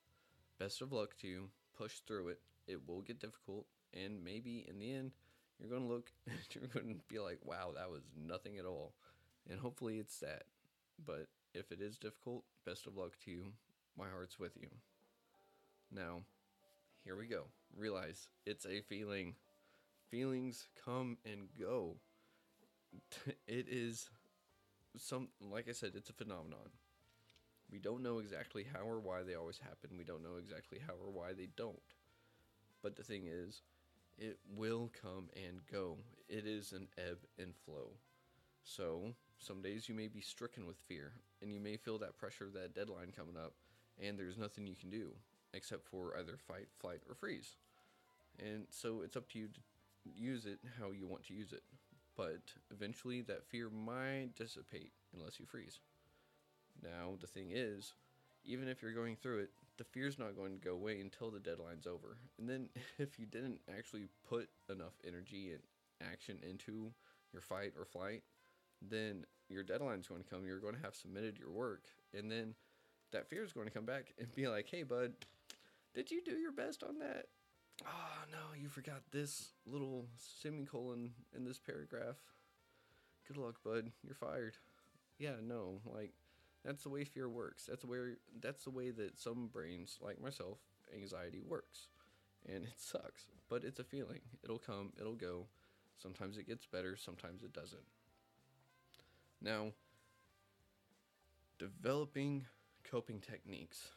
Best 0.60 0.82
of 0.82 0.92
luck 0.92 1.18
to 1.22 1.28
you. 1.28 1.50
Push 1.78 2.00
through 2.08 2.30
it. 2.30 2.40
It 2.68 2.88
will 2.88 3.02
get 3.02 3.20
difficult, 3.20 3.66
and 3.94 4.24
maybe 4.24 4.66
in 4.70 4.80
the 4.80 4.94
end, 4.94 5.12
you're 5.60 5.70
going 5.70 5.82
to 5.82 5.94
look, 5.94 6.12
you're 6.52 6.68
going 6.68 6.96
to 6.96 7.02
be 7.14 7.20
like, 7.20 7.40
wow, 7.44 7.72
that 7.76 7.90
was 7.90 8.04
nothing 8.16 8.58
at 8.58 8.66
all. 8.66 8.94
And 9.50 9.60
hopefully 9.60 9.98
it's 9.98 10.20
that. 10.20 10.44
But 11.06 11.28
if 11.54 11.72
it 11.72 11.82
is 11.82 11.98
difficult, 11.98 12.44
best 12.66 12.88
of 12.88 12.96
luck 12.96 13.14
to 13.26 13.32
you. 13.32 13.54
My 13.98 14.06
heart's 14.08 14.40
with 14.40 14.58
you. 14.60 14.70
Now, 15.92 16.22
here 17.04 17.16
we 17.16 17.28
go. 17.28 17.44
Realize 17.78 18.28
it's 18.46 18.66
a 18.66 18.82
feeling. 18.82 19.36
Feelings 20.10 20.68
come 20.84 21.18
and 21.26 21.48
go. 21.60 21.96
It 23.48 23.68
is 23.70 24.10
some, 24.98 25.30
like 25.42 25.68
I 25.68 25.72
said, 25.72 25.94
it's 25.96 26.10
a 26.10 26.14
phenomenon. 26.14 26.70
We 27.74 27.80
don't 27.80 28.04
know 28.04 28.20
exactly 28.20 28.68
how 28.72 28.86
or 28.88 29.00
why 29.00 29.24
they 29.24 29.34
always 29.34 29.58
happen. 29.58 29.98
We 29.98 30.04
don't 30.04 30.22
know 30.22 30.38
exactly 30.40 30.78
how 30.86 30.94
or 30.94 31.12
why 31.12 31.34
they 31.34 31.48
don't. 31.58 31.76
But 32.84 32.96
the 32.96 33.02
thing 33.04 33.24
is, 33.26 33.64
it 34.16 34.38
will 34.56 34.92
come 35.02 35.30
and 35.36 35.60
go. 35.72 35.98
It 36.30 36.46
is 36.46 36.72
an 36.72 36.88
ebb 37.00 37.18
and 37.40 37.56
flow. 37.66 37.90
So, 38.64 39.16
some 39.40 39.64
days 39.64 39.90
you 39.90 39.96
may 39.96 40.08
be 40.08 40.22
stricken 40.22 40.68
with 40.68 40.78
fear, 40.88 41.14
and 41.42 41.52
you 41.52 41.60
may 41.60 41.76
feel 41.76 41.98
that 41.98 42.16
pressure 42.16 42.46
of 42.46 42.54
that 42.54 42.76
deadline 42.76 43.12
coming 43.12 43.36
up, 43.36 43.54
and 44.00 44.20
there's 44.20 44.38
nothing 44.38 44.68
you 44.68 44.76
can 44.76 44.92
do 44.92 45.10
except 45.56 45.88
for 45.88 46.16
either 46.20 46.38
fight, 46.38 46.68
flight, 46.80 47.02
or 47.10 47.16
freeze. 47.16 47.58
And 48.38 48.68
so 48.70 49.02
it's 49.02 49.18
up 49.18 49.28
to 49.30 49.40
you 49.40 49.48
to 49.48 49.60
use 50.16 50.46
it 50.46 50.60
how 50.80 50.92
you 50.92 51.08
want 51.08 51.24
to 51.24 51.34
use 51.34 51.54
it. 51.54 51.64
But 52.16 52.42
eventually, 52.72 53.22
that 53.24 53.48
fear 53.48 53.72
might 53.72 54.36
dissipate 54.36 54.92
unless 55.16 55.40
you 55.40 55.48
freeze. 55.48 55.80
Now, 56.84 57.16
the 57.20 57.28
thing 57.28 57.52
is, 57.52 57.94
even 58.46 58.68
if 58.68 58.82
you're 58.82 58.94
going 58.94 59.16
through 59.16 59.40
it, 59.40 59.50
the 59.78 59.84
fear's 59.84 60.20
not 60.20 60.36
going 60.36 60.54
to 60.54 60.66
go 60.66 60.74
away 60.74 61.00
until 61.00 61.32
the 61.32 61.40
deadline's 61.40 61.88
over. 61.88 62.18
And 62.38 62.50
then, 62.50 62.70
if 62.98 63.18
you 63.18 63.26
didn't 63.26 63.62
actually 63.76 64.08
put 64.28 64.50
enough 64.70 64.94
energy 65.08 65.52
and 65.52 65.62
action 66.12 66.38
into 66.48 66.92
your 67.32 67.42
fight 67.42 67.74
or 67.78 67.86
flight, 67.86 68.24
then 68.82 69.26
your 69.50 69.64
deadline's 69.64 70.08
going 70.08 70.24
to 70.24 70.30
come. 70.30 70.46
You're 70.46 70.60
going 70.60 70.76
to 70.76 70.82
have 70.82 70.96
submitted 70.96 71.38
your 71.38 71.52
work. 71.52 71.86
And 72.14 72.30
then 72.30 72.54
that 73.12 73.30
fear 73.30 73.44
is 73.44 73.54
going 73.54 73.68
to 73.68 73.74
come 73.74 73.86
back 73.86 74.14
and 74.20 74.34
be 74.36 74.48
like, 74.48 74.68
hey, 74.70 74.84
bud, 74.84 75.14
did 75.94 76.12
you 76.12 76.22
do 76.24 76.34
your 76.34 76.52
best 76.52 76.84
on 76.84 77.00
that? 77.00 77.26
Oh, 77.86 78.26
no, 78.32 78.60
you 78.60 78.70
forgot 78.70 79.02
this 79.12 79.50
little 79.66 80.06
semicolon 80.18 81.12
in 81.36 81.44
this 81.44 81.60
paragraph. 81.60 82.18
Good 83.28 83.38
luck, 83.38 83.56
bud. 83.64 83.92
You're 84.04 84.16
fired. 84.16 84.56
Yeah, 85.18 85.36
no, 85.42 85.80
like, 85.86 86.12
that's 86.64 86.84
the 86.84 86.90
way 86.90 87.04
fear 87.04 87.30
works. 87.30 87.66
That's 87.68 87.86
where 87.86 88.18
that's 88.42 88.64
the 88.64 88.72
way 88.72 88.92
that 88.92 89.20
some 89.20 89.48
brains, 89.48 89.98
like 90.02 90.22
myself, 90.22 90.60
anxiety 90.96 91.42
works. 91.46 91.88
And 92.48 92.66
it 92.66 92.74
sucks, 92.80 93.26
but 93.50 93.64
it's 93.64 93.80
a 93.80 93.84
feeling. 93.84 94.22
It'll 94.44 94.60
come, 94.60 94.94
it'll 95.00 95.16
go. 95.16 95.48
Sometimes 96.02 96.38
it 96.38 96.48
gets 96.48 96.66
better, 96.68 96.98
sometimes 96.98 97.44
it 97.44 97.54
doesn't. 97.54 97.84
Now, 99.42 99.74
developing 101.60 102.46
coping 102.84 103.20
techniques 103.20 103.90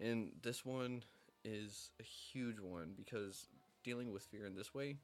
And 0.00 0.32
this 0.42 0.64
one 0.64 1.04
is 1.44 1.90
a 2.00 2.04
huge 2.04 2.60
one 2.60 2.94
because 2.96 3.48
dealing 3.84 4.12
with 4.12 4.24
fear 4.24 4.46
in 4.46 4.54
this 4.56 4.74
way 4.74 4.98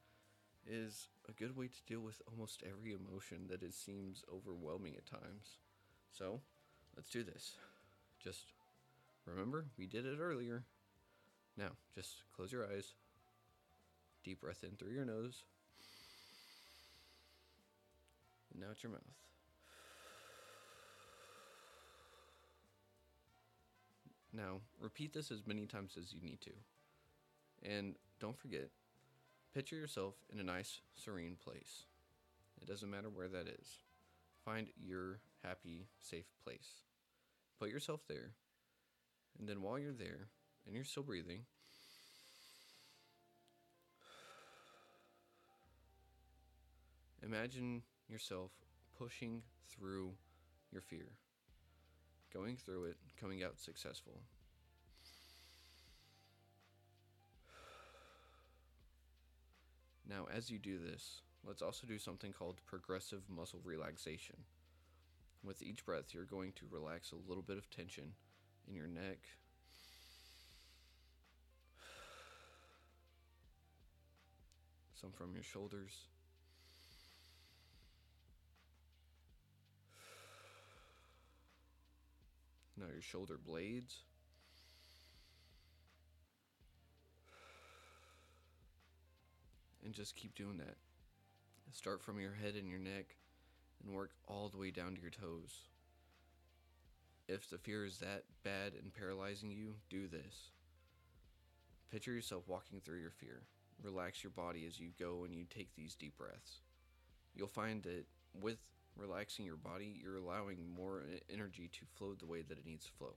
is 0.67 1.09
a 1.29 1.33
good 1.33 1.57
way 1.57 1.69
to 1.69 1.85
deal 1.87 2.01
with 2.01 2.23
almost 2.31 2.63
every 2.67 2.93
emotion 2.95 3.47
that 3.51 3.63
it 3.63 3.75
seems 3.75 4.25
overwhelming 4.33 4.97
at 4.97 5.07
times. 5.07 5.59
So, 6.13 6.41
let's 6.99 7.11
do 7.11 7.23
this. 7.23 7.53
Just 8.23 8.41
remember, 9.25 9.67
we 9.79 9.87
did 9.87 10.05
it 10.05 10.19
earlier. 10.21 10.65
Now, 11.57 11.71
just 11.95 12.25
close 12.35 12.51
your 12.51 12.67
eyes. 12.67 12.93
Deep 14.25 14.41
breath 14.41 14.65
in 14.65 14.77
through 14.77 14.93
your 14.93 15.05
nose. 15.05 15.45
And 18.53 18.65
out 18.65 18.83
your 18.83 18.91
mouth. 18.91 19.01
Now, 24.33 24.61
repeat 24.81 25.15
this 25.15 25.31
as 25.31 25.47
many 25.47 25.67
times 25.67 25.97
as 25.97 26.13
you 26.13 26.21
need 26.21 26.41
to. 26.41 26.51
And 27.63 27.95
don't 28.21 28.39
forget, 28.39 28.71
picture 29.55 29.77
yourself 29.77 30.15
in 30.33 30.41
a 30.41 30.45
nice, 30.45 30.81
serene 30.97 31.37
place. 31.43 31.85
It 32.61 32.67
doesn't 32.67 32.91
matter 32.91 33.09
where 33.09 33.29
that 33.29 33.47
is. 33.47 33.79
Find 34.45 34.67
your 34.85 35.21
happy, 35.45 35.87
safe 36.01 36.27
place. 36.43 36.88
Put 37.59 37.71
yourself 37.71 38.01
there. 38.09 38.33
And 39.39 39.49
then 39.49 39.63
while 39.63 39.79
you're 39.79 39.93
there 39.93 40.29
and 40.67 40.75
you're 40.75 40.85
still 40.85 41.03
breathing, 41.03 41.41
imagine 47.23 47.83
yourself 48.09 48.53
pushing 48.99 49.43
through 49.69 50.13
your 50.73 50.83
fear, 50.83 51.09
going 52.33 52.57
through 52.57 52.85
it, 52.85 52.97
coming 53.21 53.43
out 53.43 53.59
successful. 53.59 54.21
Now, 60.09 60.27
as 60.35 60.51
you 60.51 60.59
do 60.59 60.79
this, 60.79 61.21
let's 61.47 61.61
also 61.61 61.87
do 61.87 61.99
something 61.99 62.33
called 62.33 62.61
progressive 62.67 63.23
muscle 63.29 63.61
relaxation. 63.63 64.37
With 65.45 65.63
each 65.63 65.85
breath, 65.85 66.13
you're 66.13 66.25
going 66.25 66.53
to 66.53 66.67
relax 66.71 67.13
a 67.13 67.29
little 67.29 67.43
bit 67.43 67.59
of 67.59 67.71
tension 67.71 68.13
in 68.67 68.75
your 68.75 68.89
neck. 68.89 69.19
Some 75.01 75.13
from 75.13 75.33
your 75.33 75.45
shoulders. 75.45 75.93
Now 82.77 82.87
your 82.93 83.01
shoulder 83.01 83.39
blades. 83.45 84.03
And 89.85 89.95
just 89.95 90.17
keep 90.17 90.35
doing 90.35 90.59
that. 90.59 90.77
Start 91.73 92.03
from 92.03 92.21
your 92.21 92.35
head 92.35 92.55
and 92.57 92.69
your 92.69 92.81
neck 92.81 93.18
and 93.89 93.97
work 93.97 94.11
all 94.27 94.49
the 94.49 94.59
way 94.59 94.71
down 94.71 94.95
to 94.95 95.01
your 95.01 95.11
toes. 95.11 95.63
If 97.27 97.49
the 97.49 97.59
fear 97.59 97.85
is 97.85 97.99
that 97.99 98.25
bad 98.45 98.73
and 98.81 98.95
paralyzing 98.95 99.51
you, 99.51 99.75
do 99.91 100.07
this. 100.07 100.51
Picture 101.91 102.13
yourself 102.13 102.45
walking 102.47 102.81
through 102.81 103.01
your 103.01 103.11
fear. 103.11 103.43
Relax 103.83 104.23
your 104.23 104.31
body 104.31 104.65
as 104.67 104.79
you 104.79 104.91
go 104.99 105.25
and 105.25 105.35
you 105.35 105.45
take 105.45 105.75
these 105.75 105.95
deep 105.95 106.17
breaths. 106.19 106.61
You'll 107.35 107.49
find 107.49 107.83
that 107.85 108.05
with 108.41 108.59
relaxing 108.97 109.45
your 109.45 109.57
body, 109.57 109.99
you're 110.03 110.17
allowing 110.17 110.59
more 110.77 111.05
energy 111.33 111.71
to 111.73 111.87
flow 111.97 112.15
the 112.15 112.27
way 112.27 112.43
that 112.43 112.59
it 112.59 112.67
needs 112.67 112.87
to 112.87 112.93
flow. 112.93 113.15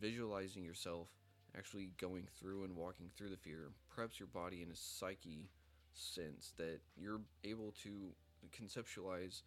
Visualizing 0.00 0.64
yourself 0.64 1.08
actually 1.56 1.90
going 1.98 2.26
through 2.38 2.64
and 2.64 2.76
walking 2.76 3.10
through 3.16 3.30
the 3.30 3.36
fear 3.36 3.70
preps 3.94 4.18
your 4.18 4.28
body 4.28 4.62
in 4.62 4.70
a 4.70 4.76
psyche 4.76 5.50
sense 5.92 6.52
that 6.56 6.80
you're 6.96 7.20
able 7.44 7.74
to 7.82 7.90
conceptualize 8.52 9.42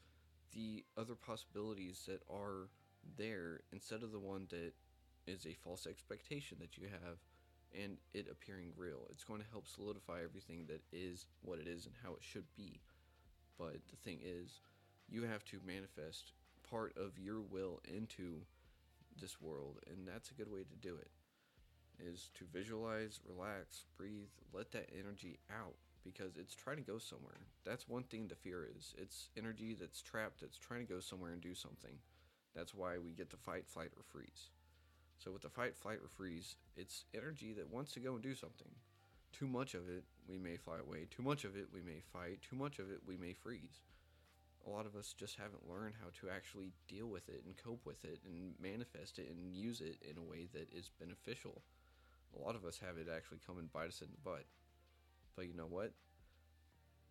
the 0.54 0.84
other 0.98 1.16
possibilities 1.16 2.04
that 2.08 2.22
are 2.30 2.70
there 3.18 3.62
instead 3.72 4.04
of 4.04 4.12
the 4.12 4.20
one 4.20 4.48
that 4.50 4.74
is 5.28 5.46
a 5.46 5.54
false 5.64 5.88
expectation 5.88 6.58
that 6.60 6.78
you 6.78 6.84
have 6.88 7.18
and 7.74 7.98
it 8.14 8.28
appearing 8.30 8.72
real. 8.76 9.08
It's 9.10 9.24
going 9.24 9.42
to 9.42 9.52
help 9.52 9.68
solidify 9.68 10.24
everything 10.24 10.66
that 10.68 10.82
is 10.92 11.26
what 11.42 11.60
it 11.60 11.68
is 11.68 11.86
and 11.86 11.96
how 12.04 12.12
it 12.12 12.22
should 12.22 12.46
be. 12.58 12.82
But 13.58 13.78
the 13.90 13.98
thing 14.04 14.20
is, 14.24 14.60
you 15.10 15.24
have 15.24 15.46
to 15.46 15.60
manifest 15.66 16.34
part 16.70 16.96
of 16.98 17.18
your 17.18 17.42
will 17.42 17.82
into 17.86 18.42
this 19.20 19.40
world, 19.42 19.80
and 19.88 20.08
that's 20.08 20.32
a 20.32 20.34
good 20.34 20.52
way 20.52 20.64
to 20.64 20.88
do 20.88 20.96
it. 20.96 21.12
Is 22.00 22.30
to 22.40 22.46
visualize, 22.52 23.20
relax, 23.28 23.86
breathe, 23.98 24.30
let 24.54 24.72
that 24.72 24.90
energy 24.98 25.38
out 25.52 25.76
because 26.04 26.38
it's 26.38 26.56
trying 26.56 26.78
to 26.78 26.84
go 26.84 26.98
somewhere. 26.98 27.40
That's 27.66 27.88
one 27.88 28.04
thing 28.04 28.28
the 28.28 28.36
fear 28.36 28.68
is. 28.78 28.94
It's 28.98 29.30
energy 29.38 29.76
that's 29.80 30.02
trapped, 30.02 30.42
that's 30.42 30.58
trying 30.58 30.86
to 30.86 30.94
go 30.94 31.00
somewhere 31.00 31.32
and 31.32 31.42
do 31.42 31.54
something. 31.54 31.94
That's 32.56 32.74
why 32.74 32.98
we 32.98 33.12
get 33.12 33.30
to 33.32 33.38
fight, 33.38 33.68
flight, 33.68 33.92
or 33.96 34.04
freeze. 34.04 34.50
So 35.18 35.32
with 35.32 35.44
the 35.44 35.50
fight, 35.50 35.78
flight, 35.78 36.00
or 36.04 36.10
freeze, 36.10 36.56
it's 36.76 37.06
energy 37.16 37.54
that 37.54 37.72
wants 37.72 37.92
to 37.94 38.00
go 38.00 38.14
and 38.16 38.24
do 38.24 38.34
something. 38.34 38.72
Too 39.32 39.48
much 39.48 39.76
of 39.76 39.88
it, 39.88 40.04
we 40.28 40.38
may 40.38 40.58
fly 40.58 40.80
away. 40.80 41.08
Too 41.10 41.24
much 41.24 41.46
of 41.46 41.56
it, 41.56 41.68
we 41.74 41.82
may 41.82 42.02
fight. 42.12 42.40
Too 42.42 42.56
much 42.56 42.80
of 42.80 42.92
it, 42.92 43.02
we 43.06 43.18
may 43.18 43.34
freeze. 43.34 43.84
A 44.68 44.70
lot 44.70 44.86
of 44.86 44.96
us 44.96 45.14
just 45.18 45.38
haven't 45.38 45.70
learned 45.70 45.96
how 46.02 46.10
to 46.20 46.34
actually 46.34 46.72
deal 46.88 47.08
with 47.08 47.30
it 47.30 47.44
and 47.46 47.56
cope 47.58 47.86
with 47.86 48.04
it 48.04 48.20
and 48.26 48.54
manifest 48.62 49.18
it 49.18 49.30
and 49.30 49.56
use 49.56 49.82
it 49.82 49.98
in 50.02 50.18
a 50.18 50.30
way 50.30 50.48
that 50.54 50.72
is 50.74 50.90
beneficial. 51.00 51.62
A 52.36 52.40
lot 52.40 52.56
of 52.56 52.66
us 52.66 52.80
have 52.80 52.98
it 52.98 53.08
actually 53.14 53.40
come 53.46 53.58
and 53.58 53.72
bite 53.72 53.90
us 53.90 54.02
in 54.02 54.08
the 54.12 54.30
butt. 54.30 54.46
But 55.36 55.48
you 55.48 55.54
know 55.54 55.68
what? 55.68 55.94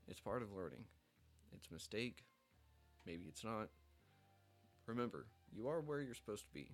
It's 0.08 0.20
part 0.20 0.42
of 0.42 0.52
learning. 0.52 0.84
It's 1.52 1.68
a 1.68 1.72
mistake. 1.72 2.24
Maybe 3.06 3.26
it's 3.28 3.44
not. 3.44 3.68
Remember, 4.86 5.26
you 5.52 5.68
are 5.68 5.80
where 5.80 6.00
you're 6.00 6.14
supposed 6.14 6.46
to 6.46 6.52
be. 6.52 6.72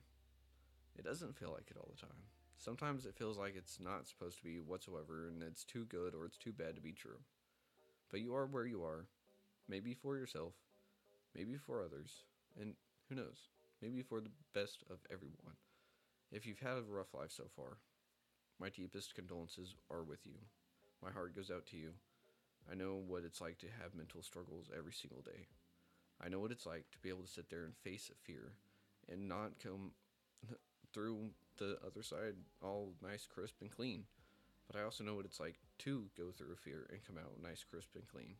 It 0.98 1.04
doesn't 1.04 1.36
feel 1.36 1.52
like 1.52 1.70
it 1.70 1.76
all 1.76 1.90
the 1.94 2.00
time. 2.00 2.16
Sometimes 2.58 3.04
it 3.04 3.14
feels 3.14 3.36
like 3.38 3.54
it's 3.56 3.78
not 3.78 4.08
supposed 4.08 4.38
to 4.38 4.44
be 4.44 4.60
whatsoever 4.60 5.28
and 5.28 5.42
it's 5.42 5.64
too 5.64 5.84
good 5.84 6.14
or 6.14 6.24
it's 6.24 6.38
too 6.38 6.52
bad 6.52 6.74
to 6.76 6.80
be 6.80 6.92
true. 6.92 7.18
But 8.10 8.20
you 8.20 8.34
are 8.34 8.46
where 8.46 8.64
you 8.64 8.82
are, 8.82 9.08
maybe 9.68 9.92
for 9.92 10.16
yourself, 10.16 10.54
maybe 11.34 11.56
for 11.56 11.82
others, 11.82 12.24
and 12.58 12.74
who 13.08 13.14
knows, 13.14 13.50
maybe 13.82 14.02
for 14.02 14.20
the 14.20 14.30
best 14.54 14.84
of 14.88 14.98
everyone. 15.12 15.56
If 16.32 16.46
you've 16.46 16.60
had 16.60 16.78
a 16.78 16.82
rough 16.82 17.12
life 17.12 17.30
so 17.30 17.44
far, 17.54 17.78
my 18.58 18.70
deepest 18.70 19.14
condolences 19.14 19.74
are 19.90 20.02
with 20.02 20.24
you. 20.24 20.38
My 21.02 21.10
heart 21.10 21.34
goes 21.34 21.50
out 21.50 21.66
to 21.66 21.76
you. 21.76 21.90
I 22.70 22.74
know 22.74 23.00
what 23.06 23.24
it's 23.24 23.40
like 23.40 23.58
to 23.58 23.66
have 23.80 23.94
mental 23.94 24.22
struggles 24.22 24.70
every 24.76 24.92
single 24.92 25.22
day. 25.22 25.46
I 26.22 26.28
know 26.28 26.40
what 26.40 26.50
it's 26.50 26.66
like 26.66 26.90
to 26.92 26.98
be 26.98 27.10
able 27.10 27.22
to 27.22 27.30
sit 27.30 27.50
there 27.50 27.64
and 27.64 27.76
face 27.76 28.10
a 28.10 28.16
fear 28.26 28.52
and 29.10 29.28
not 29.28 29.60
come 29.62 29.92
through 30.92 31.30
the 31.58 31.78
other 31.86 32.02
side 32.02 32.34
all 32.62 32.94
nice, 33.02 33.26
crisp, 33.26 33.56
and 33.60 33.70
clean. 33.70 34.04
But 34.66 34.80
I 34.80 34.84
also 34.84 35.04
know 35.04 35.14
what 35.14 35.26
it's 35.26 35.38
like 35.38 35.56
to 35.80 36.06
go 36.18 36.30
through 36.30 36.52
a 36.52 36.56
fear 36.56 36.86
and 36.90 37.04
come 37.06 37.18
out 37.18 37.40
nice, 37.42 37.62
crisp, 37.62 37.90
and 37.94 38.06
clean. 38.08 38.34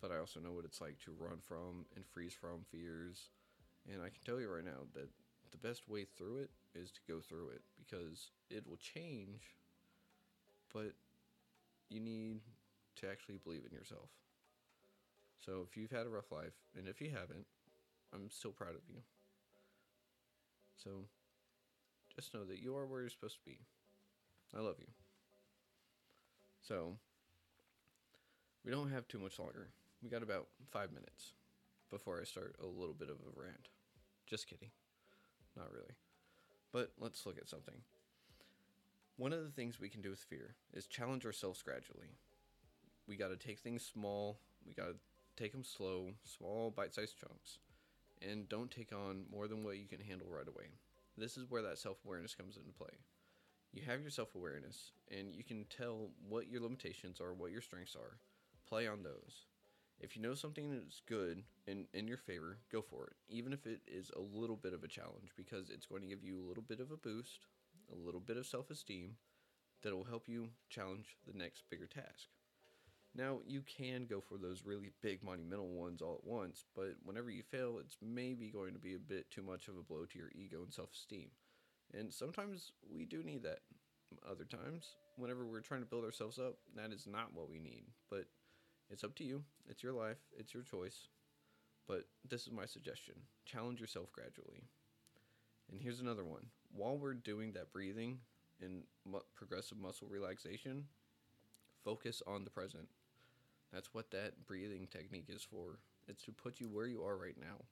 But 0.00 0.10
I 0.10 0.18
also 0.18 0.40
know 0.40 0.52
what 0.52 0.64
it's 0.64 0.80
like 0.80 0.98
to 1.04 1.14
run 1.18 1.38
from 1.40 1.86
and 1.96 2.04
freeze 2.04 2.34
from 2.34 2.64
fears. 2.70 3.30
And 3.90 4.02
I 4.02 4.08
can 4.08 4.20
tell 4.24 4.40
you 4.40 4.52
right 4.52 4.64
now 4.64 4.86
that 4.94 5.08
the 5.50 5.58
best 5.58 5.88
way 5.88 6.04
through 6.04 6.38
it 6.38 6.50
is 6.74 6.90
to 6.92 7.00
go 7.08 7.20
through 7.20 7.50
it 7.50 7.62
because 7.78 8.30
it 8.50 8.66
will 8.66 8.76
change, 8.76 9.56
but 10.72 10.92
you 11.90 12.00
need 12.00 12.40
to 12.96 13.10
actually 13.10 13.38
believe 13.42 13.62
in 13.68 13.76
yourself. 13.76 14.08
So 15.44 15.64
if 15.68 15.76
you've 15.76 15.90
had 15.90 16.06
a 16.06 16.10
rough 16.10 16.30
life, 16.32 16.54
and 16.76 16.86
if 16.88 17.00
you 17.00 17.10
haven't, 17.10 17.46
I'm 18.14 18.30
still 18.30 18.52
proud 18.52 18.74
of 18.74 18.82
you. 18.88 19.00
So 20.76 20.90
just 22.14 22.34
know 22.34 22.44
that 22.44 22.62
you 22.62 22.76
are 22.76 22.86
where 22.86 23.00
you're 23.00 23.10
supposed 23.10 23.38
to 23.38 23.44
be. 23.44 23.58
I 24.56 24.60
love 24.60 24.76
you. 24.78 24.86
So 26.62 26.96
we 28.64 28.70
don't 28.70 28.90
have 28.90 29.08
too 29.08 29.18
much 29.18 29.38
longer. 29.38 29.68
We 30.02 30.08
got 30.08 30.22
about 30.22 30.48
five 30.70 30.92
minutes 30.92 31.32
before 31.90 32.20
I 32.20 32.24
start 32.24 32.56
a 32.62 32.66
little 32.66 32.94
bit 32.94 33.08
of 33.10 33.16
a 33.16 33.40
rant. 33.40 33.68
Just 34.26 34.48
kidding. 34.48 34.70
Not 35.56 35.72
really. 35.72 35.94
But 36.72 36.92
let's 37.00 37.26
look 37.26 37.38
at 37.38 37.48
something. 37.48 37.74
One 39.20 39.34
of 39.34 39.44
the 39.44 39.50
things 39.50 39.78
we 39.78 39.90
can 39.90 40.00
do 40.00 40.08
with 40.08 40.18
fear 40.30 40.54
is 40.72 40.86
challenge 40.86 41.26
ourselves 41.26 41.60
gradually. 41.60 42.08
We 43.06 43.18
got 43.18 43.28
to 43.28 43.36
take 43.36 43.58
things 43.58 43.84
small, 43.84 44.38
we 44.66 44.72
got 44.72 44.86
to 44.86 44.94
take 45.36 45.52
them 45.52 45.62
slow, 45.62 46.06
small 46.24 46.70
bite 46.70 46.94
sized 46.94 47.18
chunks, 47.20 47.58
and 48.26 48.48
don't 48.48 48.70
take 48.70 48.94
on 48.94 49.26
more 49.30 49.46
than 49.46 49.62
what 49.62 49.76
you 49.76 49.84
can 49.84 50.00
handle 50.00 50.28
right 50.30 50.48
away. 50.48 50.68
This 51.18 51.36
is 51.36 51.50
where 51.50 51.60
that 51.60 51.76
self 51.76 51.98
awareness 52.06 52.34
comes 52.34 52.56
into 52.56 52.72
play. 52.72 52.96
You 53.74 53.82
have 53.82 54.00
your 54.00 54.08
self 54.08 54.34
awareness, 54.34 54.92
and 55.10 55.36
you 55.36 55.44
can 55.44 55.66
tell 55.66 56.08
what 56.26 56.48
your 56.48 56.62
limitations 56.62 57.20
are, 57.20 57.34
what 57.34 57.52
your 57.52 57.60
strengths 57.60 57.96
are. 57.96 58.16
Play 58.66 58.88
on 58.88 59.02
those. 59.02 59.44
If 60.00 60.16
you 60.16 60.22
know 60.22 60.32
something 60.32 60.72
is 60.72 61.02
good 61.06 61.42
and 61.68 61.84
in 61.92 62.08
your 62.08 62.16
favor, 62.16 62.56
go 62.72 62.80
for 62.80 63.08
it, 63.08 63.16
even 63.28 63.52
if 63.52 63.66
it 63.66 63.82
is 63.86 64.10
a 64.16 64.38
little 64.38 64.56
bit 64.56 64.72
of 64.72 64.82
a 64.82 64.88
challenge, 64.88 65.32
because 65.36 65.68
it's 65.68 65.84
going 65.84 66.00
to 66.00 66.08
give 66.08 66.24
you 66.24 66.40
a 66.40 66.48
little 66.48 66.64
bit 66.66 66.80
of 66.80 66.90
a 66.90 66.96
boost, 66.96 67.44
a 67.92 68.04
little 68.04 68.20
bit 68.20 68.36
of 68.36 68.46
self 68.46 68.70
esteem 68.70 69.16
that 69.82 69.94
will 69.94 70.04
help 70.04 70.28
you 70.28 70.48
challenge 70.68 71.16
the 71.26 71.36
next 71.36 71.64
bigger 71.70 71.86
task. 71.86 72.28
Now, 73.14 73.40
you 73.44 73.62
can 73.62 74.06
go 74.06 74.20
for 74.20 74.38
those 74.38 74.62
really 74.64 74.92
big 75.02 75.24
monumental 75.24 75.68
ones 75.68 76.00
all 76.00 76.20
at 76.22 76.30
once, 76.30 76.64
but 76.76 76.94
whenever 77.02 77.30
you 77.30 77.42
fail, 77.42 77.78
it's 77.80 77.96
maybe 78.00 78.50
going 78.50 78.72
to 78.72 78.78
be 78.78 78.94
a 78.94 78.98
bit 78.98 79.30
too 79.30 79.42
much 79.42 79.66
of 79.66 79.76
a 79.76 79.82
blow 79.82 80.04
to 80.04 80.18
your 80.18 80.30
ego 80.34 80.62
and 80.62 80.72
self 80.72 80.92
esteem. 80.94 81.30
And 81.92 82.12
sometimes 82.12 82.72
we 82.88 83.04
do 83.04 83.22
need 83.22 83.42
that. 83.42 83.60
Other 84.28 84.44
times, 84.44 84.96
whenever 85.16 85.44
we're 85.44 85.60
trying 85.60 85.82
to 85.82 85.86
build 85.86 86.04
ourselves 86.04 86.38
up, 86.38 86.56
that 86.74 86.92
is 86.92 87.06
not 87.06 87.32
what 87.32 87.48
we 87.48 87.60
need. 87.60 87.84
But 88.10 88.26
it's 88.90 89.04
up 89.04 89.14
to 89.16 89.24
you. 89.24 89.44
It's 89.68 89.84
your 89.84 89.92
life, 89.92 90.18
it's 90.36 90.52
your 90.52 90.64
choice. 90.64 91.08
But 91.86 92.04
this 92.28 92.42
is 92.46 92.52
my 92.52 92.66
suggestion 92.66 93.14
challenge 93.44 93.80
yourself 93.80 94.12
gradually. 94.12 94.64
And 95.70 95.80
here's 95.80 96.00
another 96.00 96.24
one. 96.24 96.46
While 96.74 96.98
we're 96.98 97.14
doing 97.14 97.52
that 97.52 97.72
breathing 97.72 98.18
and 98.62 98.82
mu- 99.04 99.20
progressive 99.34 99.78
muscle 99.78 100.08
relaxation, 100.08 100.84
focus 101.84 102.22
on 102.26 102.44
the 102.44 102.50
present. 102.50 102.88
That's 103.72 103.94
what 103.94 104.10
that 104.10 104.46
breathing 104.46 104.88
technique 104.90 105.28
is 105.28 105.42
for. 105.42 105.78
It's 106.08 106.24
to 106.24 106.32
put 106.32 106.60
you 106.60 106.68
where 106.68 106.86
you 106.86 107.02
are 107.02 107.16
right 107.16 107.36
now. 107.40 107.64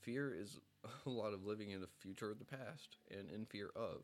Fear 0.00 0.34
is 0.34 0.58
a 1.06 1.10
lot 1.10 1.32
of 1.32 1.44
living 1.44 1.70
in 1.70 1.80
the 1.80 1.88
future 1.98 2.30
or 2.30 2.34
the 2.34 2.44
past 2.44 2.96
and 3.10 3.30
in 3.30 3.46
fear 3.46 3.70
of. 3.76 4.02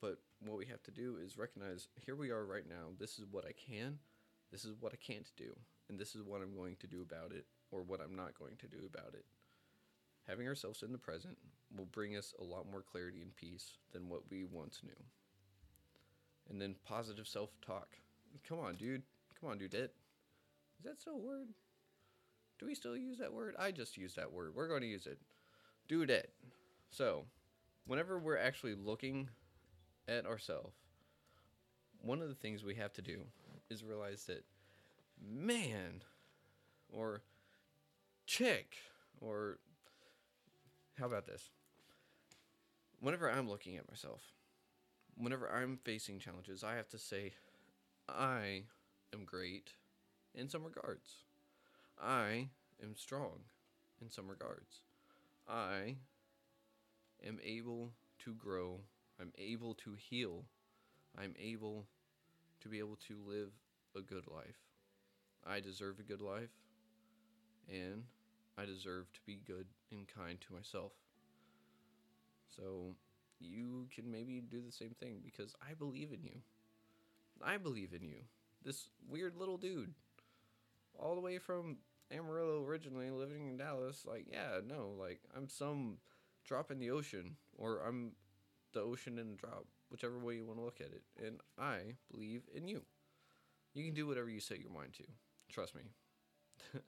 But 0.00 0.18
what 0.44 0.58
we 0.58 0.66
have 0.66 0.82
to 0.84 0.90
do 0.90 1.16
is 1.24 1.38
recognize 1.38 1.88
here 2.04 2.16
we 2.16 2.30
are 2.30 2.44
right 2.44 2.68
now. 2.68 2.92
This 2.98 3.18
is 3.18 3.24
what 3.30 3.44
I 3.46 3.52
can, 3.52 3.98
this 4.52 4.64
is 4.64 4.74
what 4.80 4.92
I 4.92 4.96
can't 4.96 5.30
do, 5.36 5.54
and 5.88 5.98
this 5.98 6.14
is 6.14 6.22
what 6.22 6.42
I'm 6.42 6.54
going 6.54 6.76
to 6.80 6.86
do 6.86 7.00
about 7.00 7.32
it 7.32 7.46
or 7.70 7.82
what 7.82 8.00
I'm 8.00 8.16
not 8.16 8.38
going 8.38 8.56
to 8.58 8.68
do 8.68 8.86
about 8.86 9.14
it. 9.14 9.24
Having 10.28 10.48
ourselves 10.48 10.82
in 10.82 10.92
the 10.92 10.98
present 10.98 11.38
will 11.76 11.86
bring 11.86 12.16
us 12.16 12.34
a 12.40 12.44
lot 12.44 12.70
more 12.70 12.82
clarity 12.82 13.20
and 13.22 13.34
peace 13.36 13.78
than 13.92 14.08
what 14.08 14.30
we 14.30 14.44
once 14.44 14.80
knew. 14.82 14.92
And 16.48 16.60
then 16.60 16.74
positive 16.86 17.26
self 17.26 17.50
talk. 17.64 17.88
Come 18.48 18.58
on, 18.58 18.76
dude. 18.76 19.02
Come 19.40 19.50
on, 19.50 19.58
dude. 19.58 19.74
It. 19.74 19.94
Is 20.78 20.84
that 20.84 21.00
still 21.00 21.14
a 21.14 21.18
word? 21.18 21.48
Do 22.58 22.66
we 22.66 22.74
still 22.74 22.96
use 22.96 23.18
that 23.18 23.32
word? 23.32 23.54
I 23.58 23.70
just 23.70 23.96
used 23.96 24.16
that 24.16 24.32
word. 24.32 24.54
We're 24.54 24.68
going 24.68 24.82
to 24.82 24.86
use 24.86 25.06
it. 25.06 25.18
Do 25.88 26.02
it. 26.02 26.32
So, 26.90 27.24
whenever 27.86 28.18
we're 28.18 28.38
actually 28.38 28.74
looking 28.74 29.28
at 30.06 30.26
ourselves, 30.26 30.74
one 32.00 32.22
of 32.22 32.28
the 32.28 32.34
things 32.34 32.62
we 32.62 32.74
have 32.76 32.92
to 32.94 33.02
do 33.02 33.20
is 33.70 33.82
realize 33.82 34.24
that, 34.26 34.44
man, 35.20 36.02
or 36.88 37.22
chick, 38.26 38.76
or 39.20 39.58
how 40.98 41.06
about 41.06 41.26
this? 41.26 41.50
Whenever 43.04 43.30
I'm 43.30 43.50
looking 43.50 43.76
at 43.76 43.86
myself, 43.86 44.22
whenever 45.18 45.46
I'm 45.52 45.78
facing 45.84 46.18
challenges, 46.18 46.64
I 46.64 46.76
have 46.76 46.88
to 46.88 46.98
say, 46.98 47.34
I 48.08 48.62
am 49.12 49.26
great 49.26 49.72
in 50.34 50.48
some 50.48 50.64
regards. 50.64 51.10
I 52.02 52.48
am 52.82 52.96
strong 52.96 53.40
in 54.00 54.08
some 54.08 54.26
regards. 54.26 54.80
I 55.46 55.96
am 57.22 57.40
able 57.44 57.90
to 58.24 58.32
grow. 58.32 58.80
I'm 59.20 59.32
able 59.36 59.74
to 59.74 59.96
heal. 59.98 60.46
I'm 61.14 61.34
able 61.38 61.84
to 62.62 62.70
be 62.70 62.78
able 62.78 62.96
to 63.08 63.18
live 63.28 63.50
a 63.94 64.00
good 64.00 64.24
life. 64.34 64.62
I 65.46 65.60
deserve 65.60 65.98
a 66.00 66.04
good 66.04 66.22
life. 66.22 66.56
And 67.68 68.04
I 68.56 68.64
deserve 68.64 69.12
to 69.12 69.20
be 69.26 69.42
good 69.46 69.66
and 69.92 70.08
kind 70.08 70.40
to 70.40 70.54
myself. 70.54 70.92
So 72.56 72.94
you 73.40 73.88
can 73.94 74.10
maybe 74.10 74.40
do 74.40 74.60
the 74.60 74.72
same 74.72 74.94
thing 74.98 75.20
because 75.24 75.54
I 75.60 75.74
believe 75.74 76.12
in 76.12 76.22
you. 76.22 76.40
I 77.42 77.56
believe 77.56 77.92
in 77.92 78.06
you. 78.08 78.22
This 78.64 78.88
weird 79.08 79.36
little 79.36 79.58
dude, 79.58 79.92
all 80.98 81.14
the 81.14 81.20
way 81.20 81.38
from 81.38 81.78
Amarillo 82.10 82.64
originally, 82.64 83.10
living 83.10 83.48
in 83.48 83.56
Dallas. 83.56 84.06
Like, 84.06 84.26
yeah, 84.30 84.60
no, 84.66 84.94
like 84.98 85.20
I'm 85.36 85.48
some 85.48 85.98
drop 86.44 86.70
in 86.70 86.78
the 86.78 86.90
ocean, 86.90 87.36
or 87.56 87.80
I'm 87.86 88.12
the 88.72 88.80
ocean 88.80 89.18
in 89.18 89.32
a 89.32 89.36
drop, 89.36 89.66
whichever 89.90 90.18
way 90.18 90.36
you 90.36 90.46
want 90.46 90.58
to 90.58 90.64
look 90.64 90.80
at 90.80 90.92
it. 90.92 91.02
And 91.22 91.40
I 91.58 91.96
believe 92.10 92.42
in 92.54 92.68
you. 92.68 92.82
You 93.74 93.84
can 93.84 93.94
do 93.94 94.06
whatever 94.06 94.30
you 94.30 94.40
set 94.40 94.60
your 94.60 94.70
mind 94.70 94.94
to. 94.94 95.04
Trust 95.50 95.74
me. 95.74 95.82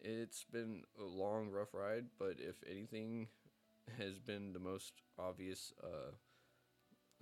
it's 0.00 0.44
been 0.44 0.82
a 1.00 1.04
long, 1.04 1.50
rough 1.50 1.72
ride, 1.72 2.06
but 2.18 2.36
if 2.38 2.56
anything 2.70 3.28
has 3.98 4.18
been 4.18 4.52
the 4.52 4.58
most 4.58 5.02
obvious 5.18 5.72
uh, 5.82 6.12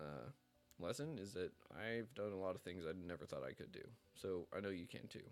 uh, 0.00 0.30
lesson 0.78 1.18
is 1.18 1.32
that 1.34 1.52
I've 1.72 2.14
done 2.14 2.32
a 2.32 2.38
lot 2.38 2.54
of 2.54 2.62
things 2.62 2.84
I 2.86 2.92
never 3.06 3.26
thought 3.26 3.44
I 3.44 3.52
could 3.52 3.72
do. 3.72 3.84
So 4.14 4.46
I 4.56 4.60
know 4.60 4.70
you 4.70 4.86
can 4.86 5.06
too. 5.08 5.26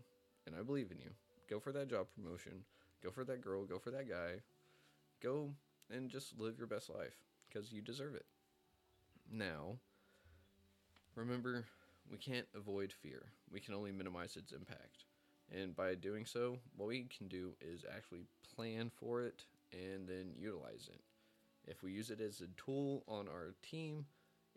And 0.47 0.55
I 0.59 0.62
believe 0.62 0.91
in 0.91 0.99
you. 0.99 1.11
Go 1.49 1.61
for 1.61 1.72
that 1.72 1.89
job 1.89 2.07
promotion. 2.14 2.64
Go 3.03 3.11
for 3.11 3.24
that 3.24 3.41
girl. 3.41 3.64
Go 3.64 3.78
for 3.78 3.91
that 3.91 4.09
guy. 4.09 4.41
Go 5.22 5.51
and 5.91 6.11
just 6.11 6.39
live 6.39 6.59
your 6.59 6.66
best 6.66 6.91
life 6.91 7.16
because 7.49 7.72
you 7.72 7.82
deserve 7.82 8.14
it. 8.14 8.26
Now, 9.30 9.78
remember, 11.14 11.64
we 12.11 12.18
can't 12.18 12.47
avoid 12.55 12.93
fear, 12.93 13.32
we 13.51 13.61
can 13.61 13.74
only 13.74 13.93
minimize 13.93 14.37
its 14.37 14.53
impact. 14.53 15.05
And 15.55 15.76
by 15.76 15.95
doing 15.95 16.26
so, 16.26 16.59
what 16.76 16.89
we 16.89 17.05
can 17.16 17.28
do 17.28 17.53
is 17.61 17.84
actually 17.95 18.26
plan 18.55 18.91
for 18.99 19.22
it 19.22 19.45
and 19.72 20.09
then 20.09 20.32
utilize 20.37 20.89
it. 20.93 21.01
If 21.66 21.82
we 21.82 21.92
use 21.92 22.10
it 22.10 22.20
as 22.20 22.40
a 22.40 22.62
tool 22.62 23.02
on 23.08 23.28
our 23.28 23.54
team, 23.62 24.06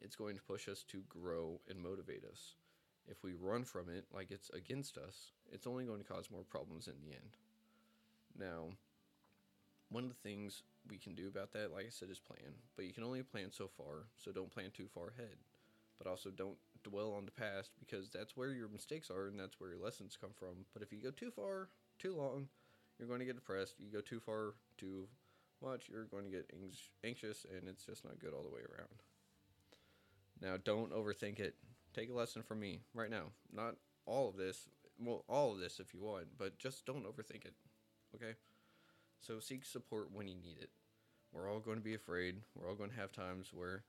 it's 0.01 0.15
going 0.15 0.35
to 0.35 0.41
push 0.41 0.67
us 0.67 0.83
to 0.89 1.03
grow 1.09 1.59
and 1.69 1.81
motivate 1.81 2.23
us. 2.23 2.55
If 3.07 3.23
we 3.23 3.33
run 3.33 3.63
from 3.63 3.89
it 3.89 4.05
like 4.13 4.31
it's 4.31 4.49
against 4.51 4.97
us, 4.97 5.31
it's 5.51 5.65
only 5.65 5.85
going 5.85 5.99
to 5.99 6.07
cause 6.07 6.29
more 6.31 6.43
problems 6.43 6.87
in 6.87 6.93
the 7.01 7.15
end. 7.15 7.35
Now, 8.37 8.75
one 9.89 10.03
of 10.03 10.09
the 10.09 10.29
things 10.29 10.61
we 10.89 10.97
can 10.97 11.15
do 11.15 11.27
about 11.27 11.51
that, 11.53 11.73
like 11.73 11.85
I 11.87 11.89
said, 11.89 12.09
is 12.11 12.19
plan. 12.19 12.53
But 12.75 12.85
you 12.85 12.93
can 12.93 13.03
only 13.03 13.23
plan 13.23 13.51
so 13.51 13.67
far, 13.67 14.05
so 14.15 14.31
don't 14.31 14.51
plan 14.51 14.69
too 14.71 14.87
far 14.93 15.13
ahead. 15.17 15.37
But 15.97 16.07
also 16.07 16.29
don't 16.29 16.57
dwell 16.83 17.13
on 17.13 17.25
the 17.25 17.31
past 17.31 17.71
because 17.79 18.09
that's 18.09 18.37
where 18.37 18.53
your 18.53 18.69
mistakes 18.69 19.09
are 19.09 19.27
and 19.27 19.39
that's 19.39 19.59
where 19.59 19.71
your 19.71 19.83
lessons 19.83 20.17
come 20.19 20.31
from. 20.37 20.65
But 20.73 20.83
if 20.83 20.93
you 20.93 21.01
go 21.01 21.11
too 21.11 21.31
far, 21.31 21.69
too 21.97 22.15
long, 22.15 22.47
you're 22.97 23.07
going 23.07 23.19
to 23.19 23.25
get 23.25 23.35
depressed. 23.35 23.75
You 23.79 23.91
go 23.91 24.01
too 24.01 24.19
far, 24.19 24.53
too 24.77 25.07
much, 25.63 25.89
you're 25.89 26.05
going 26.05 26.25
to 26.25 26.31
get 26.31 26.51
anxious 27.03 27.45
and 27.55 27.67
it's 27.67 27.85
just 27.85 28.05
not 28.05 28.19
good 28.19 28.33
all 28.33 28.43
the 28.43 28.53
way 28.53 28.61
around. 28.61 28.89
Now, 30.41 30.57
don't 30.63 30.93
overthink 30.93 31.39
it. 31.39 31.55
Take 31.93 32.09
a 32.09 32.13
lesson 32.13 32.43
from 32.43 32.59
me 32.59 32.81
right 32.93 33.09
now. 33.09 33.25
Not 33.51 33.75
all 34.05 34.29
of 34.29 34.37
this, 34.37 34.67
well, 34.99 35.23
all 35.27 35.53
of 35.53 35.59
this 35.59 35.79
if 35.79 35.93
you 35.93 36.01
want, 36.01 36.27
but 36.37 36.57
just 36.57 36.85
don't 36.85 37.05
overthink 37.05 37.45
it. 37.45 37.53
Okay? 38.15 38.33
So 39.19 39.39
seek 39.39 39.65
support 39.65 40.09
when 40.13 40.27
you 40.27 40.35
need 40.35 40.57
it. 40.61 40.69
We're 41.33 41.49
all 41.51 41.59
going 41.59 41.77
to 41.77 41.83
be 41.83 41.93
afraid. 41.93 42.35
We're 42.55 42.69
all 42.69 42.75
going 42.75 42.89
to 42.91 42.95
have 42.95 43.11
times 43.11 43.49
where 43.53 43.83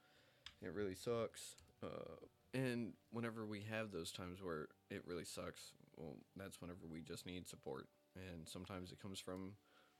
it 0.62 0.74
really 0.74 0.94
sucks. 0.94 1.54
Uh, 1.82 2.16
and 2.52 2.92
whenever 3.12 3.46
we 3.46 3.64
have 3.70 3.92
those 3.92 4.10
times 4.10 4.42
where 4.42 4.68
it 4.90 5.02
really 5.06 5.24
sucks, 5.24 5.72
well, 5.96 6.16
that's 6.36 6.60
whenever 6.60 6.80
we 6.90 7.00
just 7.00 7.26
need 7.26 7.48
support. 7.48 7.86
And 8.16 8.46
sometimes 8.46 8.92
it 8.92 9.00
comes 9.00 9.20
from 9.20 9.52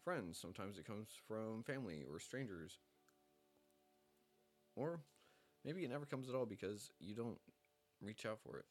friends, 0.05 0.38
sometimes 0.38 0.78
it 0.78 0.86
comes 0.86 1.09
from 1.28 1.62
family 1.62 2.05
or 2.11 2.18
strangers. 2.18 2.78
Or 4.76 5.01
maybe 5.64 5.84
it 5.84 5.90
never 5.90 6.07
comes 6.07 6.28
at 6.28 6.34
all 6.34 6.46
because 6.46 6.90
you 7.01 7.14
don't 7.14 7.38
reach 8.01 8.24
out 8.26 8.38
for 8.40 8.59
it. 8.59 8.64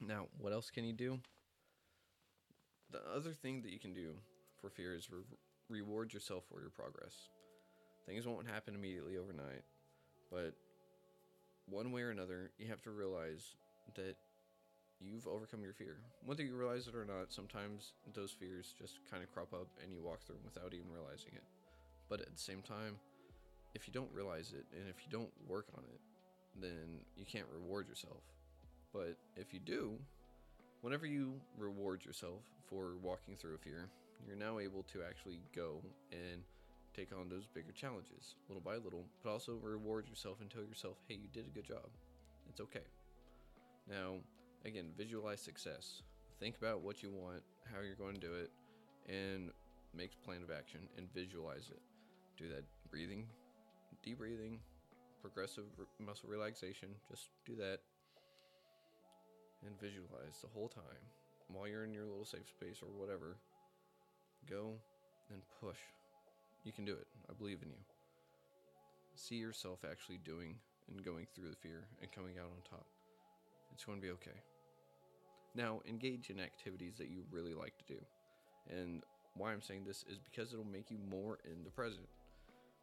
Now, 0.00 0.26
what 0.38 0.52
else 0.52 0.70
can 0.70 0.84
you 0.84 0.92
do? 0.92 1.20
The 2.90 3.00
other 3.14 3.32
thing 3.32 3.62
that 3.62 3.72
you 3.72 3.78
can 3.78 3.94
do 3.94 4.12
for 4.60 4.70
fear 4.70 4.94
is 4.94 5.10
re- 5.10 5.22
reward 5.68 6.12
yourself 6.12 6.44
for 6.48 6.60
your 6.60 6.70
progress. 6.70 7.14
Things 8.06 8.26
won't 8.26 8.48
happen 8.48 8.74
immediately 8.74 9.16
overnight, 9.16 9.64
but 10.30 10.54
one 11.68 11.90
way 11.90 12.02
or 12.02 12.10
another, 12.10 12.52
you 12.58 12.68
have 12.68 12.82
to 12.82 12.90
realize 12.90 13.56
that 13.96 14.16
you've 15.00 15.26
overcome 15.26 15.62
your 15.62 15.72
fear. 15.72 15.98
Whether 16.24 16.42
you 16.42 16.56
realize 16.56 16.88
it 16.88 16.94
or 16.94 17.04
not, 17.04 17.32
sometimes 17.32 17.92
those 18.14 18.30
fears 18.30 18.74
just 18.78 19.00
kind 19.10 19.22
of 19.22 19.32
crop 19.32 19.52
up 19.52 19.68
and 19.82 19.92
you 19.92 20.02
walk 20.02 20.22
through 20.22 20.36
them 20.36 20.44
without 20.44 20.74
even 20.74 20.90
realizing 20.92 21.32
it. 21.34 21.44
But 22.08 22.20
at 22.20 22.32
the 22.32 22.40
same 22.40 22.62
time, 22.62 22.96
if 23.74 23.86
you 23.86 23.92
don't 23.92 24.10
realize 24.12 24.52
it 24.56 24.64
and 24.72 24.88
if 24.88 25.04
you 25.04 25.10
don't 25.10 25.30
work 25.46 25.66
on 25.76 25.84
it, 25.84 26.00
then 26.60 27.00
you 27.16 27.24
can't 27.24 27.46
reward 27.52 27.88
yourself. 27.88 28.22
But 28.92 29.16
if 29.36 29.52
you 29.52 29.60
do, 29.60 29.98
whenever 30.80 31.06
you 31.06 31.34
reward 31.58 32.04
yourself 32.04 32.42
for 32.68 32.96
walking 33.02 33.36
through 33.36 33.54
a 33.54 33.58
fear, 33.58 33.88
you're 34.26 34.36
now 34.36 34.58
able 34.58 34.82
to 34.92 35.02
actually 35.06 35.40
go 35.54 35.82
and 36.10 36.40
take 36.96 37.12
on 37.12 37.28
those 37.28 37.46
bigger 37.46 37.72
challenges 37.72 38.36
little 38.48 38.62
by 38.62 38.76
little, 38.76 39.04
but 39.22 39.30
also 39.30 39.58
reward 39.62 40.08
yourself 40.08 40.40
and 40.40 40.50
tell 40.50 40.64
yourself, 40.64 40.96
hey, 41.08 41.14
you 41.14 41.28
did 41.32 41.46
a 41.46 41.50
good 41.50 41.66
job. 41.66 41.86
It's 42.48 42.60
okay. 42.60 42.86
Now, 43.88 44.14
again, 44.66 44.86
visualize 44.96 45.40
success. 45.40 46.02
Think 46.40 46.56
about 46.58 46.82
what 46.82 47.02
you 47.02 47.10
want, 47.10 47.42
how 47.72 47.80
you're 47.80 47.94
going 47.94 48.14
to 48.14 48.20
do 48.20 48.34
it, 48.34 48.50
and 49.08 49.50
make 49.94 50.10
a 50.12 50.24
plan 50.26 50.42
of 50.42 50.50
action 50.50 50.80
and 50.98 51.12
visualize 51.14 51.70
it. 51.70 51.80
Do 52.36 52.48
that 52.48 52.64
breathing, 52.90 53.26
deep 54.02 54.18
breathing, 54.18 54.58
progressive 55.22 55.64
muscle 55.98 56.28
relaxation. 56.28 56.88
Just 57.10 57.30
do 57.46 57.54
that 57.56 57.78
and 59.64 59.80
visualize 59.80 60.42
the 60.42 60.48
whole 60.52 60.68
time 60.68 61.02
while 61.48 61.66
you're 61.66 61.84
in 61.84 61.94
your 61.94 62.04
little 62.04 62.24
safe 62.24 62.48
space 62.48 62.80
or 62.82 62.88
whatever. 63.00 63.36
Go 64.50 64.74
and 65.32 65.40
push. 65.60 65.78
You 66.64 66.72
can 66.72 66.84
do 66.84 66.92
it. 66.92 67.06
I 67.30 67.32
believe 67.32 67.62
in 67.62 67.70
you. 67.70 67.82
See 69.14 69.36
yourself 69.36 69.80
actually 69.88 70.18
doing 70.24 70.56
and 70.90 71.04
going 71.04 71.26
through 71.34 71.48
the 71.50 71.56
fear 71.56 71.86
and 72.02 72.12
coming 72.12 72.34
out 72.38 72.50
on 72.50 72.60
top. 72.68 72.86
It's 73.72 73.84
going 73.84 73.98
to 73.98 74.02
be 74.02 74.12
okay. 74.12 74.38
Now, 75.56 75.80
engage 75.88 76.28
in 76.28 76.38
activities 76.38 76.94
that 76.98 77.08
you 77.08 77.22
really 77.30 77.54
like 77.54 77.76
to 77.78 77.94
do. 77.94 78.00
And 78.68 79.02
why 79.34 79.52
I'm 79.52 79.62
saying 79.62 79.84
this 79.86 80.04
is 80.08 80.18
because 80.18 80.52
it'll 80.52 80.66
make 80.66 80.90
you 80.90 80.98
more 81.10 81.38
in 81.44 81.64
the 81.64 81.70
present. 81.70 82.06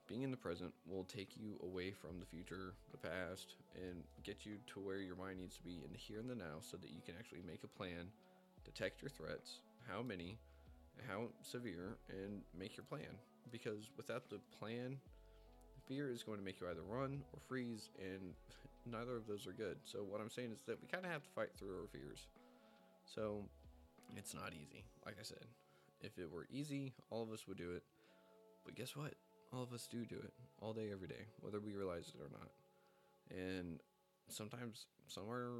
Being 0.08 0.24
in 0.24 0.32
the 0.32 0.38
present 0.38 0.74
will 0.86 1.06
take 1.06 1.38
you 1.38 1.56
away 1.64 1.92
from 1.92 2.20
the 2.20 2.26
future, 2.26 2.74
the 2.92 2.98
past, 2.98 3.56
and 3.76 4.04
get 4.24 4.46
you 4.46 4.54
to 4.74 4.80
where 4.80 4.98
your 4.98 5.16
mind 5.16 5.40
needs 5.40 5.56
to 5.58 5.64
be 5.64 5.82
in 5.86 5.92
the 5.92 5.98
here 5.98 6.20
and 6.20 6.30
the 6.30 6.36
now 6.36 6.60
so 6.60 6.78
that 6.78 6.90
you 6.90 7.02
can 7.06 7.16
actually 7.18 7.42
make 7.48 7.64
a 7.64 7.68
plan, 7.68 8.10
detect 8.66 9.02
your 9.02 9.10
threats, 9.10 9.62
how 9.88 10.02
many, 10.02 10.38
how 11.08 11.28
severe, 11.42 11.98
and 12.10 12.42
make 12.58 12.76
your 12.76 12.86
plan. 12.86 13.16
Because 13.52 13.92
without 13.98 14.30
the 14.30 14.40
plan, 14.60 14.98
fear 15.88 16.10
is 16.10 16.24
going 16.24 16.40
to 16.40 16.44
make 16.44 16.60
you 16.60 16.68
either 16.70 16.84
run 16.88 17.22
or 17.34 17.40
freeze, 17.48 17.90
and 18.00 18.34
neither 18.92 19.16
of 19.16 19.28
those 19.28 19.48
are 19.48 19.54
good. 19.54 19.78
So, 19.86 20.00
what 20.00 20.22
I'm 20.22 20.30
saying 20.30 20.52
is 20.52 20.62
that 20.68 20.82
we 20.82 20.88
kind 20.88 21.06
of 21.06 21.12
have 21.12 21.24
to 21.24 21.30
fight 21.30 21.50
through 21.58 21.80
our 21.80 21.88
fears. 21.88 22.28
So, 23.06 23.44
it's 24.16 24.34
not 24.34 24.54
easy, 24.54 24.84
like 25.06 25.16
I 25.20 25.24
said. 25.24 25.46
If 26.02 26.18
it 26.18 26.32
were 26.32 26.48
easy, 26.52 26.94
all 27.10 27.24
of 27.24 27.32
us 27.32 27.48
would 27.48 27.58
do 27.58 27.72
it. 27.72 27.84
But 28.66 28.76
guess 28.76 28.96
what? 28.96 29.14
All 29.54 29.64
of 29.64 29.74
us 29.74 29.88
do 29.90 30.06
do 30.06 30.16
it 30.16 30.34
all 30.60 30.74
day, 30.74 30.90
every 30.92 31.08
day, 31.08 31.28
whether 31.42 31.60
we 31.60 31.74
realize 31.74 32.12
it 32.14 32.22
or 32.22 32.30
not. 32.32 32.50
And 33.30 33.80
sometimes 34.30 34.88
some 35.08 35.30
are 35.30 35.52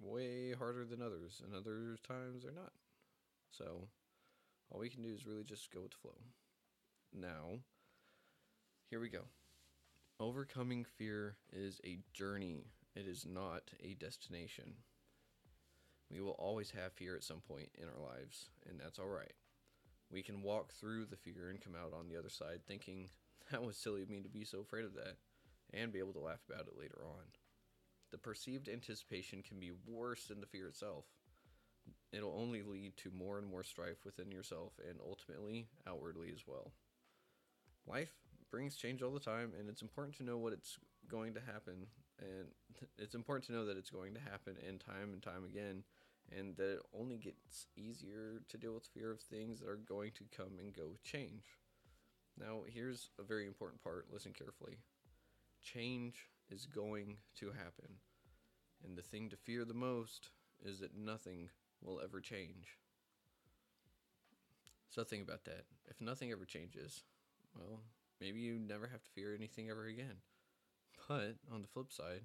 way 0.00 0.52
harder 0.52 0.84
than 0.84 1.02
others, 1.02 1.42
and 1.44 1.54
other 1.54 1.96
times 2.06 2.42
they're 2.42 2.52
not. 2.52 2.72
So, 3.50 3.88
all 4.70 4.80
we 4.80 4.88
can 4.88 5.02
do 5.02 5.12
is 5.14 5.26
really 5.26 5.44
just 5.44 5.72
go 5.72 5.82
with 5.82 5.92
the 5.92 5.98
flow. 5.98 6.18
Now, 7.12 7.60
here 8.90 9.00
we 9.00 9.08
go. 9.08 9.22
Overcoming 10.18 10.84
fear 10.84 11.36
is 11.52 11.80
a 11.84 11.98
journey, 12.12 12.66
it 12.94 13.06
is 13.06 13.26
not 13.26 13.70
a 13.82 13.94
destination. 13.94 14.74
We 16.10 16.20
will 16.20 16.36
always 16.38 16.70
have 16.70 16.92
fear 16.92 17.16
at 17.16 17.24
some 17.24 17.40
point 17.40 17.70
in 17.74 17.84
our 17.84 18.00
lives, 18.00 18.50
and 18.68 18.78
that's 18.78 18.98
all 18.98 19.08
right. 19.08 19.32
We 20.10 20.22
can 20.22 20.42
walk 20.42 20.72
through 20.72 21.06
the 21.06 21.16
fear 21.16 21.50
and 21.50 21.60
come 21.60 21.74
out 21.74 21.92
on 21.92 22.08
the 22.08 22.18
other 22.18 22.28
side 22.28 22.60
thinking, 22.66 23.08
that 23.50 23.62
was 23.62 23.76
silly 23.76 24.02
of 24.02 24.10
me 24.10 24.20
to 24.20 24.28
be 24.28 24.44
so 24.44 24.60
afraid 24.60 24.84
of 24.84 24.94
that, 24.94 25.16
and 25.74 25.92
be 25.92 25.98
able 25.98 26.12
to 26.12 26.20
laugh 26.20 26.40
about 26.48 26.68
it 26.68 26.78
later 26.78 27.00
on. 27.04 27.24
The 28.12 28.18
perceived 28.18 28.68
anticipation 28.68 29.42
can 29.42 29.58
be 29.58 29.72
worse 29.86 30.26
than 30.26 30.40
the 30.40 30.46
fear 30.46 30.68
itself. 30.68 31.04
It'll 32.12 32.38
only 32.38 32.62
lead 32.62 32.96
to 32.98 33.10
more 33.10 33.38
and 33.38 33.48
more 33.48 33.64
strife 33.64 34.04
within 34.04 34.30
yourself 34.30 34.72
and 34.88 34.98
ultimately 35.04 35.68
outwardly 35.86 36.30
as 36.32 36.46
well. 36.46 36.72
Life 37.86 38.12
brings 38.50 38.76
change 38.76 39.02
all 39.02 39.12
the 39.12 39.20
time, 39.20 39.52
and 39.58 39.68
it's 39.68 39.82
important 39.82 40.16
to 40.16 40.24
know 40.24 40.38
what 40.38 40.52
it's 40.52 40.78
going 41.08 41.34
to 41.34 41.40
happen, 41.40 41.86
and 42.18 42.48
it's 42.98 43.14
important 43.14 43.44
to 43.46 43.52
know 43.52 43.66
that 43.66 43.76
it's 43.76 43.90
going 43.90 44.14
to 44.14 44.20
happen 44.20 44.56
in 44.66 44.78
time 44.78 45.12
and 45.12 45.22
time 45.22 45.44
again, 45.44 45.82
and 46.36 46.56
that 46.56 46.74
it 46.74 46.82
only 46.98 47.16
gets 47.16 47.66
easier 47.76 48.42
to 48.48 48.58
deal 48.58 48.74
with 48.74 48.86
fear 48.86 49.12
of 49.12 49.20
things 49.20 49.60
that 49.60 49.68
are 49.68 49.76
going 49.76 50.12
to 50.12 50.24
come 50.36 50.58
and 50.58 50.74
go 50.74 50.88
with 50.88 51.02
change. 51.02 51.44
Now, 52.38 52.62
here's 52.66 53.10
a 53.18 53.22
very 53.22 53.46
important 53.46 53.82
part 53.82 54.06
listen 54.12 54.32
carefully. 54.32 54.78
Change 55.62 56.28
is 56.50 56.66
going 56.66 57.16
to 57.38 57.46
happen, 57.46 57.96
and 58.84 58.96
the 58.96 59.02
thing 59.02 59.30
to 59.30 59.36
fear 59.36 59.64
the 59.64 59.74
most 59.74 60.30
is 60.64 60.80
that 60.80 60.96
nothing 60.96 61.50
will 61.82 62.00
ever 62.00 62.20
change. 62.20 62.78
So, 64.90 65.02
think 65.04 65.22
about 65.22 65.44
that. 65.44 65.64
If 65.88 66.00
nothing 66.00 66.30
ever 66.30 66.44
changes, 66.44 67.02
well, 67.54 67.80
maybe 68.20 68.40
you 68.40 68.58
never 68.58 68.86
have 68.86 69.02
to 69.02 69.10
fear 69.10 69.34
anything 69.34 69.70
ever 69.70 69.86
again. 69.86 70.16
But 71.08 71.36
on 71.52 71.62
the 71.62 71.68
flip 71.68 71.92
side, 71.92 72.22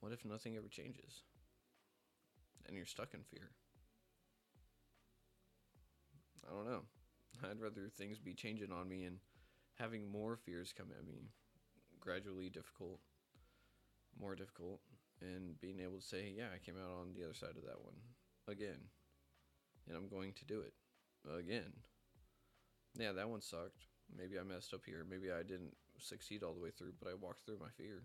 what 0.00 0.12
if 0.12 0.24
nothing 0.24 0.56
ever 0.56 0.68
changes? 0.68 1.22
And 2.66 2.76
you're 2.76 2.86
stuck 2.86 3.14
in 3.14 3.20
fear? 3.22 3.50
I 6.48 6.54
don't 6.54 6.66
know. 6.66 6.82
I'd 7.48 7.60
rather 7.60 7.88
things 7.88 8.18
be 8.18 8.34
changing 8.34 8.72
on 8.72 8.88
me 8.88 9.04
and 9.04 9.18
having 9.78 10.10
more 10.10 10.36
fears 10.36 10.72
come 10.76 10.88
at 10.96 11.06
me, 11.06 11.28
gradually 12.00 12.48
difficult, 12.48 13.00
more 14.18 14.34
difficult, 14.34 14.80
and 15.20 15.60
being 15.60 15.80
able 15.80 15.98
to 15.98 16.06
say, 16.06 16.32
yeah, 16.36 16.46
I 16.54 16.64
came 16.64 16.76
out 16.76 17.00
on 17.00 17.12
the 17.14 17.24
other 17.24 17.34
side 17.34 17.56
of 17.56 17.64
that 17.64 17.82
one 17.82 17.94
again, 18.48 18.78
and 19.86 19.96
I'm 19.96 20.08
going 20.08 20.32
to 20.34 20.44
do 20.44 20.60
it 20.60 20.72
again. 21.38 21.72
Yeah, 22.98 23.12
that 23.12 23.28
one 23.28 23.42
sucked. 23.42 23.84
Maybe 24.16 24.38
I 24.38 24.42
messed 24.42 24.72
up 24.72 24.82
here. 24.86 25.04
Maybe 25.08 25.30
I 25.30 25.42
didn't 25.42 25.76
succeed 25.98 26.42
all 26.42 26.54
the 26.54 26.62
way 26.62 26.70
through, 26.70 26.92
but 26.98 27.10
I 27.10 27.14
walked 27.14 27.44
through 27.44 27.58
my 27.58 27.70
fear. 27.76 28.04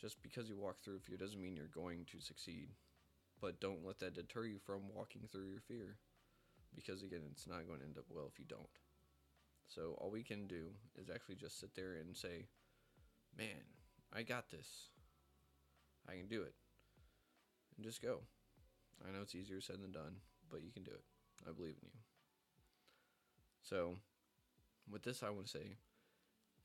Just 0.00 0.22
because 0.22 0.48
you 0.48 0.56
walk 0.56 0.80
through 0.82 1.00
fear 1.00 1.16
doesn't 1.16 1.40
mean 1.40 1.56
you're 1.56 1.66
going 1.66 2.04
to 2.12 2.20
succeed. 2.20 2.70
But 3.40 3.60
don't 3.60 3.84
let 3.86 4.00
that 4.00 4.14
deter 4.14 4.44
you 4.44 4.58
from 4.58 4.94
walking 4.94 5.22
through 5.30 5.48
your 5.48 5.60
fear. 5.60 5.96
Because 6.74 7.02
again, 7.02 7.22
it's 7.30 7.46
not 7.46 7.66
going 7.66 7.80
to 7.80 7.86
end 7.86 7.98
up 7.98 8.04
well 8.08 8.28
if 8.30 8.38
you 8.38 8.44
don't. 8.48 8.68
So 9.68 9.96
all 9.98 10.10
we 10.10 10.22
can 10.22 10.46
do 10.46 10.68
is 11.00 11.10
actually 11.10 11.36
just 11.36 11.60
sit 11.60 11.74
there 11.74 11.94
and 11.94 12.16
say, 12.16 12.46
man, 13.36 13.64
I 14.14 14.22
got 14.22 14.50
this. 14.50 14.88
I 16.08 16.12
can 16.12 16.26
do 16.26 16.42
it. 16.42 16.54
And 17.76 17.84
just 17.84 18.02
go. 18.02 18.20
I 19.06 19.12
know 19.12 19.22
it's 19.22 19.34
easier 19.34 19.60
said 19.60 19.80
than 19.82 19.92
done, 19.92 20.16
but 20.50 20.62
you 20.62 20.72
can 20.72 20.82
do 20.82 20.90
it. 20.90 21.04
I 21.48 21.52
believe 21.52 21.76
in 21.80 21.88
you. 21.88 22.00
So, 23.62 23.94
with 24.90 25.02
this, 25.02 25.22
I 25.22 25.30
want 25.30 25.46
to 25.46 25.52
say 25.58 25.76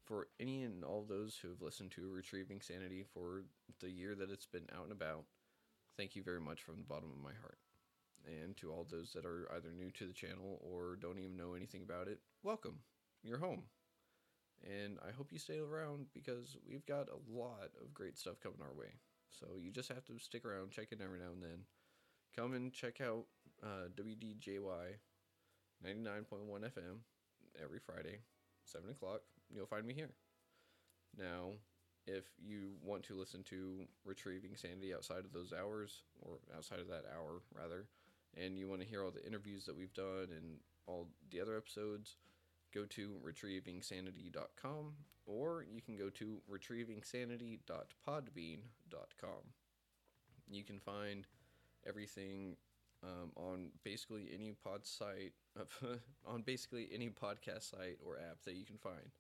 for 0.04 0.28
any 0.40 0.64
and 0.64 0.84
all 0.84 1.06
those 1.08 1.38
who 1.42 1.50
have 1.50 1.62
listened 1.62 1.92
to 1.92 2.10
Retrieving 2.10 2.62
Sanity 2.62 3.04
for 3.14 3.44
the 3.80 3.90
year 3.90 4.16
that 4.16 4.32
it's 4.32 4.46
been 4.46 4.68
out 4.76 4.84
and 4.84 4.92
about, 4.92 5.24
thank 5.98 6.16
you 6.16 6.24
very 6.24 6.39
much 6.39 6.62
from 6.64 6.78
the 6.78 6.88
bottom 6.88 7.10
of 7.12 7.24
my 7.24 7.34
heart. 7.41 7.58
And 8.26 8.56
to 8.58 8.72
all 8.72 8.88
those 8.89 9.12
that 9.14 9.26
are 9.26 9.50
either 9.56 9.72
new 9.72 9.91
to 9.91 10.06
the 10.06 10.14
channel 10.14 10.60
or 10.62 10.98
don't 11.02 11.20
even 11.20 11.36
know 11.36 11.54
anything 11.54 11.84
about 11.84 12.08
it, 12.08 12.20
welcome. 12.41 12.80
You're 13.22 13.39
home. 13.39 13.64
And 14.64 14.98
I 15.06 15.12
hope 15.12 15.32
you 15.32 15.39
stay 15.39 15.60
around 15.60 16.06
because 16.14 16.56
we've 16.66 16.86
got 16.86 17.10
a 17.10 17.38
lot 17.38 17.72
of 17.82 17.94
great 17.94 18.18
stuff 18.18 18.39
coming 18.41 18.62
our 18.62 18.74
way. 18.74 18.94
So 19.30 19.48
you 19.60 19.72
just 19.72 19.89
have 19.89 20.06
to 20.06 20.20
stick 20.20 20.46
around, 20.46 20.72
check 20.72 20.91
in 20.91 21.02
every 21.02 21.20
now 21.20 21.32
and 21.34 21.44
then. 21.44 21.66
Come 22.36 22.54
and 22.54 22.72
check 22.72 23.02
out 23.02 23.26
uh, 23.62 23.89
WDJY 23.96 24.96
99.1 25.86 26.24
FM 26.62 27.00
every 27.62 27.80
Friday, 27.80 28.20
7 28.66 28.89
o'clock. 28.89 29.22
You'll 29.54 29.66
find 29.66 29.86
me 29.86 29.94
here. 29.94 30.12
Now, 31.18 31.52
if 32.06 32.26
you 32.38 32.74
want 32.84 33.04
to 33.04 33.18
listen 33.18 33.43
to 33.43 33.86
Retrieving 34.06 34.56
Sanity 34.56 34.93
outside 34.93 35.26
of 35.26 35.34
those 35.34 35.54
hours, 35.54 36.04
or 36.22 36.39
outside 36.56 36.80
of 36.80 36.88
that 36.88 37.06
hour, 37.16 37.41
rather, 37.56 37.88
and 38.36 38.58
you 38.58 38.68
want 38.68 38.82
to 38.82 38.88
hear 38.88 39.04
all 39.04 39.12
the 39.12 39.26
interviews 39.26 39.66
that 39.66 39.76
we've 39.76 39.93
done 39.93 40.30
and 40.36 40.58
all 40.86 41.08
the 41.32 41.39
other 41.39 41.58
episodes, 41.58 42.18
go 42.74 42.86
to 42.86 43.16
retrievingsanity.com 43.26 44.93
or 45.26 45.66
you 45.72 45.82
can 45.82 45.95
go 45.95 46.10
to 46.10 46.41
retrievingsanity.podbean.com. 46.51 49.43
You 50.49 50.64
can 50.64 50.80
find 50.80 51.28
everything 51.88 52.58
um, 53.04 53.32
on 53.36 53.70
basically 53.84 54.30
any 54.34 54.56
pod 54.64 54.86
site, 54.86 55.34
on 56.26 56.41
basically 56.41 56.89
any 56.93 57.10
podcast 57.10 57.70
site 57.72 57.99
or 58.06 58.18
app 58.18 58.43
that 58.45 58.56
you 58.56 58.66
can 58.66 58.78
find. 58.78 59.12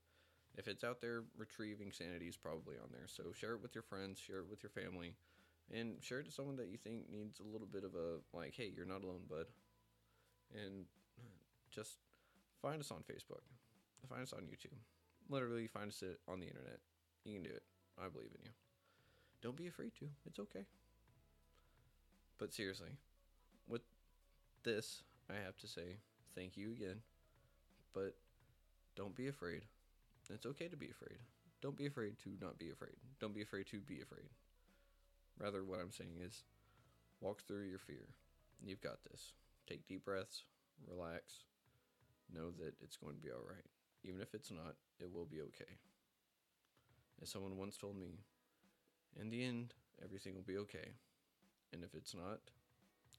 If 0.55 0.67
it's 0.67 0.83
out 0.83 1.01
there, 1.01 1.23
Retrieving 1.37 1.91
Sanity 1.91 2.27
is 2.27 2.37
probably 2.37 2.75
on 2.75 2.89
there. 2.91 3.07
So 3.07 3.23
share 3.33 3.53
it 3.53 3.61
with 3.61 3.73
your 3.73 3.81
friends, 3.83 4.19
share 4.19 4.39
it 4.39 4.49
with 4.49 4.61
your 4.61 4.69
family, 4.69 5.15
and 5.73 5.95
share 6.01 6.19
it 6.19 6.25
to 6.25 6.31
someone 6.31 6.57
that 6.57 6.67
you 6.67 6.77
think 6.77 7.09
needs 7.11 7.39
a 7.39 7.51
little 7.51 7.67
bit 7.67 7.83
of 7.83 7.95
a 7.95 8.19
like, 8.37 8.53
hey, 8.55 8.71
you're 8.75 8.85
not 8.85 9.03
alone, 9.03 9.21
bud. 9.27 9.45
And 10.53 10.85
just 11.71 11.97
find 12.61 12.79
us 12.79 12.91
on 12.91 12.99
Facebook, 12.99 13.41
find 14.07 14.21
us 14.21 14.33
on 14.33 14.41
YouTube. 14.41 14.77
Literally, 15.29 15.67
find 15.67 15.87
us 15.87 16.03
on 16.27 16.39
the 16.39 16.47
internet. 16.47 16.79
You 17.25 17.33
can 17.33 17.43
do 17.43 17.49
it. 17.49 17.63
I 17.97 18.09
believe 18.09 18.29
in 18.35 18.45
you. 18.45 18.51
Don't 19.41 19.55
be 19.55 19.67
afraid 19.67 19.91
to. 19.99 20.05
It's 20.25 20.39
okay. 20.39 20.65
But 22.37 22.53
seriously, 22.53 22.97
with 23.67 23.81
this, 24.63 25.03
I 25.29 25.33
have 25.43 25.57
to 25.57 25.67
say 25.67 25.97
thank 26.35 26.57
you 26.57 26.71
again. 26.71 27.01
But 27.93 28.15
don't 28.95 29.15
be 29.15 29.27
afraid. 29.27 29.63
It's 30.33 30.47
okay 30.47 30.67
to 30.67 30.77
be 30.77 30.89
afraid. 30.89 31.19
Don't 31.61 31.77
be 31.77 31.85
afraid 31.85 32.17
to 32.23 32.29
not 32.41 32.57
be 32.57 32.71
afraid. 32.71 32.95
Don't 33.21 33.35
be 33.35 33.43
afraid 33.43 33.67
to 33.67 33.79
be 33.79 34.01
afraid. 34.01 34.29
Rather, 35.39 35.63
what 35.63 35.79
I'm 35.79 35.91
saying 35.91 36.17
is 36.25 36.43
walk 37.21 37.43
through 37.47 37.69
your 37.69 37.79
fear. 37.79 38.09
You've 38.65 38.81
got 38.81 39.03
this. 39.09 39.33
Take 39.67 39.87
deep 39.87 40.05
breaths, 40.05 40.43
relax, 40.89 41.45
know 42.33 42.51
that 42.59 42.73
it's 42.81 42.97
going 42.97 43.15
to 43.15 43.21
be 43.21 43.29
all 43.29 43.45
right. 43.47 43.65
Even 44.03 44.21
if 44.21 44.33
it's 44.33 44.51
not, 44.51 44.75
it 44.99 45.13
will 45.13 45.25
be 45.25 45.41
okay. 45.41 45.77
As 47.21 47.29
someone 47.29 47.57
once 47.57 47.77
told 47.77 47.97
me, 47.97 48.19
in 49.19 49.29
the 49.29 49.43
end, 49.43 49.73
everything 50.03 50.35
will 50.35 50.41
be 50.41 50.57
okay. 50.57 50.89
And 51.71 51.83
if 51.83 51.93
it's 51.93 52.13
not, 52.13 52.39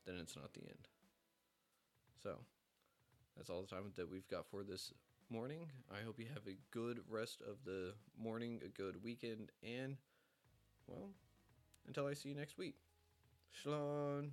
then 0.04 0.16
it's 0.20 0.36
not 0.36 0.52
the 0.52 0.60
end. 0.60 0.88
So, 2.22 2.38
that's 3.36 3.50
all 3.50 3.62
the 3.62 3.74
time 3.74 3.92
that 3.96 4.10
we've 4.10 4.28
got 4.28 4.46
for 4.50 4.62
this 4.62 4.92
morning. 5.30 5.70
I 5.90 6.04
hope 6.04 6.18
you 6.18 6.26
have 6.32 6.46
a 6.46 6.58
good 6.70 7.00
rest 7.08 7.40
of 7.40 7.56
the 7.64 7.92
morning, 8.18 8.60
a 8.64 8.68
good 8.68 9.02
weekend, 9.02 9.50
and, 9.62 9.96
well, 10.86 11.10
until 11.86 12.06
I 12.06 12.14
see 12.14 12.30
you 12.30 12.34
next 12.34 12.58
week. 12.58 12.74
Shalom. 13.50 14.32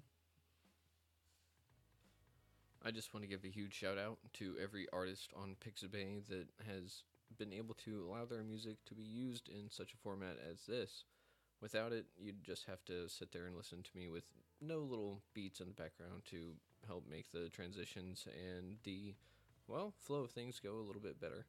I 2.83 2.91
just 2.91 3.13
want 3.13 3.23
to 3.23 3.29
give 3.29 3.43
a 3.45 3.49
huge 3.49 3.73
shout 3.73 3.97
out 3.97 4.17
to 4.33 4.55
every 4.61 4.87
artist 4.91 5.31
on 5.35 5.55
Pixabay 5.63 6.27
that 6.29 6.47
has 6.67 7.03
been 7.37 7.53
able 7.53 7.75
to 7.85 8.03
allow 8.07 8.25
their 8.25 8.43
music 8.43 8.77
to 8.85 8.95
be 8.95 9.03
used 9.03 9.49
in 9.49 9.69
such 9.69 9.93
a 9.93 9.97
format 9.97 10.37
as 10.51 10.65
this. 10.67 11.05
Without 11.61 11.93
it, 11.93 12.05
you'd 12.17 12.43
just 12.43 12.65
have 12.65 12.83
to 12.85 13.07
sit 13.07 13.31
there 13.31 13.45
and 13.45 13.55
listen 13.55 13.83
to 13.83 13.97
me 13.97 14.07
with 14.07 14.23
no 14.59 14.79
little 14.79 15.21
beats 15.33 15.59
in 15.59 15.67
the 15.67 15.73
background 15.73 16.23
to 16.31 16.53
help 16.87 17.05
make 17.09 17.31
the 17.31 17.49
transitions 17.49 18.27
and 18.27 18.77
the, 18.83 19.13
well, 19.67 19.93
flow 19.99 20.21
of 20.21 20.31
things 20.31 20.59
go 20.59 20.75
a 20.75 20.85
little 20.85 21.01
bit 21.01 21.19
better. 21.19 21.45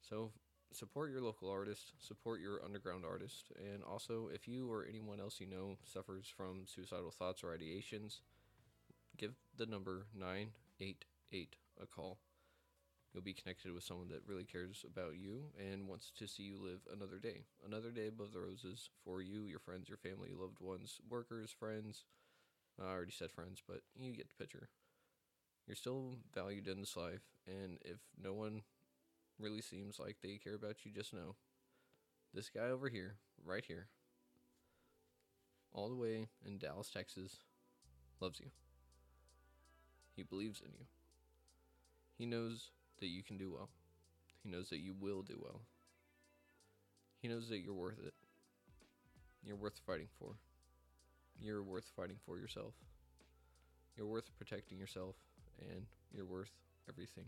So 0.00 0.32
support 0.72 1.10
your 1.10 1.22
local 1.22 1.50
artist, 1.50 1.92
support 1.98 2.40
your 2.40 2.62
underground 2.64 3.04
artist, 3.04 3.52
and 3.56 3.82
also 3.82 4.28
if 4.32 4.48
you 4.48 4.70
or 4.70 4.84
anyone 4.88 5.20
else 5.20 5.40
you 5.40 5.46
know 5.46 5.76
suffers 5.84 6.32
from 6.34 6.66
suicidal 6.66 7.10
thoughts 7.10 7.42
or 7.42 7.56
ideations, 7.56 8.20
give 9.16 9.34
the 9.56 9.66
number 9.66 10.06
988 10.18 11.56
a 11.82 11.86
call. 11.86 12.18
You'll 13.12 13.22
be 13.22 13.32
connected 13.32 13.72
with 13.72 13.84
someone 13.84 14.08
that 14.08 14.26
really 14.26 14.44
cares 14.44 14.84
about 14.84 15.16
you 15.16 15.44
and 15.56 15.86
wants 15.86 16.10
to 16.18 16.26
see 16.26 16.42
you 16.42 16.58
live 16.60 16.80
another 16.92 17.18
day. 17.20 17.44
Another 17.64 17.92
day 17.92 18.08
above 18.08 18.32
the 18.32 18.40
roses 18.40 18.90
for 19.04 19.22
you, 19.22 19.44
your 19.44 19.60
friends, 19.60 19.88
your 19.88 19.98
family, 19.98 20.30
loved 20.36 20.58
ones, 20.60 21.00
workers, 21.08 21.54
friends. 21.56 22.04
I 22.82 22.90
already 22.90 23.12
said 23.12 23.30
friends, 23.30 23.62
but 23.66 23.82
you 23.96 24.12
get 24.12 24.28
the 24.28 24.34
picture. 24.34 24.68
You're 25.66 25.76
still 25.76 26.16
valued 26.34 26.68
in 26.68 26.80
this 26.80 26.96
life, 26.96 27.22
and 27.46 27.78
if 27.84 27.98
no 28.22 28.32
one 28.34 28.62
really 29.38 29.62
seems 29.62 29.98
like 29.98 30.16
they 30.22 30.38
care 30.42 30.54
about 30.54 30.84
you, 30.84 30.92
just 30.92 31.14
know 31.14 31.36
this 32.34 32.50
guy 32.50 32.66
over 32.66 32.88
here, 32.88 33.16
right 33.44 33.64
here, 33.64 33.86
all 35.72 35.88
the 35.88 35.96
way 35.96 36.28
in 36.44 36.58
Dallas, 36.58 36.90
Texas, 36.90 37.38
loves 38.20 38.40
you. 38.40 38.50
He 40.14 40.22
believes 40.22 40.60
in 40.60 40.72
you. 40.72 40.86
He 42.16 42.26
knows 42.26 42.70
that 43.00 43.08
you 43.08 43.22
can 43.22 43.38
do 43.38 43.52
well. 43.52 43.70
He 44.42 44.50
knows 44.50 44.68
that 44.68 44.80
you 44.80 44.94
will 44.98 45.22
do 45.22 45.40
well. 45.42 45.62
He 47.20 47.28
knows 47.28 47.48
that 47.48 47.60
you're 47.60 47.72
worth 47.72 47.98
it. 48.04 48.14
You're 49.42 49.56
worth 49.56 49.80
fighting 49.86 50.08
for. 50.18 50.36
You're 51.40 51.62
worth 51.62 51.90
fighting 51.96 52.18
for 52.24 52.38
yourself. 52.38 52.74
You're 53.96 54.06
worth 54.06 54.30
protecting 54.38 54.78
yourself, 54.78 55.16
and 55.60 55.86
you're 56.12 56.24
worth 56.24 56.52
everything. 56.88 57.26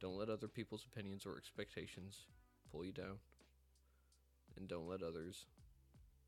Don't 0.00 0.18
let 0.18 0.28
other 0.28 0.48
people's 0.48 0.86
opinions 0.90 1.24
or 1.24 1.36
expectations 1.36 2.26
pull 2.70 2.84
you 2.84 2.92
down. 2.92 3.18
And 4.56 4.68
don't 4.68 4.88
let 4.88 5.02
others 5.02 5.46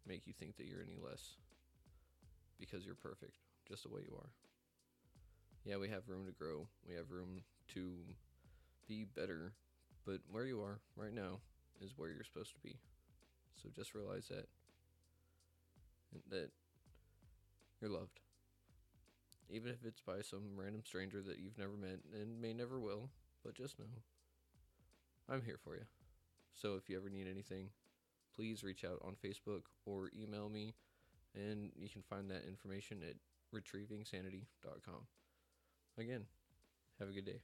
make 0.07 0.27
you 0.27 0.33
think 0.33 0.57
that 0.57 0.67
you're 0.67 0.83
any 0.83 0.97
less. 1.03 1.37
Because 2.59 2.85
you're 2.85 2.95
perfect, 2.95 3.37
just 3.69 3.85
the 3.85 3.89
way 3.89 4.03
you 4.07 4.15
are. 4.17 4.31
Yeah, 5.65 5.77
we 5.77 5.89
have 5.89 6.09
room 6.09 6.27
to 6.27 6.33
grow. 6.33 6.67
We 6.89 6.95
have 6.95 7.11
room 7.11 7.43
to 7.75 7.93
be 8.89 9.05
better, 9.05 9.53
but 10.07 10.21
where 10.31 10.47
you 10.47 10.61
are 10.63 10.81
right 10.97 11.13
now 11.13 11.41
is 11.81 11.93
where 11.97 12.09
you're 12.09 12.25
supposed 12.25 12.55
to 12.55 12.61
be. 12.61 12.79
So 13.63 13.69
just 13.75 13.95
realize 13.95 14.29
that 14.29 14.47
that 16.31 16.51
you're 17.81 17.91
loved. 17.91 18.21
Even 19.51 19.71
if 19.71 19.85
it's 19.85 20.01
by 20.01 20.21
some 20.21 20.57
random 20.57 20.83
stranger 20.85 21.23
that 21.23 21.39
you've 21.39 21.59
never 21.59 21.73
met 21.73 22.01
and 22.15 22.41
may 22.41 22.53
never 22.53 22.79
will, 22.79 23.11
but 23.45 23.55
just 23.55 23.79
know 23.79 23.87
I'm 25.29 25.43
here 25.43 25.59
for 25.63 25.75
you. 25.75 25.85
So 26.55 26.75
if 26.77 26.89
you 26.89 26.97
ever 26.97 27.09
need 27.09 27.27
anything, 27.31 27.69
please 28.35 28.63
reach 28.63 28.85
out 28.85 29.01
on 29.05 29.15
Facebook 29.25 29.63
or 29.87 30.11
email 30.19 30.49
me, 30.49 30.75
and 31.35 31.71
you 31.77 31.89
can 31.89 32.03
find 32.03 32.31
that 32.31 32.47
information 32.47 32.99
at 33.03 33.17
retrievingsanity.com. 33.55 35.07
Again, 35.99 36.25
have 36.99 37.09
a 37.09 37.13
good 37.13 37.27
day. 37.27 37.41